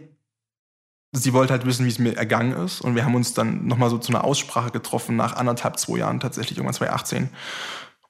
sie 1.13 1.33
wollte 1.33 1.53
halt 1.53 1.67
wissen, 1.67 1.85
wie 1.85 1.91
es 1.91 1.99
mir 1.99 2.17
ergangen 2.17 2.53
ist. 2.53 2.81
Und 2.81 2.95
wir 2.95 3.05
haben 3.05 3.15
uns 3.15 3.35
dann 3.35 3.67
nochmal 3.67 3.91
so 3.91 3.99
zu 3.99 4.13
einer 4.13 4.25
Aussprache 4.25 4.71
getroffen, 4.71 5.17
nach 5.17 5.37
anderthalb, 5.37 5.79
zwei 5.79 5.99
Jahren 5.99 6.21
tatsächlich, 6.21 6.59
irgendwann 6.59 6.75
2018. 6.75 7.31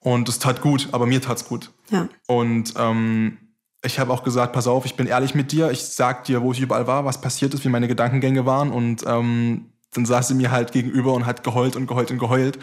Und 0.00 0.28
es 0.28 0.38
tat 0.38 0.60
gut, 0.60 0.88
aber 0.92 1.06
mir 1.06 1.20
tat's 1.20 1.46
gut. 1.46 1.70
Ja. 1.90 2.08
Und 2.26 2.74
ähm, 2.76 3.38
ich 3.82 3.98
habe 3.98 4.12
auch 4.12 4.22
gesagt, 4.22 4.52
pass 4.52 4.66
auf, 4.66 4.84
ich 4.84 4.94
bin 4.94 5.06
ehrlich 5.06 5.34
mit 5.34 5.52
dir, 5.52 5.70
ich 5.70 5.84
sag 5.84 6.24
dir, 6.24 6.42
wo 6.42 6.52
ich 6.52 6.60
überall 6.60 6.86
war, 6.86 7.04
was 7.04 7.20
passiert 7.20 7.54
ist, 7.54 7.64
wie 7.64 7.68
meine 7.68 7.88
Gedankengänge 7.88 8.44
waren. 8.46 8.70
Und 8.70 9.04
ähm, 9.06 9.72
dann 9.94 10.06
saß 10.06 10.28
sie 10.28 10.34
mir 10.34 10.50
halt 10.50 10.72
gegenüber 10.72 11.14
und 11.14 11.26
hat 11.26 11.42
geheult 11.42 11.76
und 11.76 11.86
geheult 11.86 12.10
und 12.10 12.18
geheult. 12.18 12.58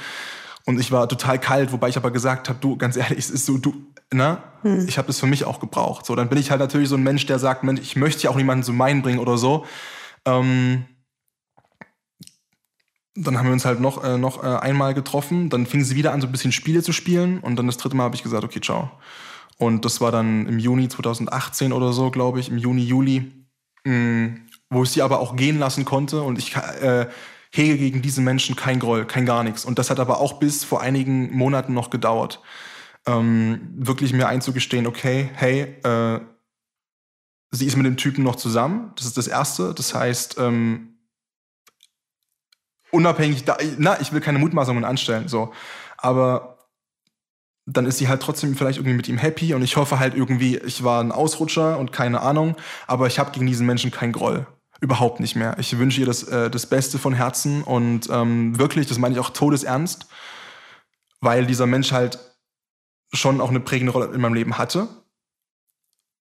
Und 0.66 0.80
ich 0.80 0.92
war 0.92 1.08
total 1.08 1.40
kalt, 1.40 1.72
wobei 1.72 1.90
ich 1.90 1.98
aber 1.98 2.12
gesagt 2.12 2.50
habe, 2.50 2.60
du, 2.60 2.76
ganz 2.76 2.98
ehrlich, 2.98 3.20
es 3.20 3.30
ist 3.30 3.46
so, 3.46 3.58
du, 3.58 3.74
ne? 4.12 4.40
Hm. 4.64 4.86
Ich 4.88 4.98
habe 4.98 5.08
das 5.08 5.20
für 5.20 5.28
mich 5.28 5.46
auch 5.46 5.60
gebraucht. 5.60 6.06
So, 6.06 6.16
dann 6.16 6.30
bin 6.30 6.38
ich 6.38 6.52
halt 6.52 6.60
natürlich 6.60 6.90
so 6.90 6.96
ein 6.96 7.04
Mensch, 7.04 7.26
der 7.26 7.40
sagt, 7.40 7.64
Mensch, 7.64 7.82
ich 7.82 7.96
möchte 7.96 8.24
ja 8.24 8.30
auch 8.30 8.36
niemanden 8.36 8.64
zu 8.64 8.74
meinen 8.74 9.02
bringen 9.02 9.20
oder 9.20 9.38
so. 9.38 9.66
Ähm, 10.28 10.86
dann 13.16 13.38
haben 13.38 13.48
wir 13.48 13.54
uns 13.54 13.66
halt 13.66 13.80
noch, 13.80 14.04
äh, 14.04 14.18
noch 14.18 14.44
äh, 14.44 14.48
einmal 14.48 14.94
getroffen. 14.94 15.50
Dann 15.50 15.66
fing 15.66 15.84
sie 15.84 15.96
wieder 15.96 16.14
an, 16.14 16.22
so 16.22 16.28
ein 16.28 16.32
bisschen 16.32 16.52
Spiele 16.52 16.84
zu 16.84 16.94
spielen. 16.94 17.40
Und 17.40 17.56
dann 17.56 17.66
das 17.66 17.78
dritte 17.78 17.96
Mal 17.96 18.04
habe 18.04 18.16
ich 18.16 18.24
gesagt, 18.24 18.44
okay, 18.44 18.62
ciao. 18.62 18.92
Und 19.58 19.86
das 19.86 20.02
war 20.02 20.12
dann 20.12 20.46
im 20.46 20.60
Juni 20.60 20.88
2018 20.88 21.74
oder 21.74 21.94
so, 21.94 22.12
glaube 22.12 22.40
ich, 22.40 22.50
im 22.50 22.60
Juni, 22.60 22.84
Juli, 22.84 23.32
mh, 23.86 23.94
mm, 23.94 24.42
wo 24.70 24.84
ich 24.84 24.92
sie 24.92 25.02
aber 25.02 25.20
auch 25.20 25.36
gehen 25.36 25.58
lassen 25.58 25.84
konnte. 25.84 26.22
Und 26.22 26.38
ich 26.38 26.56
äh, 26.56 27.08
hege 27.52 27.78
gegen 27.78 28.02
diese 28.04 28.22
Menschen 28.22 28.56
kein 28.56 28.80
Groll, 28.80 29.06
kein 29.06 29.26
gar 29.26 29.44
nichts. 29.44 29.66
Und 29.66 29.80
das 29.80 29.90
hat 29.90 30.00
aber 30.00 30.20
auch 30.20 30.34
bis 30.34 30.64
vor 30.64 30.82
einigen 30.82 31.36
Monaten 31.36 31.74
noch 31.74 31.90
gedauert. 31.90 32.42
Ähm, 33.08 33.74
wirklich 33.76 34.14
mir 34.14 34.28
einzugestehen, 34.28 34.86
okay, 34.86 35.30
hey, 35.34 35.76
äh, 35.84 36.20
sie 37.52 37.66
ist 37.66 37.78
mit 37.78 37.86
dem 37.86 37.98
Typen 37.98 38.24
noch 38.24 38.36
zusammen. 38.36 38.92
Das 38.96 39.06
ist 39.06 39.18
das 39.18 39.28
Erste. 39.28 39.74
Das 39.74 39.94
heißt, 39.94 40.38
ähm, 40.40 40.98
unabhängig, 42.92 43.46
da, 43.46 43.58
na, 43.78 44.00
ich 44.02 44.12
will 44.12 44.22
keine 44.22 44.40
Mutmaßungen 44.40 44.84
anstellen, 44.84 45.28
so. 45.28 45.54
Aber 45.98 46.58
dann 47.66 47.86
ist 47.86 47.98
sie 47.98 48.08
halt 48.08 48.22
trotzdem 48.22 48.56
vielleicht 48.56 48.80
irgendwie 48.80 48.96
mit 48.96 49.10
ihm 49.10 49.18
happy 49.18 49.54
und 49.54 49.62
ich 49.62 49.76
hoffe 49.76 50.00
halt 50.00 50.16
irgendwie, 50.16 50.58
ich 50.58 50.84
war 50.84 51.04
ein 51.04 51.12
Ausrutscher 51.12 51.78
und 51.78 51.92
keine 51.92 52.22
Ahnung, 52.22 52.56
aber 52.88 53.08
ich 53.08 53.20
habe 53.20 53.32
gegen 53.32 53.46
diesen 53.46 53.66
Menschen 53.66 53.92
keinen 53.92 54.14
Groll. 54.14 54.48
Überhaupt 54.80 55.20
nicht 55.20 55.36
mehr. 55.36 55.58
Ich 55.60 55.78
wünsche 55.78 56.00
ihr 56.00 56.06
das, 56.06 56.24
äh, 56.24 56.50
das 56.50 56.68
Beste 56.68 56.98
von 56.98 57.14
Herzen 57.14 57.64
und 57.64 58.10
ähm, 58.10 58.58
wirklich, 58.58 58.88
das 58.88 59.00
meine 59.00 59.16
ich 59.16 59.20
auch 59.20 59.32
todesernst, 59.32 60.08
weil 61.20 61.46
dieser 61.46 61.66
Mensch 61.66 61.92
halt 61.92 62.20
schon 63.12 63.42
auch 63.42 63.50
eine 63.50 63.60
prägende 63.60 63.92
Rolle 63.92 64.14
in 64.14 64.22
meinem 64.22 64.36
Leben 64.36 64.58
hatte. 64.58 64.88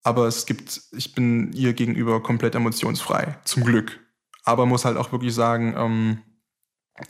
Aber 0.07 0.29
es 0.29 0.47
gibt, 0.47 0.83
ich 0.93 1.17
bin 1.17 1.53
ihr 1.53 1.73
gegenüber 1.73 2.23
komplett 2.23 2.55
emotionsfrei, 2.55 3.39
zum 3.43 3.65
Glück. 3.65 3.99
Aber 4.45 4.65
muss 4.65 4.85
halt 4.85 4.97
auch 4.97 5.11
wirklich 5.11 5.35
sagen, 5.35 5.75
ähm, 5.77 6.19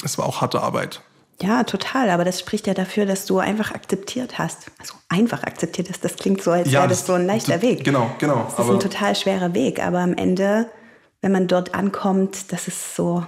es 0.02 0.16
war 0.16 0.24
auch 0.24 0.40
harte 0.40 0.62
Arbeit. 0.62 1.02
Ja, 1.42 1.64
total. 1.64 2.08
Aber 2.08 2.24
das 2.24 2.40
spricht 2.40 2.66
ja 2.66 2.72
dafür, 2.72 3.04
dass 3.04 3.26
du 3.26 3.38
einfach 3.38 3.72
akzeptiert 3.72 4.38
hast. 4.38 4.70
Also 4.78 4.94
einfach 5.10 5.42
akzeptiert 5.42 5.90
hast. 5.90 6.06
Das 6.06 6.16
klingt 6.16 6.42
so, 6.42 6.52
als 6.52 6.70
ja, 6.70 6.78
wäre 6.80 6.88
das, 6.88 7.00
das 7.00 7.06
so 7.08 7.12
ein 7.12 7.26
leichter 7.26 7.60
Weg. 7.60 7.84
Genau, 7.84 8.10
genau. 8.18 8.50
Das 8.56 8.66
ist 8.66 8.72
ein 8.72 8.80
total 8.80 9.14
schwerer 9.14 9.52
Weg. 9.52 9.84
Aber 9.84 9.98
am 9.98 10.14
Ende, 10.14 10.70
wenn 11.20 11.32
man 11.32 11.48
dort 11.48 11.74
ankommt, 11.74 12.50
das 12.50 12.66
ist 12.66 12.96
so 12.96 13.26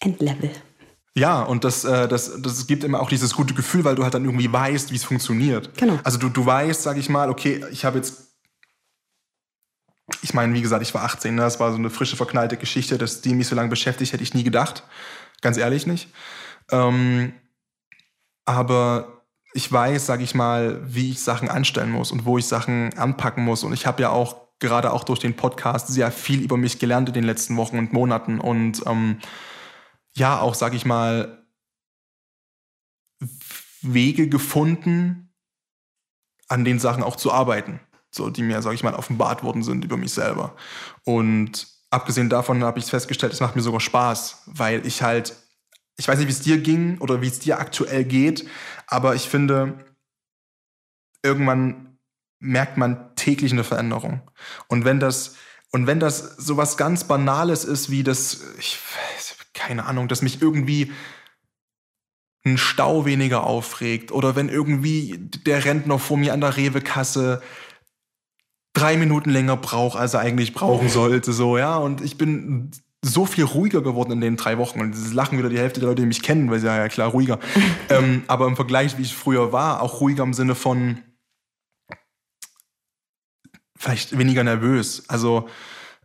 Endlevel. 0.00 0.50
Ja, 1.14 1.42
und 1.42 1.64
das, 1.64 1.84
äh, 1.84 2.08
das, 2.08 2.40
das 2.40 2.66
gibt 2.66 2.84
immer 2.84 3.00
auch 3.00 3.10
dieses 3.10 3.34
gute 3.34 3.52
Gefühl, 3.52 3.84
weil 3.84 3.96
du 3.96 4.02
halt 4.02 4.14
dann 4.14 4.24
irgendwie 4.24 4.50
weißt, 4.50 4.92
wie 4.92 4.96
es 4.96 5.04
funktioniert. 5.04 5.76
Genau. 5.76 5.98
Also 6.04 6.16
du, 6.16 6.30
du 6.30 6.46
weißt, 6.46 6.82
sag 6.82 6.96
ich 6.96 7.10
mal, 7.10 7.28
okay, 7.28 7.62
ich 7.70 7.84
habe 7.84 7.98
jetzt 7.98 8.29
ich 10.22 10.34
meine, 10.34 10.54
wie 10.54 10.62
gesagt, 10.62 10.82
ich 10.82 10.94
war 10.94 11.04
18, 11.04 11.34
ne? 11.34 11.42
das 11.42 11.60
war 11.60 11.70
so 11.70 11.78
eine 11.78 11.90
frische, 11.90 12.16
verknallte 12.16 12.56
Geschichte, 12.56 12.98
dass 12.98 13.20
die 13.20 13.34
mich 13.34 13.48
so 13.48 13.56
lange 13.56 13.68
beschäftigt, 13.68 14.12
hätte 14.12 14.22
ich 14.22 14.34
nie 14.34 14.44
gedacht. 14.44 14.84
Ganz 15.40 15.56
ehrlich 15.56 15.86
nicht. 15.86 16.12
Ähm, 16.70 17.32
aber 18.44 19.22
ich 19.52 19.70
weiß, 19.70 20.06
sage 20.06 20.22
ich 20.22 20.34
mal, 20.34 20.80
wie 20.84 21.10
ich 21.10 21.20
Sachen 21.20 21.48
anstellen 21.48 21.90
muss 21.90 22.12
und 22.12 22.24
wo 22.24 22.38
ich 22.38 22.46
Sachen 22.46 22.96
anpacken 22.96 23.44
muss. 23.44 23.64
Und 23.64 23.72
ich 23.72 23.86
habe 23.86 24.02
ja 24.02 24.10
auch 24.10 24.48
gerade 24.58 24.92
auch 24.92 25.04
durch 25.04 25.18
den 25.18 25.34
Podcast 25.34 25.88
sehr 25.88 26.12
viel 26.12 26.42
über 26.42 26.56
mich 26.56 26.78
gelernt 26.78 27.08
in 27.08 27.14
den 27.14 27.24
letzten 27.24 27.56
Wochen 27.56 27.78
und 27.78 27.92
Monaten. 27.92 28.40
Und 28.40 28.82
ähm, 28.86 29.18
ja, 30.14 30.40
auch, 30.40 30.54
sage 30.54 30.76
ich 30.76 30.84
mal, 30.84 31.46
Wege 33.82 34.28
gefunden, 34.28 35.32
an 36.48 36.64
den 36.64 36.78
Sachen 36.78 37.02
auch 37.02 37.16
zu 37.16 37.32
arbeiten. 37.32 37.80
So, 38.10 38.30
die 38.30 38.42
mir, 38.42 38.60
sage 38.62 38.74
ich 38.74 38.82
mal, 38.82 38.94
offenbart 38.94 39.42
worden 39.42 39.62
sind 39.62 39.84
über 39.84 39.96
mich 39.96 40.12
selber. 40.12 40.56
Und 41.04 41.68
abgesehen 41.90 42.28
davon 42.28 42.64
habe 42.64 42.78
ich 42.78 42.86
festgestellt, 42.86 43.32
es 43.32 43.40
macht 43.40 43.56
mir 43.56 43.62
sogar 43.62 43.80
Spaß, 43.80 44.42
weil 44.46 44.86
ich 44.86 45.02
halt 45.02 45.34
ich 46.00 46.08
weiß 46.08 46.18
nicht, 46.18 46.28
wie 46.28 46.32
es 46.32 46.40
dir 46.40 46.58
ging 46.58 46.96
oder 46.98 47.20
wie 47.20 47.28
es 47.28 47.40
dir 47.40 47.60
aktuell 47.60 48.04
geht, 48.04 48.48
aber 48.86 49.14
ich 49.14 49.28
finde, 49.28 49.84
irgendwann 51.22 51.98
merkt 52.38 52.78
man 52.78 53.14
täglich 53.16 53.52
eine 53.52 53.64
Veränderung. 53.64 54.22
Und 54.66 54.86
wenn 54.86 54.98
das, 54.98 55.36
und 55.72 55.86
wenn 55.86 56.00
das 56.00 56.36
so 56.38 56.56
was 56.56 56.78
ganz 56.78 57.04
Banales 57.04 57.64
ist, 57.64 57.90
wie 57.90 58.02
das, 58.02 58.40
ich, 58.58 58.78
keine 59.52 59.84
Ahnung, 59.84 60.08
dass 60.08 60.22
mich 60.22 60.40
irgendwie 60.40 60.90
ein 62.46 62.56
Stau 62.56 63.04
weniger 63.04 63.44
aufregt 63.44 64.10
oder 64.10 64.34
wenn 64.34 64.48
irgendwie 64.48 65.18
der 65.18 65.66
Rentner 65.66 65.98
vor 65.98 66.16
mir 66.16 66.32
an 66.32 66.40
der 66.40 66.56
Rewe-Kasse 66.56 67.42
drei 68.80 68.96
Minuten 68.96 69.30
länger 69.30 69.56
braucht, 69.56 69.98
als 69.98 70.14
er 70.14 70.20
eigentlich 70.20 70.54
brauchen 70.54 70.88
sollte, 70.88 71.32
so, 71.32 71.58
ja, 71.58 71.76
und 71.76 72.00
ich 72.00 72.18
bin 72.18 72.70
so 73.02 73.24
viel 73.24 73.44
ruhiger 73.44 73.82
geworden 73.82 74.12
in 74.12 74.20
den 74.20 74.36
drei 74.36 74.58
Wochen. 74.58 74.80
Und 74.80 74.92
das 74.92 75.12
lachen 75.12 75.38
wieder 75.38 75.48
die 75.48 75.58
Hälfte 75.58 75.80
der 75.80 75.88
Leute, 75.88 76.02
die 76.02 76.08
mich 76.08 76.22
kennen, 76.22 76.50
weil 76.50 76.60
sie 76.60 76.66
ja, 76.66 76.76
ja 76.76 76.88
klar 76.88 77.10
ruhiger. 77.10 77.38
ähm, 77.88 78.22
aber 78.26 78.46
im 78.46 78.56
Vergleich, 78.56 78.98
wie 78.98 79.02
ich 79.02 79.14
früher 79.14 79.52
war, 79.52 79.82
auch 79.82 80.00
ruhiger 80.00 80.22
im 80.22 80.34
Sinne 80.34 80.54
von 80.54 80.98
vielleicht 83.78 84.18
weniger 84.18 84.44
nervös. 84.44 85.08
Also 85.08 85.48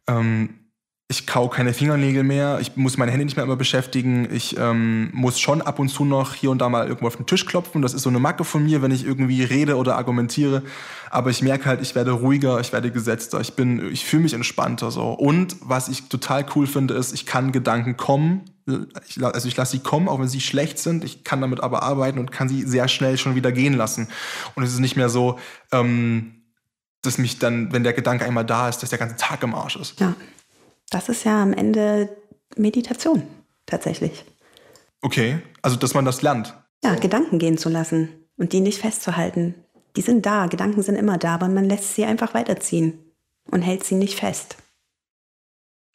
ähm, 0.08 0.65
ich 1.08 1.28
kau 1.28 1.50
keine 1.50 1.74
Fingernägel 1.74 2.24
mehr, 2.24 2.58
ich 2.60 2.76
muss 2.78 2.98
meine 2.98 3.12
Hände 3.12 3.26
nicht 3.26 3.36
mehr 3.36 3.46
immer 3.46 3.56
beschäftigen, 3.56 4.28
ich 4.32 4.58
ähm, 4.58 5.12
muss 5.14 5.40
schon 5.40 5.62
ab 5.62 5.78
und 5.78 5.90
zu 5.90 6.04
noch 6.04 6.34
hier 6.34 6.50
und 6.50 6.60
da 6.60 6.68
mal 6.68 6.88
irgendwo 6.88 7.06
auf 7.06 7.16
den 7.16 7.28
Tisch 7.28 7.46
klopfen. 7.46 7.84
Das 7.84 7.94
ist 7.94 8.02
so 8.02 8.10
eine 8.10 8.18
Macke 8.18 8.44
von 8.44 8.64
mir, 8.64 8.82
wenn 8.82 8.90
ich 8.90 9.06
irgendwie 9.06 9.44
rede 9.44 9.76
oder 9.76 9.98
argumentiere. 9.98 10.64
Aber 11.12 11.30
ich 11.30 11.44
merke 11.44 11.66
halt, 11.66 11.82
ich 11.82 11.94
werde 11.94 12.12
ruhiger, 12.12 12.60
ich 12.60 12.74
werde 12.74 12.90
gesetzter, 12.90 13.40
ich 13.40 13.54
bin, 13.54 13.92
ich 13.92 14.04
fühle 14.04 14.24
mich 14.24 14.34
entspannter 14.34 14.90
so. 14.90 15.12
Und 15.12 15.58
was 15.62 15.90
ich 15.90 16.10
total 16.10 16.44
cool 16.56 16.66
finde, 16.66 16.96
ist, 16.96 17.14
ich 17.14 17.28
kann 17.28 17.52
Gedanken 17.52 17.98
kommen, 17.98 18.42
ich, 19.08 19.24
also 19.24 19.48
ich 19.48 19.56
lasse 19.56 19.74
sie 19.74 19.84
kommen, 19.84 20.08
auch 20.08 20.20
wenn 20.20 20.28
sie 20.28 20.42
schlecht 20.42 20.80
sind. 20.80 21.04
Ich 21.04 21.24
kann 21.24 21.40
damit 21.40 21.62
aber 21.62 21.84
arbeiten 21.84 22.18
und 22.18 22.32
kann 22.32 22.50
sie 22.50 22.64
sehr 22.64 22.88
schnell 22.88 23.20
schon 23.20 23.36
wieder 23.36 23.52
gehen 23.52 23.76
lassen. 23.76 24.08
Und 24.56 24.64
es 24.64 24.74
ist 24.74 24.80
nicht 24.80 24.96
mehr 24.96 25.10
so, 25.10 25.38
ähm, 25.72 26.42
dass 27.04 27.20
mich 27.20 27.38
dann, 27.38 27.72
wenn 27.72 27.84
der 27.84 27.94
Gedanke 27.94 28.26
einmal 28.26 28.44
da 28.44 28.68
ist, 28.68 28.80
dass 28.80 28.90
der 28.90 28.98
ganze 28.98 29.18
Tag 29.18 29.44
im 29.44 29.54
Arsch 29.54 29.76
ist. 29.76 30.00
Ja. 30.00 30.16
Das 30.90 31.10
ist 31.10 31.24
ja 31.24 31.42
am 31.42 31.54
Ende 31.54 32.16
Meditation 32.56 33.24
tatsächlich. 33.66 34.26
Okay, 35.02 35.40
also 35.62 35.76
dass 35.76 35.94
man 35.94 36.06
das 36.06 36.22
lernt. 36.22 36.56
Ja, 36.84 36.96
Gedanken 36.96 37.40
gehen 37.40 37.58
zu 37.58 37.70
lassen 37.70 38.10
und 38.38 38.54
die 38.54 38.60
nicht 38.60 38.80
festzuhalten. 38.80 39.56
Die 39.96 40.02
sind 40.02 40.26
da, 40.26 40.48
Gedanken 40.48 40.84
sind 40.84 40.96
immer 40.96 41.18
da, 41.18 41.36
aber 41.36 41.48
man 41.48 41.66
lässt 41.66 41.96
sie 41.96 42.06
einfach 42.06 42.34
weiterziehen 42.34 43.00
und 43.50 43.62
hält 43.62 43.84
sie 43.84 43.96
nicht 43.96 44.20
fest. 44.20 44.58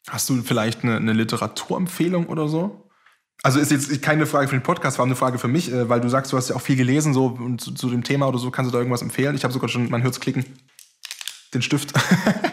Hast 0.09 0.29
du 0.29 0.41
vielleicht 0.41 0.83
eine, 0.83 0.97
eine 0.97 1.13
Literaturempfehlung 1.13 2.27
oder 2.27 2.47
so? 2.47 2.89
Also 3.43 3.59
ist 3.59 3.71
jetzt 3.71 4.01
keine 4.01 4.25
Frage 4.25 4.47
für 4.47 4.55
den 4.55 4.63
Podcast, 4.63 4.97
war 4.99 5.05
eine 5.05 5.15
Frage 5.15 5.39
für 5.39 5.47
mich, 5.47 5.71
äh, 5.71 5.89
weil 5.89 6.01
du 6.01 6.09
sagst, 6.09 6.31
du 6.31 6.37
hast 6.37 6.49
ja 6.49 6.55
auch 6.55 6.61
viel 6.61 6.75
gelesen 6.75 7.13
so 7.13 7.27
und 7.27 7.59
zu, 7.59 7.73
zu 7.73 7.89
dem 7.89 8.03
Thema 8.03 8.27
oder 8.27 8.37
so. 8.37 8.51
Kannst 8.51 8.69
du 8.69 8.73
da 8.73 8.79
irgendwas 8.79 9.01
empfehlen? 9.01 9.35
Ich 9.35 9.43
habe 9.43 9.53
sogar 9.53 9.69
schon, 9.69 9.89
man 9.89 10.03
hört 10.03 10.13
es 10.13 10.19
klicken, 10.19 10.45
den 11.53 11.61
Stift. 11.61 11.93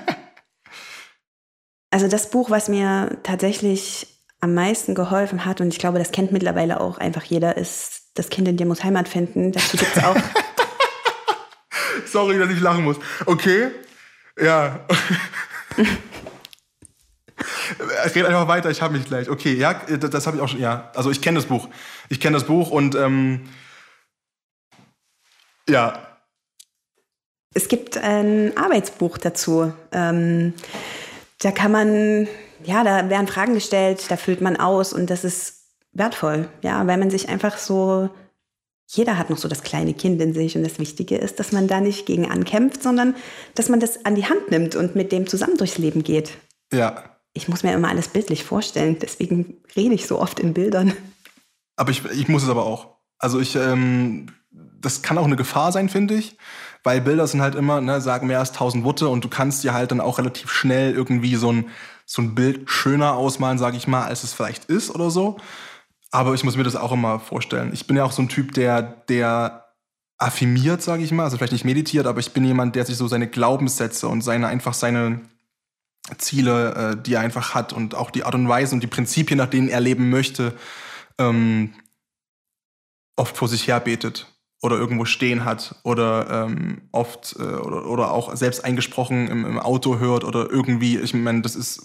Also 1.91 2.09
das 2.09 2.31
Buch, 2.31 2.51
was 2.51 2.69
mir 2.69 3.19
tatsächlich 3.23 4.07
am 4.41 4.55
meisten 4.55 4.95
geholfen 4.95 5.45
hat, 5.45 5.61
und 5.61 5.69
ich 5.69 5.79
glaube, 5.79 5.99
das 5.99 6.13
kennt 6.13 6.33
mittlerweile 6.33 6.81
auch 6.81 6.99
einfach 6.99 7.25
jeder, 7.25 7.57
ist 7.57 8.03
Das 8.15 8.31
Kind 8.31 8.49
in 8.49 8.57
dir 8.57 8.67
muss 8.67 8.85
Heimat 8.85 9.09
finden. 9.09 9.53
Dazu 9.53 9.77
gibt 9.77 9.97
es 9.97 10.03
auch. 10.03 10.17
Sorry, 12.07 12.39
dass 12.39 12.51
ich 12.51 12.61
lachen 12.61 12.85
muss. 12.85 12.97
Okay. 13.27 13.71
Ja. 14.41 14.87
Es 18.05 18.13
geht 18.13 18.25
einfach 18.25 18.49
weiter, 18.49 18.71
ich 18.71 18.83
habe 18.83 18.97
mich 18.97 19.07
gleich. 19.07 19.29
Okay, 19.29 19.55
ja, 19.55 19.75
das, 19.75 20.11
das 20.11 20.27
habe 20.27 20.37
ich 20.37 20.43
auch 20.43 20.49
schon, 20.49 20.61
ja. 20.61 20.91
Also 20.95 21.11
ich 21.11 21.21
kenne 21.21 21.37
das 21.37 21.47
Buch. 21.47 21.69
Ich 22.09 22.19
kenne 22.19 22.37
das 22.37 22.47
Buch 22.47 22.71
und 22.71 22.95
ähm, 22.95 23.49
ja. 25.69 26.19
Es 27.55 27.69
gibt 27.69 27.97
ein 27.97 28.57
Arbeitsbuch 28.57 29.19
dazu. 29.19 29.73
Ähm, 29.93 30.55
da 31.41 31.53
kann 31.53 31.73
man, 31.73 32.29
ja, 32.65 32.83
da 32.85 33.09
werden 33.09 33.29
Fragen 33.29 33.55
gestellt, 33.55 34.05
da 34.09 34.17
füllt 34.17 34.41
man 34.41 34.57
aus 34.57 34.93
und 34.93 35.09
das 35.11 35.25
ist 35.25 35.65
wertvoll, 35.93 36.49
ja, 36.63 36.87
weil 36.87 36.99
man 36.99 37.11
sich 37.11 37.29
einfach 37.29 37.59
so, 37.59 38.11
jeder 38.89 39.19
hat 39.19 39.31
noch 39.31 39.39
so 39.39 39.49
das 39.49 39.63
kleine 39.63 39.95
Kind 39.95 40.21
in 40.21 40.35
sich 40.35 40.57
und 40.57 40.63
das 40.63 40.79
Wichtige 40.79 41.17
ist, 41.17 41.39
dass 41.39 41.53
man 41.53 41.69
da 41.69 41.81
nicht 41.81 42.07
gegen 42.07 42.31
ankämpft, 42.31 42.83
sondern 42.83 43.15
dass 43.55 43.69
man 43.69 43.81
das 43.81 44.05
an 44.05 44.15
die 44.15 44.27
Hand 44.27 44.51
nimmt 44.51 44.75
und 44.75 44.97
mit 44.97 45.13
dem 45.13 45.27
zusammen 45.27 45.57
durchs 45.57 45.79
Leben 45.79 46.03
geht. 46.03 46.33
Ja. 46.73 47.05
Ich 47.35 47.49
muss 47.49 47.63
mir 47.63 47.73
immer 47.73 47.89
alles 47.89 48.09
bildlich 48.09 48.43
vorstellen, 48.43 48.99
deswegen 49.01 49.59
rede 49.77 49.95
ich 49.95 50.07
so 50.07 50.19
oft 50.19 50.41
in 50.41 50.55
Bildern. 50.55 50.93
Aber 51.77 51.91
ich, 51.91 52.05
ich 52.07 52.27
muss 52.27 52.43
es 52.43 52.49
aber 52.49 52.65
auch. 52.67 52.97
Also 53.19 53.39
ich, 53.39 53.55
ähm, 53.55 54.27
das 54.51 55.03
kann 55.03 55.19
auch 55.19 55.25
eine 55.25 55.37
Gefahr 55.37 55.71
sein, 55.71 55.89
finde 55.89 56.15
ich 56.15 56.37
weil 56.85 57.01
Bilder 57.01 57.27
sind 57.27 57.43
halt 57.43 57.55
immer, 57.55 57.81
ne, 57.81 58.01
sagen 58.01 58.27
mehr 58.27 58.39
als 58.39 58.53
tausend 58.53 58.85
Worte 58.85 59.09
und 59.09 59.25
du 59.25 59.29
kannst 59.29 59.65
dir 59.65 59.75
halt 59.75 59.91
dann 59.91 60.01
auch 60.01 60.19
relativ 60.19 60.51
schnell 60.51 60.93
irgendwie 60.93 61.37
so 61.37 61.53
ein, 61.53 61.67
so 62.07 62.23
ein 62.23 62.35
Bild 62.35 62.71
schöner 62.71 63.15
ausmalen, 63.15 63.59
sage 63.59 63.77
ich 63.77 63.87
mal, 63.87 64.05
als 64.05 64.25
es 64.25 64.33
vielleicht 64.33 64.67
ist 64.67 64.91
oder 64.91 65.11
so. 65.11 65.37
Aber 66.11 66.35
ich 66.35 66.45
muss 66.45 66.57
mir 66.57 66.63
das 66.63 66.77
auch 66.77 66.93
immer 66.93 67.21
vorstellen. 67.21 67.71
Ich 67.73 67.87
bin 67.87 67.97
ja 67.97 68.05
auch 68.05 68.13
so 68.13 68.23
ein 68.23 68.29
Typ, 68.29 68.53
der, 68.55 68.83
der 68.83 69.67
affirmiert, 70.17 70.83
sage 70.83 71.03
ich 71.03 71.13
mal, 71.13 71.25
also 71.25 71.37
vielleicht 71.37 71.53
nicht 71.53 71.65
meditiert, 71.65 72.07
aber 72.07 72.21
ich 72.21 72.33
bin 72.33 72.45
jemand, 72.45 72.75
der 72.75 72.85
sich 72.85 72.97
so 72.97 73.07
seine 73.07 73.29
Glaubenssätze 73.29 74.09
und 74.09 74.23
seine 74.23 74.49
einfach 74.49 74.75
seine 74.75 75.21
Ziele, 76.17 76.75
äh, 76.75 77.03
die 77.03 77.15
er 77.15 77.21
einfach 77.21 77.55
hat 77.55 77.73
und 77.73 77.95
auch 77.95 78.11
die 78.11 78.25
Art 78.25 78.35
und 78.35 78.49
Weise 78.49 78.75
und 78.75 78.83
die 78.83 78.89
Prinzipien, 78.89 79.37
nach 79.37 79.51
denen 79.51 79.69
er 79.69 79.81
leben 79.81 80.11
möchte, 80.11 80.57
ähm, 81.19 81.75
oft 83.17 83.37
vor 83.37 83.49
sich 83.49 83.67
her 83.69 83.81
betet 83.81 84.27
oder 84.61 84.77
irgendwo 84.77 85.05
stehen 85.05 85.45
hat 85.45 85.77
oder 85.85 86.47
ähm, 86.47 86.83
oft 86.93 87.37
äh, 87.39 87.43
oder, 87.43 87.87
oder 87.87 88.13
auch 88.13 88.35
selbst 88.35 88.65
eingesprochen 88.65 89.29
im, 89.29 89.45
im 89.45 89.59
Auto 89.59 89.99
hört 89.99 90.25
oder 90.25 90.51
irgendwie, 90.51 90.99
ich 90.99 91.15
meine, 91.15 91.43
das 91.43 91.55
ist 91.55 91.83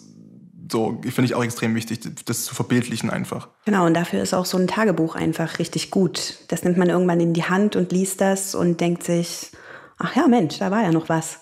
so, 0.71 0.99
finde 1.03 1.25
ich 1.25 1.35
auch 1.35 1.43
extrem 1.43 1.75
wichtig, 1.75 1.99
das 2.25 2.45
zu 2.45 2.55
verbildlichen 2.55 3.09
einfach. 3.09 3.49
Genau, 3.65 3.85
und 3.85 3.93
dafür 3.93 4.23
ist 4.23 4.33
auch 4.33 4.45
so 4.45 4.57
ein 4.57 4.67
Tagebuch 4.67 5.15
einfach 5.15 5.59
richtig 5.59 5.91
gut. 5.91 6.39
Das 6.47 6.63
nimmt 6.63 6.77
man 6.77 6.89
irgendwann 6.89 7.19
in 7.19 7.33
die 7.33 7.43
Hand 7.43 7.75
und 7.75 7.91
liest 7.91 8.21
das 8.21 8.55
und 8.55 8.81
denkt 8.81 9.03
sich, 9.03 9.51
ach 9.97 10.15
ja, 10.15 10.27
Mensch, 10.27 10.57
da 10.57 10.71
war 10.71 10.81
ja 10.81 10.91
noch 10.91 11.09
was. 11.09 11.41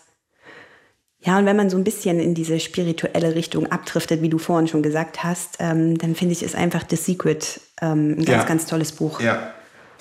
Ja, 1.24 1.38
und 1.38 1.46
wenn 1.46 1.56
man 1.56 1.70
so 1.70 1.78
ein 1.78 1.84
bisschen 1.84 2.20
in 2.20 2.34
diese 2.34 2.60
spirituelle 2.60 3.36
Richtung 3.36 3.72
abdriftet, 3.72 4.22
wie 4.22 4.30
du 4.30 4.40
vorhin 4.40 4.68
schon 4.68 4.82
gesagt 4.82 5.24
hast, 5.24 5.58
ähm, 5.60 5.98
dann 5.98 6.16
finde 6.16 6.34
ich, 6.34 6.42
ist 6.42 6.56
einfach 6.56 6.84
The 6.90 6.96
Secret 6.96 7.62
ähm, 7.80 8.14
ein 8.14 8.26
ganz, 8.26 8.28
ja. 8.28 8.44
ganz 8.44 8.66
tolles 8.66 8.92
Buch. 8.92 9.22
Ja. 9.22 9.54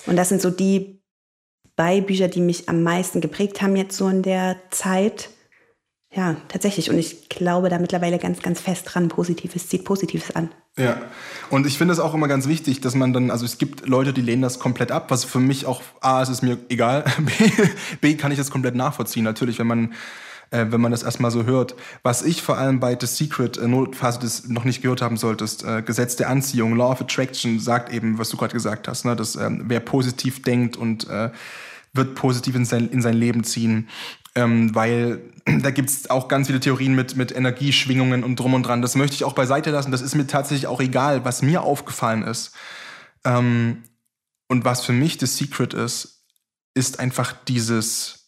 Und 0.07 0.15
das 0.15 0.29
sind 0.29 0.41
so 0.41 0.49
die 0.49 1.00
zwei 1.81 1.99
Bücher, 1.99 2.27
die 2.27 2.41
mich 2.41 2.69
am 2.69 2.83
meisten 2.83 3.21
geprägt 3.21 3.63
haben 3.63 3.75
jetzt 3.75 3.97
so 3.97 4.07
in 4.07 4.21
der 4.21 4.57
Zeit. 4.69 5.29
Ja, 6.13 6.35
tatsächlich. 6.47 6.91
Und 6.91 6.99
ich 6.99 7.27
glaube 7.27 7.69
da 7.69 7.79
mittlerweile 7.79 8.19
ganz, 8.19 8.43
ganz 8.43 8.61
fest 8.61 8.85
dran, 8.85 9.07
Positives 9.07 9.67
zieht 9.67 9.83
Positives 9.83 10.35
an. 10.35 10.51
Ja, 10.77 11.01
und 11.49 11.65
ich 11.65 11.79
finde 11.79 11.93
es 11.93 11.99
auch 11.99 12.13
immer 12.13 12.27
ganz 12.27 12.47
wichtig, 12.47 12.81
dass 12.81 12.93
man 12.93 13.13
dann, 13.13 13.31
also 13.31 13.45
es 13.45 13.57
gibt 13.57 13.87
Leute, 13.87 14.13
die 14.13 14.21
lehnen 14.21 14.43
das 14.43 14.59
komplett 14.59 14.91
ab, 14.91 15.09
was 15.09 15.23
für 15.23 15.39
mich 15.39 15.65
auch, 15.65 15.81
A, 16.01 16.21
es 16.21 16.29
ist 16.29 16.43
mir 16.43 16.59
egal, 16.69 17.03
B, 17.17 17.51
B 17.99 18.15
kann 18.15 18.31
ich 18.31 18.37
das 18.37 18.51
komplett 18.51 18.75
nachvollziehen. 18.75 19.23
Natürlich, 19.23 19.57
wenn 19.57 19.67
man 19.67 19.93
äh, 20.51 20.67
wenn 20.69 20.81
man 20.81 20.91
das 20.91 21.01
erstmal 21.01 21.31
so 21.31 21.45
hört. 21.45 21.75
Was 22.03 22.21
ich 22.21 22.43
vor 22.43 22.57
allem 22.57 22.79
bei 22.79 22.95
The 22.99 23.07
Secret, 23.07 23.57
äh, 23.57 23.67
nur 23.67 23.91
falls 23.93 24.19
du 24.19 24.25
das 24.25 24.47
noch 24.47 24.65
nicht 24.65 24.83
gehört 24.83 25.01
haben 25.01 25.17
solltest, 25.17 25.63
äh, 25.63 25.81
Gesetz 25.81 26.15
der 26.15 26.29
Anziehung, 26.29 26.75
Law 26.75 26.91
of 26.91 27.01
Attraction 27.01 27.59
sagt 27.59 27.91
eben, 27.91 28.19
was 28.19 28.29
du 28.29 28.37
gerade 28.37 28.53
gesagt 28.53 28.87
hast, 28.87 29.05
ne, 29.05 29.15
dass 29.15 29.35
ähm, 29.35 29.63
wer 29.65 29.79
positiv 29.79 30.43
denkt 30.43 30.77
und 30.77 31.09
äh, 31.09 31.31
wird 31.93 32.15
positiv 32.15 32.55
in 32.55 32.65
sein, 32.65 32.89
in 32.89 33.01
sein 33.01 33.15
Leben 33.15 33.43
ziehen. 33.43 33.89
Ähm, 34.35 34.73
weil 34.73 35.21
da 35.61 35.71
gibt's 35.71 36.09
auch 36.09 36.27
ganz 36.27 36.47
viele 36.47 36.59
Theorien 36.59 36.95
mit, 36.95 37.15
mit 37.15 37.35
Energieschwingungen 37.35 38.23
und 38.23 38.37
drum 38.37 38.53
und 38.53 38.63
dran. 38.63 38.81
Das 38.81 38.95
möchte 38.95 39.15
ich 39.15 39.23
auch 39.23 39.33
beiseite 39.33 39.71
lassen. 39.71 39.91
Das 39.91 40.01
ist 40.01 40.15
mir 40.15 40.27
tatsächlich 40.27 40.67
auch 40.67 40.79
egal, 40.79 41.25
was 41.25 41.41
mir 41.41 41.63
aufgefallen 41.63 42.23
ist. 42.23 42.53
Ähm, 43.25 43.83
und 44.47 44.65
was 44.65 44.85
für 44.85 44.93
mich 44.93 45.17
das 45.17 45.37
Secret 45.37 45.73
ist, 45.73 46.25
ist 46.73 46.99
einfach 46.99 47.33
dieses 47.47 48.20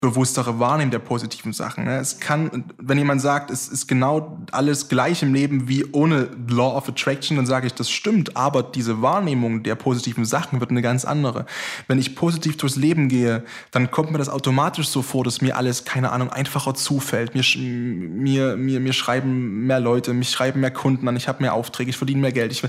bewusstere 0.00 0.60
Wahrnehmen 0.60 0.92
der 0.92 1.00
positiven 1.00 1.52
Sachen. 1.52 1.84
Ne? 1.84 1.98
Es 1.98 2.20
kann, 2.20 2.66
wenn 2.78 2.98
jemand 2.98 3.20
sagt, 3.20 3.50
es 3.50 3.66
ist 3.66 3.88
genau 3.88 4.38
alles 4.52 4.88
gleich 4.88 5.24
im 5.24 5.34
Leben 5.34 5.66
wie 5.68 5.86
ohne 5.90 6.28
Law 6.48 6.76
of 6.76 6.88
Attraction, 6.88 7.36
dann 7.36 7.46
sage 7.46 7.66
ich, 7.66 7.74
das 7.74 7.90
stimmt, 7.90 8.36
aber 8.36 8.62
diese 8.62 9.02
Wahrnehmung 9.02 9.64
der 9.64 9.74
positiven 9.74 10.24
Sachen 10.24 10.60
wird 10.60 10.70
eine 10.70 10.82
ganz 10.82 11.04
andere. 11.04 11.46
Wenn 11.88 11.98
ich 11.98 12.14
positiv 12.14 12.56
durchs 12.58 12.76
Leben 12.76 13.08
gehe, 13.08 13.42
dann 13.72 13.90
kommt 13.90 14.12
mir 14.12 14.18
das 14.18 14.28
automatisch 14.28 14.86
so 14.86 15.02
vor, 15.02 15.24
dass 15.24 15.40
mir 15.40 15.56
alles, 15.56 15.84
keine 15.84 16.12
Ahnung, 16.12 16.30
einfacher 16.30 16.74
zufällt. 16.74 17.34
Mir, 17.34 17.42
mir, 17.56 18.56
mir, 18.56 18.78
mir 18.78 18.92
schreiben 18.92 19.66
mehr 19.66 19.80
Leute, 19.80 20.14
mich 20.14 20.30
schreiben 20.30 20.60
mehr 20.60 20.70
Kunden 20.70 21.08
an, 21.08 21.16
ich 21.16 21.26
habe 21.26 21.42
mehr 21.42 21.54
Aufträge, 21.54 21.90
ich 21.90 21.96
verdiene 21.96 22.20
mehr 22.20 22.32
Geld. 22.32 22.52
Ich, 22.52 22.62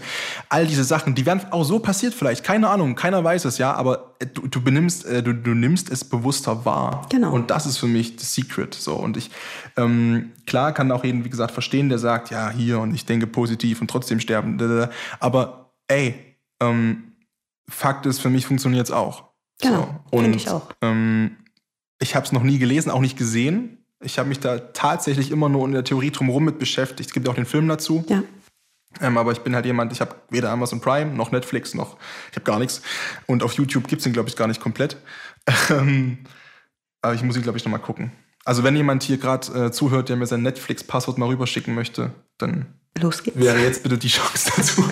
all 0.49 0.65
diese 0.65 0.84
Sachen, 0.84 1.13
die 1.13 1.27
werden 1.27 1.41
auch 1.51 1.63
so 1.63 1.77
passiert 1.77 2.15
vielleicht, 2.15 2.43
keine 2.43 2.69
Ahnung, 2.69 2.95
keiner 2.95 3.23
weiß 3.23 3.45
es, 3.45 3.59
ja, 3.59 3.73
aber 3.73 4.09
du, 4.20 4.47
du 4.47 4.61
benimmst, 4.61 5.05
äh, 5.05 5.24
du, 5.24 5.34
du 5.34 5.53
nimmst 5.53 5.89
es 5.91 6.03
bewusster 6.03 6.65
wahr. 6.65 7.07
Genau. 7.09 7.34
Und 7.34 7.49
das 7.49 7.65
ist 7.65 7.78
für 7.78 7.88
mich 7.88 8.15
das 8.17 8.34
Secret. 8.34 8.74
So. 8.74 8.95
Und 8.95 9.17
ich, 9.17 9.32
ähm, 9.78 10.32
klar 10.45 10.74
kann 10.74 10.91
auch 10.91 11.03
jeden, 11.03 11.24
wie 11.24 11.30
gesagt, 11.30 11.51
verstehen, 11.51 11.89
der 11.89 11.99
sagt, 11.99 12.30
ja, 12.30 12.49
hier 12.49 12.80
und 12.80 12.93
ich 12.93 13.05
denke 13.05 13.28
positiv 13.28 13.82
und 13.82 13.89
trotzdem 13.89 14.20
sterben. 14.20 14.59
Aber 15.20 15.72
ey, 15.88 16.15
ähm, 16.61 17.13
Fakt 17.70 18.05
ist, 18.05 18.20
für 18.20 18.30
mich 18.30 18.45
funktioniert 18.45 18.88
es 18.88 18.91
auch. 18.91 19.26
Genau. 19.61 20.03
So. 20.11 20.17
Und 20.17 20.34
ich 20.36 20.49
auch. 20.49 20.72
Ähm, 20.82 21.38
ich 22.01 22.15
habe 22.15 22.26
es 22.26 22.32
noch 22.32 22.43
nie 22.43 22.59
gelesen, 22.59 22.89
auch 22.89 23.01
nicht 23.01 23.17
gesehen. 23.17 23.78
Ich 24.01 24.17
habe 24.17 24.30
mich 24.30 24.39
da 24.39 24.57
tatsächlich 24.59 25.30
immer 25.32 25.49
nur 25.49 25.65
in 25.65 25.74
der 25.74 25.84
Theorie 25.84 26.11
drumherum 26.11 26.45
mit 26.45 26.57
beschäftigt. 26.57 27.09
Es 27.09 27.13
gibt 27.13 27.28
auch 27.28 27.36
den 27.36 27.45
Film 27.45 27.67
dazu. 27.67 28.05
Ja. 28.07 28.24
Ähm, 29.01 29.17
aber 29.17 29.31
ich 29.31 29.39
bin 29.39 29.55
halt 29.55 29.65
jemand, 29.65 29.91
ich 29.91 30.01
habe 30.01 30.15
weder 30.29 30.49
Amazon 30.49 30.81
Prime 30.81 31.13
noch 31.13 31.31
Netflix 31.31 31.73
noch, 31.73 31.97
ich 32.31 32.35
habe 32.35 32.45
gar 32.45 32.59
nichts. 32.59 32.81
Und 33.27 33.43
auf 33.43 33.53
YouTube 33.53 33.87
gibt 33.87 33.99
es 33.99 34.03
den, 34.03 34.13
glaube 34.13 34.29
ich, 34.29 34.35
gar 34.35 34.47
nicht 34.47 34.61
komplett. 34.61 34.97
Ähm, 35.71 36.19
aber 37.01 37.13
ich 37.15 37.23
muss 37.23 37.35
ihn, 37.35 37.41
glaube 37.41 37.57
ich, 37.57 37.65
nochmal 37.65 37.79
gucken. 37.79 38.11
Also 38.45 38.63
wenn 38.63 38.75
jemand 38.75 39.03
hier 39.03 39.17
gerade 39.17 39.67
äh, 39.67 39.71
zuhört, 39.71 40.09
der 40.09 40.15
mir 40.15 40.25
sein 40.27 40.43
Netflix-Passwort 40.43 41.17
mal 41.17 41.27
rüberschicken 41.27 41.73
möchte, 41.73 42.11
dann 42.37 42.65
Los 42.99 43.23
geht's. 43.23 43.39
wäre 43.39 43.57
jetzt 43.59 43.81
bitte 43.83 43.97
die 43.97 44.09
Chance 44.09 44.51
dazu. 44.57 44.83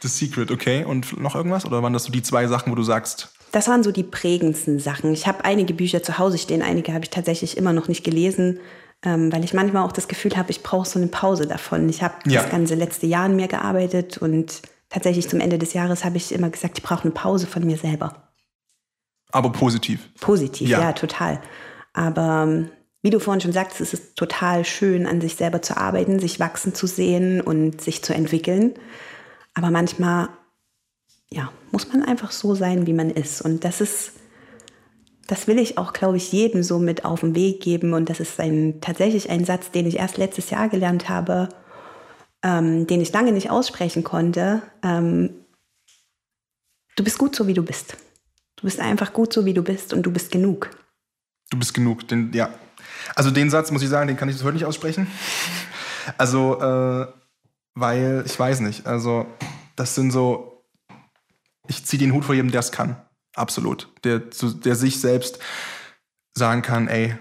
The 0.00 0.08
Secret, 0.08 0.50
okay. 0.50 0.84
Und 0.84 1.20
noch 1.20 1.34
irgendwas? 1.36 1.64
Oder 1.64 1.82
waren 1.82 1.92
das 1.92 2.04
so 2.04 2.12
die 2.12 2.22
zwei 2.22 2.46
Sachen, 2.48 2.72
wo 2.72 2.74
du 2.74 2.82
sagst? 2.82 3.32
Das 3.52 3.68
waren 3.68 3.82
so 3.82 3.92
die 3.92 4.02
prägendsten 4.02 4.78
Sachen. 4.78 5.12
Ich 5.12 5.26
habe 5.26 5.44
einige 5.44 5.74
Bücher 5.74 6.02
zu 6.02 6.18
Hause 6.18 6.38
stehen, 6.38 6.62
einige 6.62 6.92
habe 6.94 7.04
ich 7.04 7.10
tatsächlich 7.10 7.56
immer 7.56 7.72
noch 7.72 7.86
nicht 7.88 8.02
gelesen, 8.02 8.58
ähm, 9.04 9.32
weil 9.32 9.44
ich 9.44 9.54
manchmal 9.54 9.84
auch 9.84 9.92
das 9.92 10.08
Gefühl 10.08 10.36
habe, 10.36 10.50
ich 10.50 10.62
brauche 10.62 10.88
so 10.88 10.98
eine 10.98 11.08
Pause 11.08 11.46
davon. 11.46 11.88
Ich 11.88 12.02
habe 12.02 12.14
ja. 12.26 12.42
das 12.42 12.50
ganze 12.50 12.74
letzte 12.74 13.06
Jahr 13.06 13.24
an 13.24 13.36
mir 13.36 13.48
gearbeitet 13.48 14.18
und 14.18 14.62
tatsächlich 14.88 15.28
zum 15.28 15.40
Ende 15.40 15.58
des 15.58 15.72
Jahres 15.72 16.04
habe 16.04 16.16
ich 16.16 16.32
immer 16.32 16.50
gesagt, 16.50 16.78
ich 16.78 16.84
brauche 16.84 17.02
eine 17.02 17.12
Pause 17.12 17.46
von 17.46 17.64
mir 17.64 17.76
selber. 17.76 18.28
Aber 19.32 19.50
positiv. 19.50 20.10
Positiv, 20.20 20.68
ja, 20.68 20.80
ja 20.80 20.92
total. 20.92 21.40
Aber 21.94 22.44
ähm, 22.46 22.68
wie 23.02 23.10
du 23.10 23.18
vorhin 23.18 23.40
schon 23.40 23.52
sagst, 23.52 23.80
es 23.80 23.92
ist 23.92 24.16
total 24.16 24.64
schön, 24.64 25.06
an 25.06 25.20
sich 25.20 25.34
selber 25.34 25.60
zu 25.60 25.76
arbeiten, 25.76 26.20
sich 26.20 26.38
wachsen 26.38 26.74
zu 26.74 26.86
sehen 26.86 27.40
und 27.40 27.80
sich 27.80 28.02
zu 28.02 28.14
entwickeln. 28.14 28.74
Aber 29.54 29.70
manchmal, 29.70 30.28
ja, 31.30 31.50
muss 31.72 31.88
man 31.88 32.04
einfach 32.04 32.30
so 32.30 32.54
sein, 32.54 32.86
wie 32.86 32.92
man 32.92 33.10
ist. 33.10 33.42
Und 33.42 33.64
das 33.64 33.80
ist, 33.80 34.12
das 35.26 35.46
will 35.46 35.58
ich 35.58 35.78
auch, 35.78 35.92
glaube 35.92 36.16
ich, 36.16 36.32
jedem 36.32 36.62
so 36.62 36.78
mit 36.78 37.04
auf 37.04 37.20
den 37.20 37.34
Weg 37.34 37.60
geben. 37.60 37.94
Und 37.94 38.08
das 38.10 38.20
ist 38.20 38.38
ein, 38.40 38.80
tatsächlich 38.80 39.30
ein 39.30 39.44
Satz, 39.44 39.70
den 39.70 39.86
ich 39.86 39.98
erst 39.98 40.16
letztes 40.16 40.50
Jahr 40.50 40.68
gelernt 40.68 41.08
habe, 41.08 41.48
ähm, 42.42 42.86
den 42.86 43.00
ich 43.00 43.12
lange 43.12 43.32
nicht 43.32 43.50
aussprechen 43.50 44.04
konnte. 44.04 44.62
Ähm, 44.82 45.30
du 46.96 47.04
bist 47.04 47.18
gut 47.18 47.34
so, 47.34 47.46
wie 47.46 47.54
du 47.54 47.62
bist. 47.62 47.96
Du 48.56 48.64
bist 48.64 48.80
einfach 48.80 49.12
gut 49.12 49.32
so, 49.32 49.44
wie 49.44 49.54
du 49.54 49.62
bist 49.62 49.92
und 49.92 50.02
du 50.02 50.12
bist 50.12 50.30
genug. 50.30 50.70
Du 51.50 51.58
bist 51.58 51.74
genug, 51.74 52.06
den, 52.08 52.32
ja. 52.32 52.50
Also 53.14 53.30
den 53.30 53.50
Satz, 53.50 53.70
muss 53.70 53.82
ich 53.82 53.88
sagen, 53.88 54.08
den 54.08 54.16
kann 54.16 54.28
ich 54.28 54.42
heute 54.42 54.54
nicht 54.54 54.66
aussprechen. 54.66 55.06
Also, 56.18 56.60
äh, 56.60 57.06
weil, 57.74 58.22
ich 58.26 58.38
weiß 58.38 58.60
nicht, 58.60 58.86
also 58.86 59.26
das 59.76 59.94
sind 59.94 60.10
so, 60.10 60.64
ich 61.68 61.84
ziehe 61.84 61.98
den 61.98 62.12
Hut 62.12 62.24
vor 62.24 62.34
jedem, 62.34 62.50
der 62.50 62.60
es 62.60 62.72
kann. 62.72 62.96
Absolut. 63.34 63.88
Der, 64.04 64.18
der 64.20 64.74
sich 64.76 65.00
selbst 65.00 65.38
sagen 66.34 66.62
kann, 66.62 66.88
ey, 66.88 67.16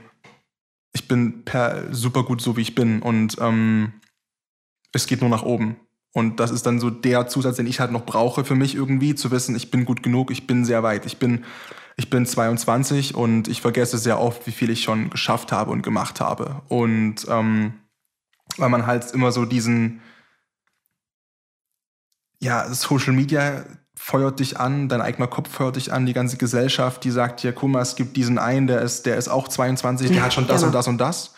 ich 0.93 1.07
bin 1.07 1.45
per, 1.45 1.93
super 1.93 2.23
gut 2.23 2.41
so, 2.41 2.57
wie 2.57 2.61
ich 2.61 2.75
bin 2.75 3.01
und 3.01 3.37
ähm, 3.39 3.93
es 4.93 5.07
geht 5.07 5.21
nur 5.21 5.29
nach 5.29 5.43
oben. 5.43 5.77
Und 6.13 6.41
das 6.41 6.51
ist 6.51 6.65
dann 6.65 6.79
so 6.79 6.89
der 6.89 7.27
Zusatz, 7.27 7.55
den 7.55 7.67
ich 7.67 7.79
halt 7.79 7.91
noch 7.91 8.05
brauche 8.05 8.43
für 8.43 8.55
mich 8.55 8.75
irgendwie, 8.75 9.15
zu 9.15 9.31
wissen, 9.31 9.55
ich 9.55 9.71
bin 9.71 9.85
gut 9.85 10.03
genug, 10.03 10.29
ich 10.29 10.45
bin 10.45 10.65
sehr 10.65 10.83
weit. 10.83 11.05
Ich 11.05 11.17
bin, 11.17 11.45
ich 11.95 12.09
bin 12.09 12.25
22 12.25 13.15
und 13.15 13.47
ich 13.47 13.61
vergesse 13.61 13.97
sehr 13.97 14.19
oft, 14.19 14.45
wie 14.45 14.51
viel 14.51 14.69
ich 14.69 14.83
schon 14.83 15.09
geschafft 15.09 15.53
habe 15.53 15.71
und 15.71 15.83
gemacht 15.83 16.19
habe. 16.19 16.61
Und 16.67 17.25
ähm, 17.29 17.73
weil 18.57 18.69
man 18.69 18.85
halt 18.85 19.11
immer 19.11 19.31
so 19.31 19.45
diesen, 19.45 20.01
ja, 22.41 22.73
Social 22.73 23.13
Media 23.13 23.63
feuert 24.03 24.39
dich 24.39 24.59
an, 24.59 24.89
dein 24.89 24.99
eigener 24.99 25.27
Kopf 25.27 25.47
feuert 25.47 25.75
dich 25.75 25.93
an, 25.93 26.07
die 26.07 26.13
ganze 26.13 26.37
Gesellschaft, 26.37 27.03
die 27.03 27.11
sagt 27.11 27.43
dir, 27.43 27.53
guck 27.53 27.69
mal, 27.69 27.81
es 27.81 27.95
gibt 27.95 28.17
diesen 28.17 28.39
einen, 28.39 28.65
der 28.65 28.81
ist, 28.81 29.05
der 29.05 29.15
ist 29.15 29.27
auch 29.27 29.47
22, 29.47 30.07
der 30.07 30.17
ja, 30.17 30.23
hat 30.23 30.33
schon 30.33 30.47
das 30.47 30.61
genau. 30.61 30.67
und 30.67 30.73
das 30.73 30.87
und 30.87 30.97
das. 30.97 31.33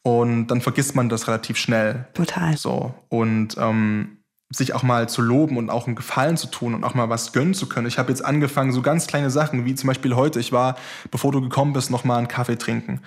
Und 0.00 0.46
dann 0.46 0.62
vergisst 0.62 0.96
man 0.96 1.10
das 1.10 1.28
relativ 1.28 1.58
schnell. 1.58 2.08
Total. 2.14 2.56
So. 2.56 2.94
Und 3.10 3.56
ähm, 3.58 4.22
sich 4.48 4.74
auch 4.74 4.82
mal 4.82 5.08
zu 5.08 5.20
loben 5.20 5.58
und 5.58 5.68
auch 5.68 5.86
einen 5.86 5.94
Gefallen 5.94 6.38
zu 6.38 6.46
tun 6.46 6.74
und 6.74 6.82
auch 6.82 6.94
mal 6.94 7.10
was 7.10 7.32
gönnen 7.32 7.52
zu 7.52 7.68
können. 7.68 7.86
Ich 7.86 7.98
habe 7.98 8.10
jetzt 8.10 8.24
angefangen, 8.24 8.72
so 8.72 8.80
ganz 8.80 9.06
kleine 9.06 9.30
Sachen, 9.30 9.66
wie 9.66 9.74
zum 9.74 9.88
Beispiel 9.88 10.16
heute, 10.16 10.40
ich 10.40 10.50
war, 10.50 10.76
bevor 11.10 11.30
du 11.30 11.42
gekommen 11.42 11.74
bist, 11.74 11.90
noch 11.90 12.04
mal 12.04 12.16
einen 12.16 12.28
Kaffee 12.28 12.56
trinken. 12.56 13.00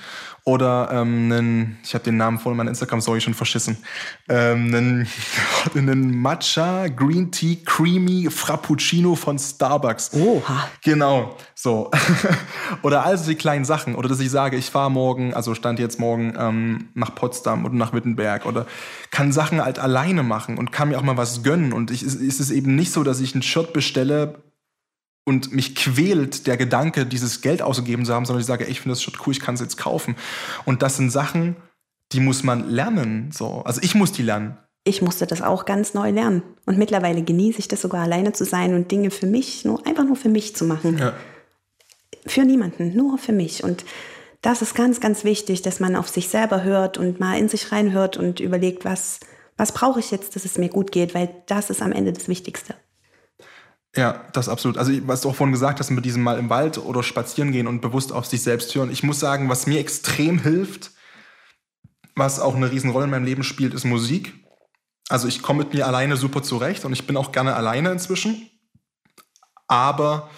Oder 0.47 0.89
ähm, 0.91 1.31
einen, 1.31 1.79
ich 1.83 1.95
habe 1.95 2.03
den 2.03 2.17
Namen 2.17 2.37
von 2.37 2.55
meiner 2.55 2.69
Instagram-Story 2.69 3.19
schon 3.19 3.33
verschissen, 3.33 3.77
ähm, 4.29 4.67
einen, 4.67 5.07
einen 5.73 6.21
Matcha 6.21 6.87
Green 6.87 7.31
Tea 7.31 7.63
Creamy 7.65 8.29
Frappuccino 8.29 9.15
von 9.15 9.39
Starbucks. 9.39 10.13
Oha. 10.13 10.69
Genau, 10.83 11.35
so. 11.55 11.89
oder 12.83 13.03
also 13.03 13.27
die 13.27 13.33
kleinen 13.33 13.65
Sachen. 13.65 13.95
Oder 13.95 14.07
dass 14.07 14.19
ich 14.19 14.29
sage, 14.29 14.55
ich 14.55 14.69
fahre 14.69 14.91
morgen, 14.91 15.33
also 15.33 15.55
stand 15.55 15.79
jetzt 15.79 15.99
morgen 15.99 16.35
ähm, 16.37 16.89
nach 16.93 17.15
Potsdam 17.15 17.65
oder 17.65 17.73
nach 17.73 17.91
Wittenberg 17.91 18.45
oder 18.45 18.67
kann 19.09 19.31
Sachen 19.31 19.65
halt 19.65 19.79
alleine 19.79 20.21
machen 20.21 20.59
und 20.59 20.71
kann 20.71 20.89
mir 20.89 20.99
auch 20.99 21.03
mal 21.03 21.17
was 21.17 21.41
gönnen. 21.41 21.73
Und 21.73 21.89
ich, 21.89 22.03
ist, 22.03 22.21
ist 22.21 22.39
es 22.39 22.51
eben 22.51 22.75
nicht 22.75 22.91
so, 22.91 23.03
dass 23.03 23.19
ich 23.19 23.33
ein 23.33 23.41
Shirt 23.41 23.73
bestelle 23.73 24.44
und 25.25 25.51
mich 25.51 25.75
quält 25.75 26.47
der 26.47 26.55
Gedanke, 26.55 27.05
dieses 27.05 27.41
Geld 27.41 27.61
ausgegeben 27.61 28.05
zu 28.05 28.13
haben, 28.13 28.25
sondern 28.25 28.41
ich 28.41 28.47
sage, 28.47 28.65
ey, 28.65 28.71
ich 28.71 28.79
finde 28.79 28.93
das 28.93 29.03
Shirt 29.03 29.19
cool, 29.25 29.33
ich 29.33 29.39
kann 29.39 29.55
es 29.55 29.61
jetzt 29.61 29.77
kaufen. 29.77 30.15
Und 30.65 30.81
das 30.83 30.97
sind 30.97 31.09
Sachen, 31.09 31.55
die 32.11 32.19
muss 32.19 32.43
man 32.43 32.69
lernen. 32.69 33.31
So. 33.33 33.63
Also 33.65 33.81
ich 33.83 33.95
muss 33.95 34.11
die 34.11 34.21
lernen. 34.21 34.57
Ich 34.83 35.01
musste 35.01 35.25
das 35.25 35.41
auch 35.41 35.65
ganz 35.65 35.95
neu 35.95 36.11
lernen. 36.11 36.43
Und 36.67 36.77
mittlerweile 36.77 37.23
genieße 37.23 37.57
ich 37.57 37.67
das 37.67 37.81
sogar 37.81 38.03
alleine 38.03 38.33
zu 38.33 38.45
sein 38.45 38.75
und 38.75 38.91
Dinge 38.91 39.09
für 39.09 39.25
mich, 39.25 39.65
nur 39.65 39.85
einfach 39.87 40.03
nur 40.03 40.15
für 40.15 40.29
mich 40.29 40.55
zu 40.55 40.63
machen. 40.63 40.99
Ja. 40.99 41.13
Für 42.27 42.43
niemanden, 42.43 42.95
nur 42.95 43.17
für 43.17 43.33
mich. 43.33 43.63
Und 43.63 43.83
das 44.43 44.61
ist 44.61 44.75
ganz, 44.75 44.99
ganz 44.99 45.23
wichtig, 45.23 45.63
dass 45.63 45.79
man 45.79 45.95
auf 45.95 46.07
sich 46.07 46.29
selber 46.29 46.63
hört 46.63 46.99
und 46.99 47.19
mal 47.19 47.39
in 47.39 47.49
sich 47.49 47.71
reinhört 47.71 48.15
und 48.15 48.39
überlegt, 48.39 48.85
was, 48.85 49.19
was 49.57 49.71
brauche 49.71 49.99
ich 49.99 50.11
jetzt, 50.11 50.35
dass 50.35 50.45
es 50.45 50.59
mir 50.59 50.69
gut 50.69 50.91
geht, 50.91 51.15
weil 51.15 51.29
das 51.47 51.71
ist 51.71 51.81
am 51.81 51.91
Ende 51.91 52.13
das 52.13 52.27
Wichtigste. 52.27 52.75
Ja, 53.95 54.25
das 54.33 54.49
absolut. 54.49 54.77
Also 54.77 54.91
was 55.07 55.21
du 55.21 55.29
auch 55.29 55.35
vorhin 55.35 55.53
gesagt 55.53 55.79
hast, 55.79 55.89
mit 55.89 56.03
diesem 56.03 56.21
Mal 56.21 56.37
im 56.37 56.49
Wald 56.49 56.77
oder 56.77 57.01
spazieren 57.01 57.51
gehen 57.51 57.67
und 57.67 57.81
bewusst 57.81 58.11
auf 58.11 58.25
sich 58.25 58.41
selbst 58.43 58.75
hören. 58.75 58.91
Ich 58.91 59.03
muss 59.03 59.19
sagen, 59.19 59.49
was 59.49 59.67
mir 59.67 59.79
extrem 59.79 60.39
hilft, 60.39 60.91
was 62.15 62.39
auch 62.39 62.55
eine 62.55 62.71
Riesenrolle 62.71 63.05
in 63.05 63.11
meinem 63.11 63.25
Leben 63.25 63.43
spielt, 63.43 63.73
ist 63.73 63.85
Musik. 63.85 64.33
Also 65.07 65.27
ich 65.27 65.41
komme 65.41 65.63
mit 65.63 65.73
mir 65.73 65.87
alleine 65.87 66.17
super 66.17 66.43
zurecht 66.43 66.83
und 66.83 66.93
ich 66.93 67.07
bin 67.07 67.15
auch 67.15 67.31
gerne 67.31 67.55
alleine 67.55 67.91
inzwischen. 67.91 68.49
Aber 69.67 70.29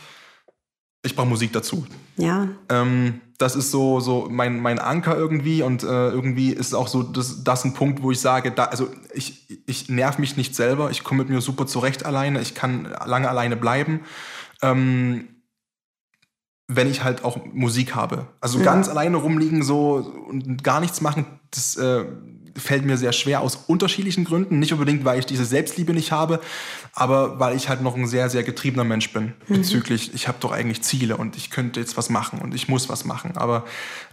Ich 1.04 1.16
brauche 1.16 1.28
Musik 1.28 1.54
dazu. 1.54 1.86
Ja. 2.18 2.50
Ähm, 2.70 3.22
das 3.38 3.56
ist 3.56 3.72
so, 3.72 4.00
so 4.00 4.28
mein, 4.30 4.60
mein 4.60 4.80
Anker 4.80 5.16
irgendwie 5.16 5.62
und 5.62 5.84
äh, 5.84 6.10
irgendwie 6.10 6.52
ist 6.52 6.74
auch 6.74 6.88
so 6.88 7.04
das, 7.04 7.44
das 7.44 7.64
ein 7.66 7.74
Punkt, 7.74 8.02
wo 8.02 8.12
ich 8.12 8.20
sage, 8.20 8.52
da, 8.52 8.66
also 8.66 8.90
ich, 9.14 9.62
ich 9.68 9.90
nerv 9.90 10.18
mich 10.18 10.38
nicht 10.38 10.56
selber, 10.56 10.90
ich 10.90 11.04
komme 11.04 11.20
mit 11.20 11.30
mir 11.30 11.42
super 11.42 11.68
zurecht 11.68 12.06
alleine, 12.06 12.42
ich 12.42 12.56
kann 12.56 12.92
lange 13.06 13.30
alleine 13.30 13.56
bleiben. 13.56 14.02
Ähm, 14.62 15.28
wenn 16.70 16.90
ich 16.90 17.04
halt 17.04 17.24
auch 17.24 17.38
Musik 17.46 17.96
habe. 17.96 18.28
Also 18.42 18.60
mhm. 18.60 18.64
ganz 18.64 18.90
alleine 18.90 19.18
rumliegen 19.18 19.64
so 19.64 19.96
und 20.28 20.64
gar 20.64 20.82
nichts 20.82 21.00
machen, 21.00 21.26
das 21.52 21.78
äh, 21.78 22.06
fällt 22.58 22.86
mir 22.86 22.98
sehr 22.98 23.14
schwer 23.14 23.42
aus 23.42 23.56
unterschiedlichen 23.68 24.26
Gründen. 24.26 24.60
Nicht 24.60 24.74
unbedingt, 24.74 25.06
weil 25.06 25.20
ich 25.20 25.26
diese 25.26 25.46
Selbstliebe 25.46 25.94
nicht 25.94 26.12
habe, 26.12 26.40
aber 26.94 27.40
weil 27.40 27.56
ich 27.56 27.70
halt 27.70 27.82
noch 27.82 27.96
ein 27.96 28.08
sehr, 28.08 28.30
sehr 28.30 28.44
getriebener 28.44 28.84
Mensch 28.84 29.12
bin 29.14 29.34
mhm. 29.48 29.56
bezüglich, 29.56 30.14
ich 30.14 30.28
habe 30.28 30.38
doch 30.40 30.52
eigentlich 30.52 30.82
Ziele 30.84 31.18
und 31.18 31.38
ich 31.38 31.50
könnte 31.50 31.80
jetzt 31.80 31.98
was 31.98 32.10
machen 32.10 32.40
und 32.40 32.54
ich 32.54 32.68
muss 32.68 32.90
was 32.90 33.06
machen. 33.06 33.38
Aber 33.38 33.66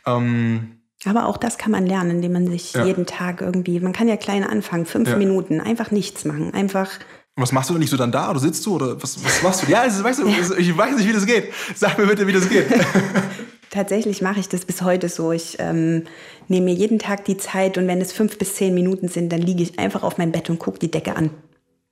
ähm, 0.07 0.79
aber 1.07 1.27
auch 1.27 1.37
das 1.37 1.59
kann 1.59 1.71
man 1.71 1.87
lernen, 1.87 2.13
indem 2.13 2.33
man 2.33 2.47
sich 2.47 2.73
ja. 2.73 2.85
jeden 2.85 3.05
Tag 3.05 3.43
irgendwie, 3.43 3.79
man 3.79 3.93
kann 3.93 4.09
ja 4.09 4.17
klein 4.17 4.43
anfangen, 4.43 4.87
fünf 4.87 5.11
ja. 5.11 5.17
Minuten, 5.17 5.61
einfach 5.61 5.91
nichts 5.91 6.25
machen, 6.25 6.55
einfach 6.55 6.89
was 7.37 7.51
machst 7.51 7.69
du 7.69 7.75
denn 7.75 7.81
nicht 7.81 7.91
so 7.91 7.97
dann 7.97 8.13
da 8.13 8.31
oder 8.31 8.39
sitzt 8.39 8.65
du 8.65 8.77
oder 8.77 9.03
was, 9.03 9.23
was 9.25 9.43
machst 9.43 9.63
du? 9.63 9.71
Ja, 9.71 9.81
also, 9.81 10.05
weißt 10.05 10.21
du, 10.21 10.29
ich 10.57 10.77
weiß 10.77 10.97
nicht, 10.97 11.09
wie 11.09 11.13
das 11.13 11.27
geht. 11.27 11.53
Sag 11.75 11.99
mir 11.99 12.07
bitte, 12.07 12.27
wie 12.29 12.33
das 12.33 12.49
geht. 12.49 12.67
Tatsächlich 13.75 14.23
mache 14.23 14.39
ich 14.39 14.49
das 14.49 14.65
bis 14.65 14.83
heute 14.83 15.09
so. 15.09 15.33
Ich 15.33 15.57
ähm, 15.59 16.05
nehme 16.47 16.67
mir 16.67 16.75
jeden 16.75 17.01
Tag 17.01 17.25
die 17.25 17.37
Zeit 17.37 17.77
und 17.77 17.89
wenn 17.89 18.01
es 18.01 18.13
fünf 18.13 18.39
bis 18.39 18.55
zehn 18.55 18.73
Minuten 18.73 19.09
sind, 19.09 19.33
dann 19.33 19.43
liege 19.43 19.65
ich 19.65 19.81
einfach 19.81 20.05
auf 20.05 20.17
meinem 20.17 20.31
Bett 20.31 20.49
und 20.49 20.61
gucke 20.61 20.79
die 20.79 20.93
Decke 20.93 21.17
an 21.17 21.31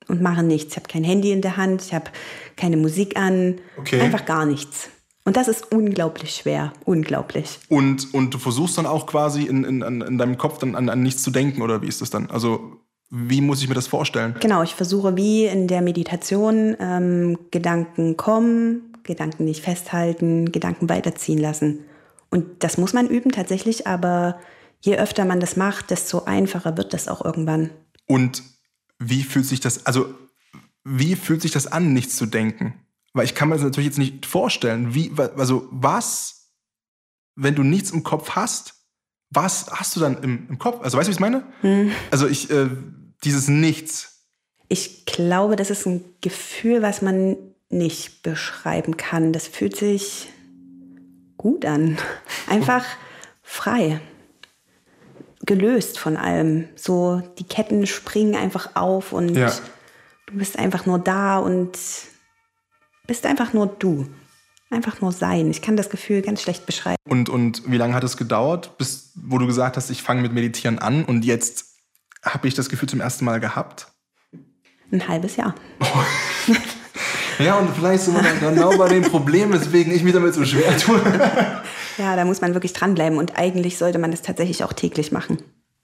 und 0.06 0.22
mache 0.22 0.44
nichts. 0.44 0.74
Ich 0.74 0.76
habe 0.76 0.86
kein 0.86 1.02
Handy 1.02 1.32
in 1.32 1.42
der 1.42 1.56
Hand, 1.56 1.82
ich 1.82 1.92
habe 1.92 2.04
keine 2.56 2.76
Musik 2.76 3.18
an, 3.18 3.56
okay. 3.78 4.00
einfach 4.00 4.24
gar 4.26 4.46
nichts. 4.46 4.90
Und 5.24 5.36
das 5.36 5.48
ist 5.48 5.72
unglaublich 5.72 6.36
schwer, 6.36 6.72
unglaublich. 6.84 7.58
Und, 7.68 8.14
und 8.14 8.32
du 8.32 8.38
versuchst 8.38 8.78
dann 8.78 8.86
auch 8.86 9.06
quasi 9.06 9.42
in, 9.42 9.64
in, 9.64 9.82
in 10.02 10.18
deinem 10.18 10.38
Kopf 10.38 10.58
dann 10.58 10.76
an, 10.76 10.88
an 10.88 11.02
nichts 11.02 11.24
zu 11.24 11.32
denken 11.32 11.62
oder 11.62 11.82
wie 11.82 11.88
ist 11.88 12.00
das 12.00 12.10
dann? 12.10 12.30
Also 12.30 12.76
wie 13.10 13.40
muss 13.40 13.60
ich 13.60 13.68
mir 13.68 13.74
das 13.74 13.88
vorstellen? 13.88 14.36
Genau, 14.38 14.62
ich 14.62 14.76
versuche 14.76 15.16
wie 15.16 15.46
in 15.46 15.66
der 15.66 15.82
Meditation 15.82 16.76
ähm, 16.78 17.38
Gedanken 17.50 18.16
kommen, 18.16 18.91
Gedanken 19.05 19.44
nicht 19.44 19.62
festhalten, 19.62 20.53
Gedanken 20.53 20.88
weiterziehen 20.88 21.38
lassen. 21.38 21.84
Und 22.30 22.64
das 22.64 22.78
muss 22.78 22.92
man 22.92 23.09
üben 23.09 23.30
tatsächlich, 23.30 23.86
aber 23.86 24.40
je 24.80 24.96
öfter 24.96 25.24
man 25.24 25.40
das 25.40 25.57
macht, 25.57 25.90
desto 25.90 26.24
einfacher 26.24 26.76
wird 26.76 26.92
das 26.92 27.09
auch 27.09 27.24
irgendwann. 27.24 27.70
Und 28.07 28.42
wie 28.98 29.22
fühlt 29.22 29.46
sich 29.46 29.61
das, 29.61 29.86
also 29.86 30.14
wie 30.84 31.16
fühlt 31.16 31.42
sich 31.42 31.50
das 31.50 31.66
an, 31.66 31.92
nichts 31.92 32.16
zu 32.16 32.26
denken? 32.26 32.74
Weil 33.12 33.24
ich 33.24 33.34
kann 33.34 33.48
mir 33.48 33.57
das 33.57 33.64
natürlich 33.64 33.88
jetzt 33.88 33.98
nicht 33.98 34.26
vorstellen. 34.26 34.94
Wie, 34.94 35.12
also 35.36 35.68
was, 35.70 36.53
wenn 37.36 37.55
du 37.55 37.62
nichts 37.62 37.90
im 37.90 38.03
Kopf 38.03 38.30
hast, 38.30 38.74
was 39.30 39.70
hast 39.70 39.96
du 39.96 40.00
dann 40.00 40.22
im, 40.22 40.48
im 40.48 40.59
Kopf? 40.59 40.82
Also 40.82 40.98
weißt 40.98 41.09
du, 41.09 41.11
wie 41.11 41.12
ich 41.12 41.16
es 41.16 41.20
meine? 41.20 41.44
Hm. 41.61 41.92
Also 42.11 42.26
ich, 42.26 42.50
äh, 42.50 42.68
dieses 43.24 43.48
Nichts? 43.48 44.26
Ich 44.68 45.05
glaube, 45.05 45.57
das 45.57 45.70
ist 45.70 45.86
ein 45.86 46.05
Gefühl, 46.20 46.82
was 46.82 47.03
man 47.03 47.36
nicht 47.72 48.22
beschreiben 48.22 48.96
kann. 48.96 49.32
Das 49.32 49.48
fühlt 49.48 49.76
sich 49.76 50.28
gut 51.36 51.64
an. 51.64 51.98
Einfach 52.48 52.84
frei. 53.42 54.00
Gelöst 55.44 55.98
von 55.98 56.16
allem. 56.16 56.68
So, 56.76 57.22
die 57.38 57.44
Ketten 57.44 57.86
springen 57.86 58.36
einfach 58.36 58.76
auf 58.76 59.12
und 59.12 59.34
ja. 59.34 59.52
du 60.26 60.34
bist 60.34 60.58
einfach 60.58 60.86
nur 60.86 60.98
da 60.98 61.38
und 61.38 61.76
bist 63.06 63.26
einfach 63.26 63.52
nur 63.52 63.66
du. 63.66 64.06
Einfach 64.70 65.00
nur 65.02 65.12
sein. 65.12 65.50
Ich 65.50 65.60
kann 65.60 65.76
das 65.76 65.90
Gefühl 65.90 66.22
ganz 66.22 66.40
schlecht 66.40 66.64
beschreiben. 66.64 66.96
Und, 67.06 67.28
und 67.28 67.70
wie 67.70 67.76
lange 67.76 67.94
hat 67.94 68.04
es 68.04 68.16
gedauert, 68.16 68.78
bis 68.78 69.12
wo 69.16 69.36
du 69.36 69.46
gesagt 69.46 69.76
hast, 69.76 69.90
ich 69.90 70.02
fange 70.02 70.22
mit 70.22 70.32
Meditieren 70.32 70.78
an 70.78 71.04
und 71.04 71.24
jetzt 71.24 71.72
habe 72.24 72.48
ich 72.48 72.54
das 72.54 72.70
Gefühl 72.70 72.88
zum 72.88 73.00
ersten 73.00 73.24
Mal 73.24 73.40
gehabt? 73.40 73.88
Ein 74.90 75.08
halbes 75.08 75.36
Jahr. 75.36 75.54
ja, 77.38 77.58
und 77.58 77.74
vielleicht 77.74 78.04
sind 78.04 78.14
wir 78.14 78.22
dann 78.22 78.54
genau 78.54 78.76
bei 78.76 78.88
dem 78.88 79.02
Problem, 79.02 79.52
weswegen 79.52 79.92
ich 79.92 80.02
mich 80.02 80.12
damit 80.12 80.34
so 80.34 80.44
schwer 80.44 80.76
tue. 80.76 81.00
ja, 81.98 82.16
da 82.16 82.24
muss 82.24 82.40
man 82.40 82.54
wirklich 82.54 82.72
dranbleiben 82.72 83.18
und 83.18 83.38
eigentlich 83.38 83.78
sollte 83.78 83.98
man 83.98 84.10
das 84.10 84.22
tatsächlich 84.22 84.64
auch 84.64 84.72
täglich 84.72 85.12
machen. 85.12 85.38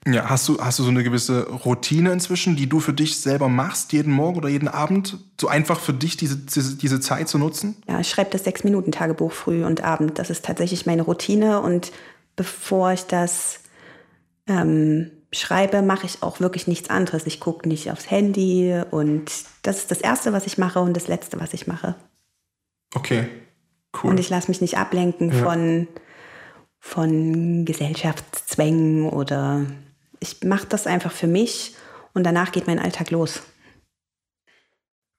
Ja, 0.07 0.29
hast 0.29 0.47
du, 0.47 0.59
hast 0.59 0.79
du 0.79 0.83
so 0.83 0.89
eine 0.89 1.03
gewisse 1.03 1.47
Routine 1.49 2.11
inzwischen, 2.13 2.55
die 2.55 2.69
du 2.69 2.79
für 2.79 2.93
dich 2.93 3.19
selber 3.19 3.49
machst, 3.49 3.91
jeden 3.91 4.13
Morgen 4.13 4.37
oder 4.37 4.47
jeden 4.47 4.69
Abend? 4.69 5.17
So 5.39 5.49
einfach 5.49 5.79
für 5.79 5.93
dich 5.93 6.15
diese, 6.15 6.37
diese, 6.37 6.77
diese 6.77 7.01
Zeit 7.01 7.27
zu 7.27 7.37
nutzen? 7.37 7.75
Ja, 7.87 7.99
ich 7.99 8.09
schreibe 8.09 8.29
das 8.31 8.45
Sechs-Minuten-Tagebuch 8.45 9.31
früh 9.31 9.65
und 9.65 9.83
Abend. 9.83 10.17
Das 10.17 10.29
ist 10.29 10.45
tatsächlich 10.45 10.85
meine 10.85 11.01
Routine. 11.01 11.59
Und 11.59 11.91
bevor 12.37 12.93
ich 12.93 13.03
das 13.07 13.59
ähm, 14.47 15.11
schreibe, 15.31 15.81
mache 15.81 16.05
ich 16.05 16.23
auch 16.23 16.39
wirklich 16.39 16.67
nichts 16.67 16.89
anderes. 16.89 17.25
Ich 17.27 17.39
gucke 17.39 17.67
nicht 17.67 17.91
aufs 17.91 18.09
Handy 18.09 18.81
und 18.91 19.31
das 19.61 19.77
ist 19.79 19.91
das 19.91 20.01
Erste, 20.01 20.33
was 20.33 20.47
ich 20.47 20.57
mache 20.57 20.79
und 20.79 20.95
das 20.95 21.07
Letzte, 21.07 21.39
was 21.39 21.53
ich 21.53 21.67
mache. 21.67 21.95
Okay, 22.95 23.27
cool. 24.01 24.11
Und 24.11 24.19
ich 24.19 24.29
lasse 24.29 24.49
mich 24.49 24.61
nicht 24.61 24.77
ablenken 24.77 25.31
ja. 25.31 25.43
von, 25.43 25.87
von 26.79 27.65
Gesellschaftszwängen 27.65 29.09
oder 29.09 29.65
ich 30.19 30.43
mache 30.43 30.67
das 30.67 30.87
einfach 30.87 31.11
für 31.11 31.27
mich 31.27 31.75
und 32.13 32.23
danach 32.23 32.51
geht 32.51 32.67
mein 32.67 32.79
Alltag 32.79 33.11
los. 33.11 33.41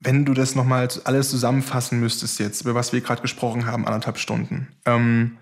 Wenn 0.01 0.25
du 0.25 0.33
das 0.33 0.55
nochmal 0.55 0.89
alles 1.05 1.31
zusammenfassen 1.31 2.01
müsstest 2.01 2.39
jetzt, 2.39 2.63
über 2.63 2.75
was 2.75 2.93
wir 2.93 3.03
gerade 3.03 3.23
gesprochen 3.23 3.67
haben, 3.67 3.87
anderthalb 3.87 4.19
Stunden. 4.19 4.69
Ähm, 4.87 5.37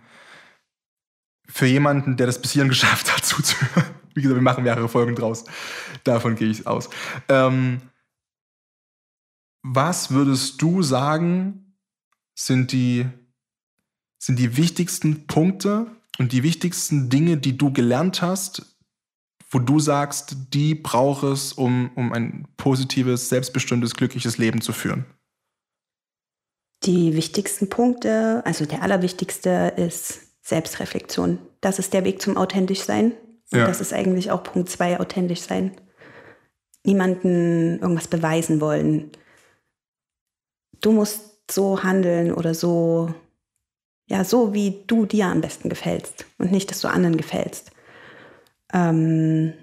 für 1.48 1.66
jemanden, 1.66 2.16
der 2.16 2.26
das 2.26 2.42
bis 2.42 2.52
hierhin 2.52 2.68
geschafft 2.68 3.14
hat, 3.14 3.24
zuzuhören, 3.24 3.97
wie 4.14 4.22
gesagt, 4.22 4.36
wir 4.36 4.42
machen 4.42 4.64
mehrere 4.64 4.88
Folgen 4.88 5.14
draus. 5.14 5.44
Davon 6.04 6.34
gehe 6.34 6.48
ich 6.48 6.66
aus. 6.66 6.88
Ähm, 7.28 7.80
was 9.62 10.10
würdest 10.10 10.60
du 10.62 10.82
sagen, 10.82 11.74
sind 12.34 12.72
die, 12.72 13.06
sind 14.18 14.38
die 14.38 14.56
wichtigsten 14.56 15.26
Punkte 15.26 15.86
und 16.18 16.32
die 16.32 16.42
wichtigsten 16.42 17.10
Dinge, 17.10 17.36
die 17.36 17.58
du 17.58 17.72
gelernt 17.72 18.22
hast, 18.22 18.76
wo 19.50 19.58
du 19.58 19.80
sagst, 19.80 20.36
die 20.54 20.74
braucht 20.74 21.24
es, 21.24 21.52
um, 21.52 21.90
um 21.94 22.12
ein 22.12 22.46
positives, 22.56 23.28
selbstbestimmtes, 23.28 23.94
glückliches 23.94 24.38
Leben 24.38 24.60
zu 24.60 24.72
führen? 24.72 25.06
Die 26.84 27.14
wichtigsten 27.14 27.68
Punkte, 27.68 28.42
also 28.44 28.64
der 28.64 28.82
allerwichtigste 28.82 29.72
ist 29.76 30.20
Selbstreflexion. 30.42 31.38
Das 31.60 31.78
ist 31.78 31.92
der 31.92 32.04
Weg 32.04 32.22
zum 32.22 32.36
authentisch 32.36 32.80
sein. 32.80 33.12
Und 33.52 33.60
ja. 33.60 33.66
das 33.66 33.80
ist 33.80 33.92
eigentlich 33.92 34.30
auch 34.30 34.42
Punkt 34.42 34.68
zwei, 34.68 35.00
authentisch 35.00 35.40
sein. 35.40 35.72
Niemanden 36.84 37.78
irgendwas 37.80 38.08
beweisen 38.08 38.60
wollen. 38.60 39.10
Du 40.80 40.92
musst 40.92 41.50
so 41.50 41.82
handeln 41.82 42.32
oder 42.32 42.54
so, 42.54 43.12
ja, 44.06 44.24
so 44.24 44.54
wie 44.54 44.84
du 44.86 45.06
dir 45.06 45.26
am 45.26 45.40
besten 45.40 45.68
gefällst 45.68 46.26
und 46.38 46.52
nicht, 46.52 46.70
dass 46.70 46.80
du 46.80 46.88
anderen 46.88 47.16
gefällst. 47.16 47.70
Ähm, 48.72 49.54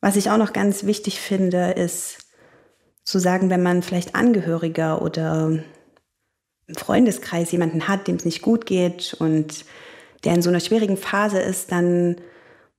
was 0.00 0.16
ich 0.16 0.30
auch 0.30 0.38
noch 0.38 0.52
ganz 0.52 0.84
wichtig 0.84 1.20
finde, 1.20 1.72
ist 1.72 2.26
zu 3.04 3.18
sagen, 3.18 3.50
wenn 3.50 3.62
man 3.62 3.82
vielleicht 3.82 4.14
Angehöriger 4.14 5.02
oder 5.02 5.62
im 6.66 6.74
Freundeskreis 6.74 7.50
jemanden 7.50 7.88
hat, 7.88 8.06
dem 8.06 8.16
es 8.16 8.24
nicht 8.24 8.42
gut 8.42 8.66
geht 8.66 9.14
und 9.18 9.64
der 10.24 10.34
in 10.34 10.42
so 10.42 10.50
einer 10.50 10.60
schwierigen 10.60 10.96
Phase 10.96 11.40
ist, 11.40 11.72
dann 11.72 12.16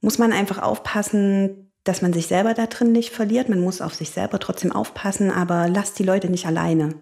muss 0.01 0.17
man 0.17 0.33
einfach 0.33 0.59
aufpassen, 0.59 1.71
dass 1.83 2.01
man 2.01 2.13
sich 2.13 2.27
selber 2.27 2.53
da 2.53 2.67
drin 2.67 2.91
nicht 2.91 3.11
verliert. 3.11 3.49
Man 3.49 3.61
muss 3.61 3.81
auf 3.81 3.93
sich 3.93 4.09
selber 4.09 4.39
trotzdem 4.39 4.71
aufpassen, 4.71 5.31
aber 5.31 5.67
lasst 5.67 5.97
die 5.99 6.03
Leute 6.03 6.29
nicht 6.29 6.45
alleine. 6.45 6.95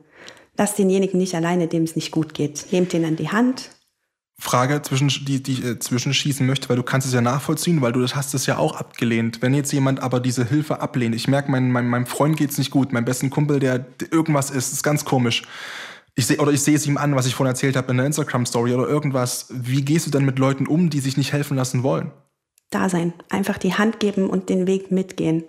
Lasst 0.58 0.78
denjenigen 0.78 1.18
nicht 1.18 1.36
alleine, 1.36 1.68
dem 1.68 1.84
es 1.84 1.96
nicht 1.96 2.12
gut 2.12 2.34
geht. 2.34 2.68
Nehmt 2.72 2.94
den 2.94 3.06
an 3.06 3.16
die 3.16 3.30
Hand. 3.30 3.72
Frage, 4.42 4.82
zwischen, 4.82 5.10
die, 5.26 5.44
die 5.44 5.52
ich 5.52 5.66
äh, 5.66 5.80
zwischenschießen 5.80 6.48
möchte, 6.48 6.70
weil 6.70 6.78
du 6.78 6.84
kannst 6.84 7.06
es 7.06 7.14
ja 7.14 7.20
nachvollziehen, 7.20 7.82
weil 7.82 7.92
du 7.92 8.00
das 8.00 8.16
hast 8.16 8.34
es 8.34 8.46
ja 8.46 8.58
auch 8.58 8.76
abgelehnt. 8.78 9.42
Wenn 9.42 9.54
jetzt 9.54 9.74
jemand 9.74 10.02
aber 10.02 10.22
diese 10.22 10.46
Hilfe 10.46 10.80
ablehnt, 10.80 11.14
ich 11.14 11.28
merke, 11.28 11.52
mein, 11.52 11.72
mein, 11.72 11.88
meinem 11.88 12.06
Freund 12.06 12.38
geht 12.38 12.52
es 12.52 12.58
nicht 12.58 12.72
gut, 12.72 12.94
mein 12.94 13.04
besten 13.04 13.30
Kumpel, 13.30 13.60
der, 13.60 13.80
der 13.80 14.14
irgendwas 14.14 14.50
ist, 14.50 14.72
ist 14.72 14.82
ganz 14.82 15.04
komisch. 15.04 15.44
Ich 16.16 16.26
seh, 16.26 16.38
oder 16.38 16.54
ich 16.54 16.62
sehe 16.62 16.76
es 16.76 16.88
ihm 16.88 16.98
an, 16.98 17.16
was 17.16 17.26
ich 17.26 17.36
vorhin 17.36 17.52
erzählt 17.52 17.76
habe 17.76 17.92
in 17.92 17.98
der 17.98 18.06
Instagram-Story 18.06 18.74
oder 18.74 18.88
irgendwas. 18.88 19.48
Wie 19.50 19.84
gehst 19.84 20.08
du 20.08 20.12
denn 20.12 20.24
mit 20.24 20.40
Leuten 20.40 20.68
um, 20.68 20.90
die 20.90 21.02
sich 21.02 21.18
nicht 21.18 21.34
helfen 21.34 21.58
lassen 21.58 21.84
wollen? 21.84 22.12
Da 22.70 22.90
sein, 22.90 23.14
einfach 23.30 23.58
die 23.58 23.74
Hand 23.74 24.00
geben 24.00 24.30
und 24.30 24.50
den 24.50 24.68
Weg 24.68 24.92
mitgehen. 24.92 25.44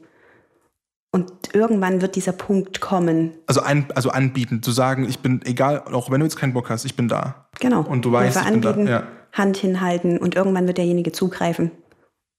Und 1.13 1.55
irgendwann 1.55 2.03
wird 2.03 2.15
dieser 2.15 2.33
Punkt 2.33 2.81
kommen. 2.81 3.33
Also, 3.47 3.63
ein, 3.63 3.91
also 3.95 4.11
anbieten, 4.11 4.63
zu 4.63 4.71
sagen, 4.71 5.09
ich 5.09 5.19
bin, 5.19 5.43
egal, 5.45 5.81
auch 5.81 6.11
wenn 6.11 6.21
du 6.21 6.27
jetzt 6.27 6.37
keinen 6.37 6.53
Bock 6.53 6.71
hast, 6.71 6.85
ich 6.85 6.95
bin 6.95 7.09
da. 7.09 7.49
Genau. 7.59 7.83
Und 7.83 8.05
du 8.05 8.13
weißt, 8.13 8.37
ich 8.37 8.45
bin 8.45 8.55
anbieten, 8.55 8.87
da. 8.87 8.93
Ja. 8.93 9.07
Hand 9.33 9.57
hinhalten 9.57 10.19
und 10.19 10.35
irgendwann 10.35 10.67
wird 10.67 10.79
derjenige 10.79 11.13
zugreifen 11.13 11.73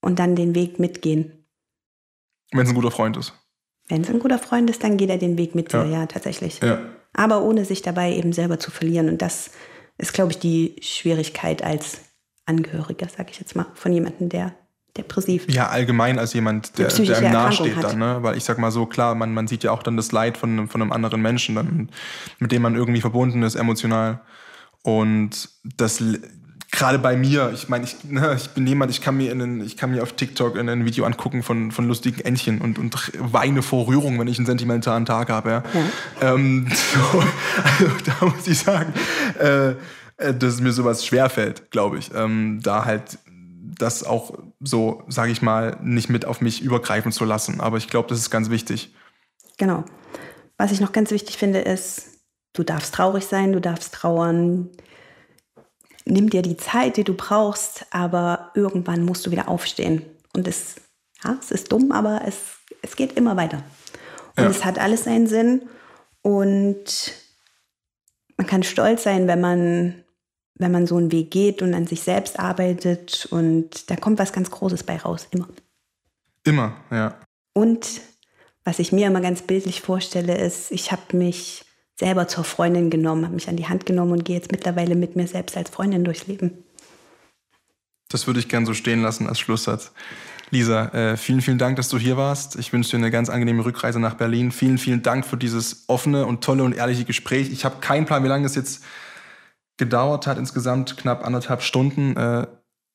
und 0.01 0.19
dann 0.19 0.35
den 0.35 0.55
Weg 0.55 0.79
mitgehen. 0.79 1.45
Wenn 2.51 2.63
es 2.63 2.69
ein 2.69 2.75
guter 2.75 2.91
Freund 2.91 3.17
ist. 3.17 3.33
Wenn 3.87 4.01
es 4.01 4.09
ein 4.09 4.19
guter 4.19 4.39
Freund 4.39 4.69
ist, 4.69 4.83
dann 4.83 4.97
geht 4.97 5.09
er 5.09 5.17
den 5.17 5.37
Weg 5.37 5.55
mit 5.55 5.73
dir, 5.73 5.85
ja, 5.85 6.01
ja 6.01 6.05
tatsächlich. 6.05 6.59
Ja. 6.61 6.79
Aber 7.13 7.43
ohne 7.43 7.65
sich 7.65 7.81
dabei 7.81 8.13
eben 8.13 8.31
selber 8.33 8.59
zu 8.59 8.71
verlieren. 8.71 9.09
Und 9.09 9.21
das 9.21 9.51
ist, 9.97 10.13
glaube 10.13 10.31
ich, 10.31 10.39
die 10.39 10.75
Schwierigkeit 10.81 11.61
als 11.61 11.99
Angehöriger, 12.45 13.07
sage 13.07 13.31
ich 13.31 13.39
jetzt 13.39 13.55
mal, 13.55 13.67
von 13.73 13.91
jemandem, 13.91 14.29
der 14.29 14.53
depressiv. 14.97 15.45
Ja, 15.49 15.67
allgemein 15.67 16.19
als 16.19 16.33
jemand, 16.33 16.77
der, 16.77 16.87
der 16.87 17.17
einem 17.17 17.31
nahesteht 17.31 17.81
dann, 17.81 17.99
ne? 17.99 18.19
Weil 18.21 18.37
ich 18.37 18.43
sag 18.43 18.57
mal 18.57 18.71
so, 18.71 18.85
klar, 18.85 19.15
man, 19.15 19.33
man 19.33 19.47
sieht 19.47 19.63
ja 19.63 19.71
auch 19.71 19.83
dann 19.83 19.97
das 19.97 20.11
Leid 20.11 20.37
von, 20.37 20.67
von 20.67 20.81
einem 20.81 20.91
anderen 20.91 21.21
Menschen, 21.21 21.55
dann, 21.55 21.89
mit 22.39 22.51
dem 22.51 22.61
man 22.61 22.75
irgendwie 22.75 23.01
verbunden 23.01 23.43
ist, 23.43 23.55
emotional. 23.55 24.19
Und 24.83 25.49
das 25.77 26.01
gerade 26.71 26.99
bei 26.99 27.15
mir, 27.15 27.51
ich 27.53 27.69
meine, 27.69 27.83
ich, 27.83 28.03
ne, 28.05 28.35
ich 28.35 28.49
bin 28.51 28.65
jemand, 28.65 28.91
ich 28.91 29.01
kann 29.01 29.17
mir 29.17 29.31
in 29.31 29.41
einen, 29.41 29.61
ich 29.61 29.77
kann 29.77 29.91
mir 29.91 30.01
auf 30.01 30.13
TikTok 30.13 30.55
in 30.55 30.69
ein 30.69 30.85
Video 30.85 31.05
angucken 31.05 31.43
von, 31.43 31.71
von 31.71 31.87
lustigen 31.87 32.21
Entchen 32.21 32.59
und, 32.59 32.79
und 32.79 33.11
weine 33.19 33.61
vor 33.61 33.87
Rührung, 33.87 34.17
wenn 34.19 34.27
ich 34.27 34.37
einen 34.37 34.45
sentimentalen 34.45 35.05
Tag 35.05 35.29
habe. 35.29 35.49
Ja. 35.49 35.63
ja. 36.21 36.33
Ähm, 36.33 36.67
so, 36.93 37.23
also 37.63 37.93
da 38.05 38.25
muss 38.25 38.47
ich 38.47 38.57
sagen, 38.57 38.93
äh, 39.39 39.71
äh, 40.17 40.33
dass 40.33 40.61
mir 40.61 40.71
sowas 40.71 41.05
schwerfällt, 41.05 41.71
glaube 41.71 41.97
ich. 41.97 42.11
Ähm, 42.15 42.61
da 42.63 42.85
halt 42.85 43.19
das 43.81 44.03
auch 44.03 44.37
so, 44.59 45.03
sage 45.07 45.31
ich 45.31 45.41
mal, 45.41 45.77
nicht 45.81 46.09
mit 46.09 46.25
auf 46.25 46.41
mich 46.41 46.61
übergreifen 46.61 47.11
zu 47.11 47.25
lassen. 47.25 47.61
Aber 47.61 47.77
ich 47.77 47.87
glaube, 47.87 48.07
das 48.09 48.19
ist 48.19 48.29
ganz 48.29 48.49
wichtig. 48.49 48.93
Genau. 49.57 49.83
Was 50.57 50.71
ich 50.71 50.79
noch 50.79 50.91
ganz 50.91 51.11
wichtig 51.11 51.37
finde, 51.37 51.59
ist, 51.59 52.07
du 52.53 52.63
darfst 52.63 52.93
traurig 52.93 53.25
sein, 53.25 53.53
du 53.53 53.61
darfst 53.61 53.93
trauern 53.93 54.69
nimm 56.05 56.29
dir 56.29 56.41
die 56.41 56.57
Zeit, 56.57 56.97
die 56.97 57.03
du 57.03 57.13
brauchst, 57.13 57.85
aber 57.91 58.51
irgendwann 58.55 59.03
musst 59.03 59.25
du 59.25 59.31
wieder 59.31 59.47
aufstehen. 59.47 60.05
Und 60.33 60.47
es, 60.47 60.75
ja, 61.23 61.37
es 61.39 61.51
ist 61.51 61.71
dumm, 61.71 61.91
aber 61.91 62.21
es, 62.25 62.37
es 62.81 62.95
geht 62.95 63.13
immer 63.13 63.37
weiter. 63.37 63.63
Und 64.37 64.43
ja. 64.43 64.49
es 64.49 64.65
hat 64.65 64.79
alles 64.79 65.03
seinen 65.03 65.27
Sinn. 65.27 65.69
Und 66.21 67.13
man 68.37 68.47
kann 68.47 68.63
stolz 68.63 69.03
sein, 69.03 69.27
wenn 69.27 69.41
man, 69.41 70.03
wenn 70.61 70.71
man 70.71 70.87
so 70.87 70.97
einen 70.97 71.11
Weg 71.11 71.31
geht 71.31 71.61
und 71.61 71.73
an 71.73 71.87
sich 71.87 72.01
selbst 72.01 72.39
arbeitet. 72.39 73.27
Und 73.29 73.89
da 73.89 73.95
kommt 73.95 74.19
was 74.19 74.33
ganz 74.33 74.49
Großes 74.49 74.83
bei 74.83 74.97
raus, 74.97 75.27
immer. 75.31 75.47
Immer, 76.43 76.75
ja. 76.89 77.19
Und 77.53 78.01
was 78.63 78.79
ich 78.79 78.91
mir 78.91 79.07
immer 79.07 79.21
ganz 79.21 79.41
bildlich 79.41 79.81
vorstelle, 79.81 80.37
ist, 80.37 80.71
ich 80.71 80.91
habe 80.91 81.17
mich 81.17 81.65
selber 81.97 82.27
zur 82.27 82.43
Freundin 82.43 82.89
genommen, 82.89 83.25
habe 83.25 83.35
mich 83.35 83.49
an 83.49 83.57
die 83.57 83.67
Hand 83.67 83.85
genommen 83.85 84.11
und 84.11 84.25
gehe 84.25 84.35
jetzt 84.35 84.51
mittlerweile 84.51 84.95
mit 84.95 85.15
mir 85.15 85.27
selbst 85.27 85.57
als 85.57 85.69
Freundin 85.69 86.03
durchs 86.03 86.27
Leben. 86.27 86.63
Das 88.09 88.27
würde 88.27 88.39
ich 88.39 88.49
gern 88.49 88.65
so 88.65 88.73
stehen 88.73 89.01
lassen 89.01 89.27
als 89.27 89.39
Schlusssatz. 89.39 89.91
Lisa, 90.49 90.87
äh, 90.87 91.17
vielen, 91.17 91.41
vielen 91.41 91.57
Dank, 91.57 91.77
dass 91.77 91.87
du 91.87 91.97
hier 91.97 92.17
warst. 92.17 92.57
Ich 92.57 92.73
wünsche 92.73 92.91
dir 92.91 92.97
eine 92.97 93.09
ganz 93.09 93.29
angenehme 93.29 93.63
Rückreise 93.63 93.99
nach 93.99 94.15
Berlin. 94.15 94.51
Vielen, 94.51 94.77
vielen 94.77 95.01
Dank 95.01 95.25
für 95.25 95.37
dieses 95.37 95.85
offene 95.87 96.25
und 96.25 96.43
tolle 96.43 96.63
und 96.63 96.75
ehrliche 96.75 97.05
Gespräch. 97.05 97.51
Ich 97.51 97.63
habe 97.63 97.79
keinen 97.79 98.05
Plan, 98.05 98.23
wie 98.23 98.27
lange 98.27 98.45
es 98.45 98.55
jetzt 98.55 98.83
gedauert 99.81 100.27
hat, 100.27 100.37
insgesamt 100.37 100.95
knapp 100.95 101.25
anderthalb 101.25 101.63
Stunden. 101.63 102.15
Äh, 102.15 102.45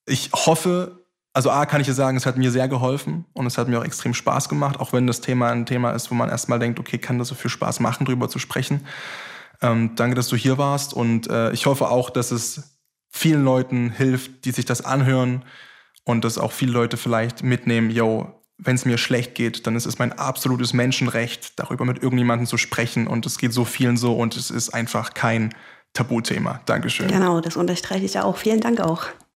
ich 0.07 0.31
hoffe, 0.33 1.05
also 1.33 1.51
A 1.51 1.67
kann 1.67 1.81
ich 1.81 1.89
dir 1.89 1.95
sagen, 1.95 2.17
es 2.17 2.27
hat 2.27 2.37
mir 2.37 2.53
sehr 2.53 2.69
geholfen 2.69 3.25
und 3.33 3.45
es 3.45 3.59
hat 3.59 3.67
mir 3.67 3.81
auch 3.81 3.85
extrem 3.85 4.15
Spaß 4.15 4.49
gemacht, 4.49 4.79
auch 4.79 4.93
wenn 4.93 5.09
das 5.09 5.21
Thema 5.21 5.51
ein 5.51 5.67
Thema 5.67 5.91
ist, 5.91 6.13
wo 6.13 6.15
man 6.15 6.29
erstmal 6.29 6.61
denkt, 6.61 6.79
okay, 6.79 6.99
kann 6.99 7.19
das 7.19 7.27
so 7.27 7.35
viel 7.35 7.51
Spaß 7.51 7.81
machen, 7.81 8.07
drüber 8.07 8.29
zu 8.29 8.39
sprechen. 8.39 8.87
Ähm, 9.61 9.97
danke, 9.97 10.15
dass 10.15 10.29
du 10.29 10.37
hier 10.37 10.59
warst 10.59 10.95
und 10.95 11.29
äh, 11.29 11.51
ich 11.51 11.67
hoffe 11.67 11.89
auch, 11.89 12.09
dass 12.09 12.31
es 12.31 12.79
vielen 13.11 13.43
Leuten 13.43 13.91
hilft, 13.91 14.45
die 14.45 14.53
sich 14.53 14.65
das 14.65 14.85
anhören 14.85 15.45
und 16.05 16.25
dass 16.25 16.39
auch 16.39 16.53
viele 16.53 16.71
Leute 16.71 16.97
vielleicht 16.97 17.43
mitnehmen, 17.43 17.91
yo, 17.91 18.45
wenn 18.59 18.77
es 18.77 18.85
mir 18.85 18.97
schlecht 18.97 19.35
geht, 19.35 19.67
dann 19.67 19.75
ist 19.75 19.87
es 19.87 19.99
mein 19.99 20.13
absolutes 20.13 20.73
Menschenrecht, 20.73 21.59
darüber 21.59 21.85
mit 21.85 22.01
irgendjemandem 22.01 22.47
zu 22.47 22.59
sprechen 22.59 23.09
und 23.09 23.27
es 23.27 23.39
geht 23.39 23.53
so 23.53 23.65
vielen 23.65 23.97
so 23.97 24.17
und 24.17 24.37
es 24.37 24.53
ist 24.53 24.71
einfach 24.71 25.15
kein 25.15 25.53
Tabuthema. 25.97 26.61
Dankeschön. 26.67 27.09
Genau, 27.09 27.41
das 27.41 27.57
unterstreiche 27.57 28.05
ich 28.05 28.21
auch. 28.21 28.37
Vielen 28.37 28.61
Dank 28.61 28.81
auch. 28.81 29.07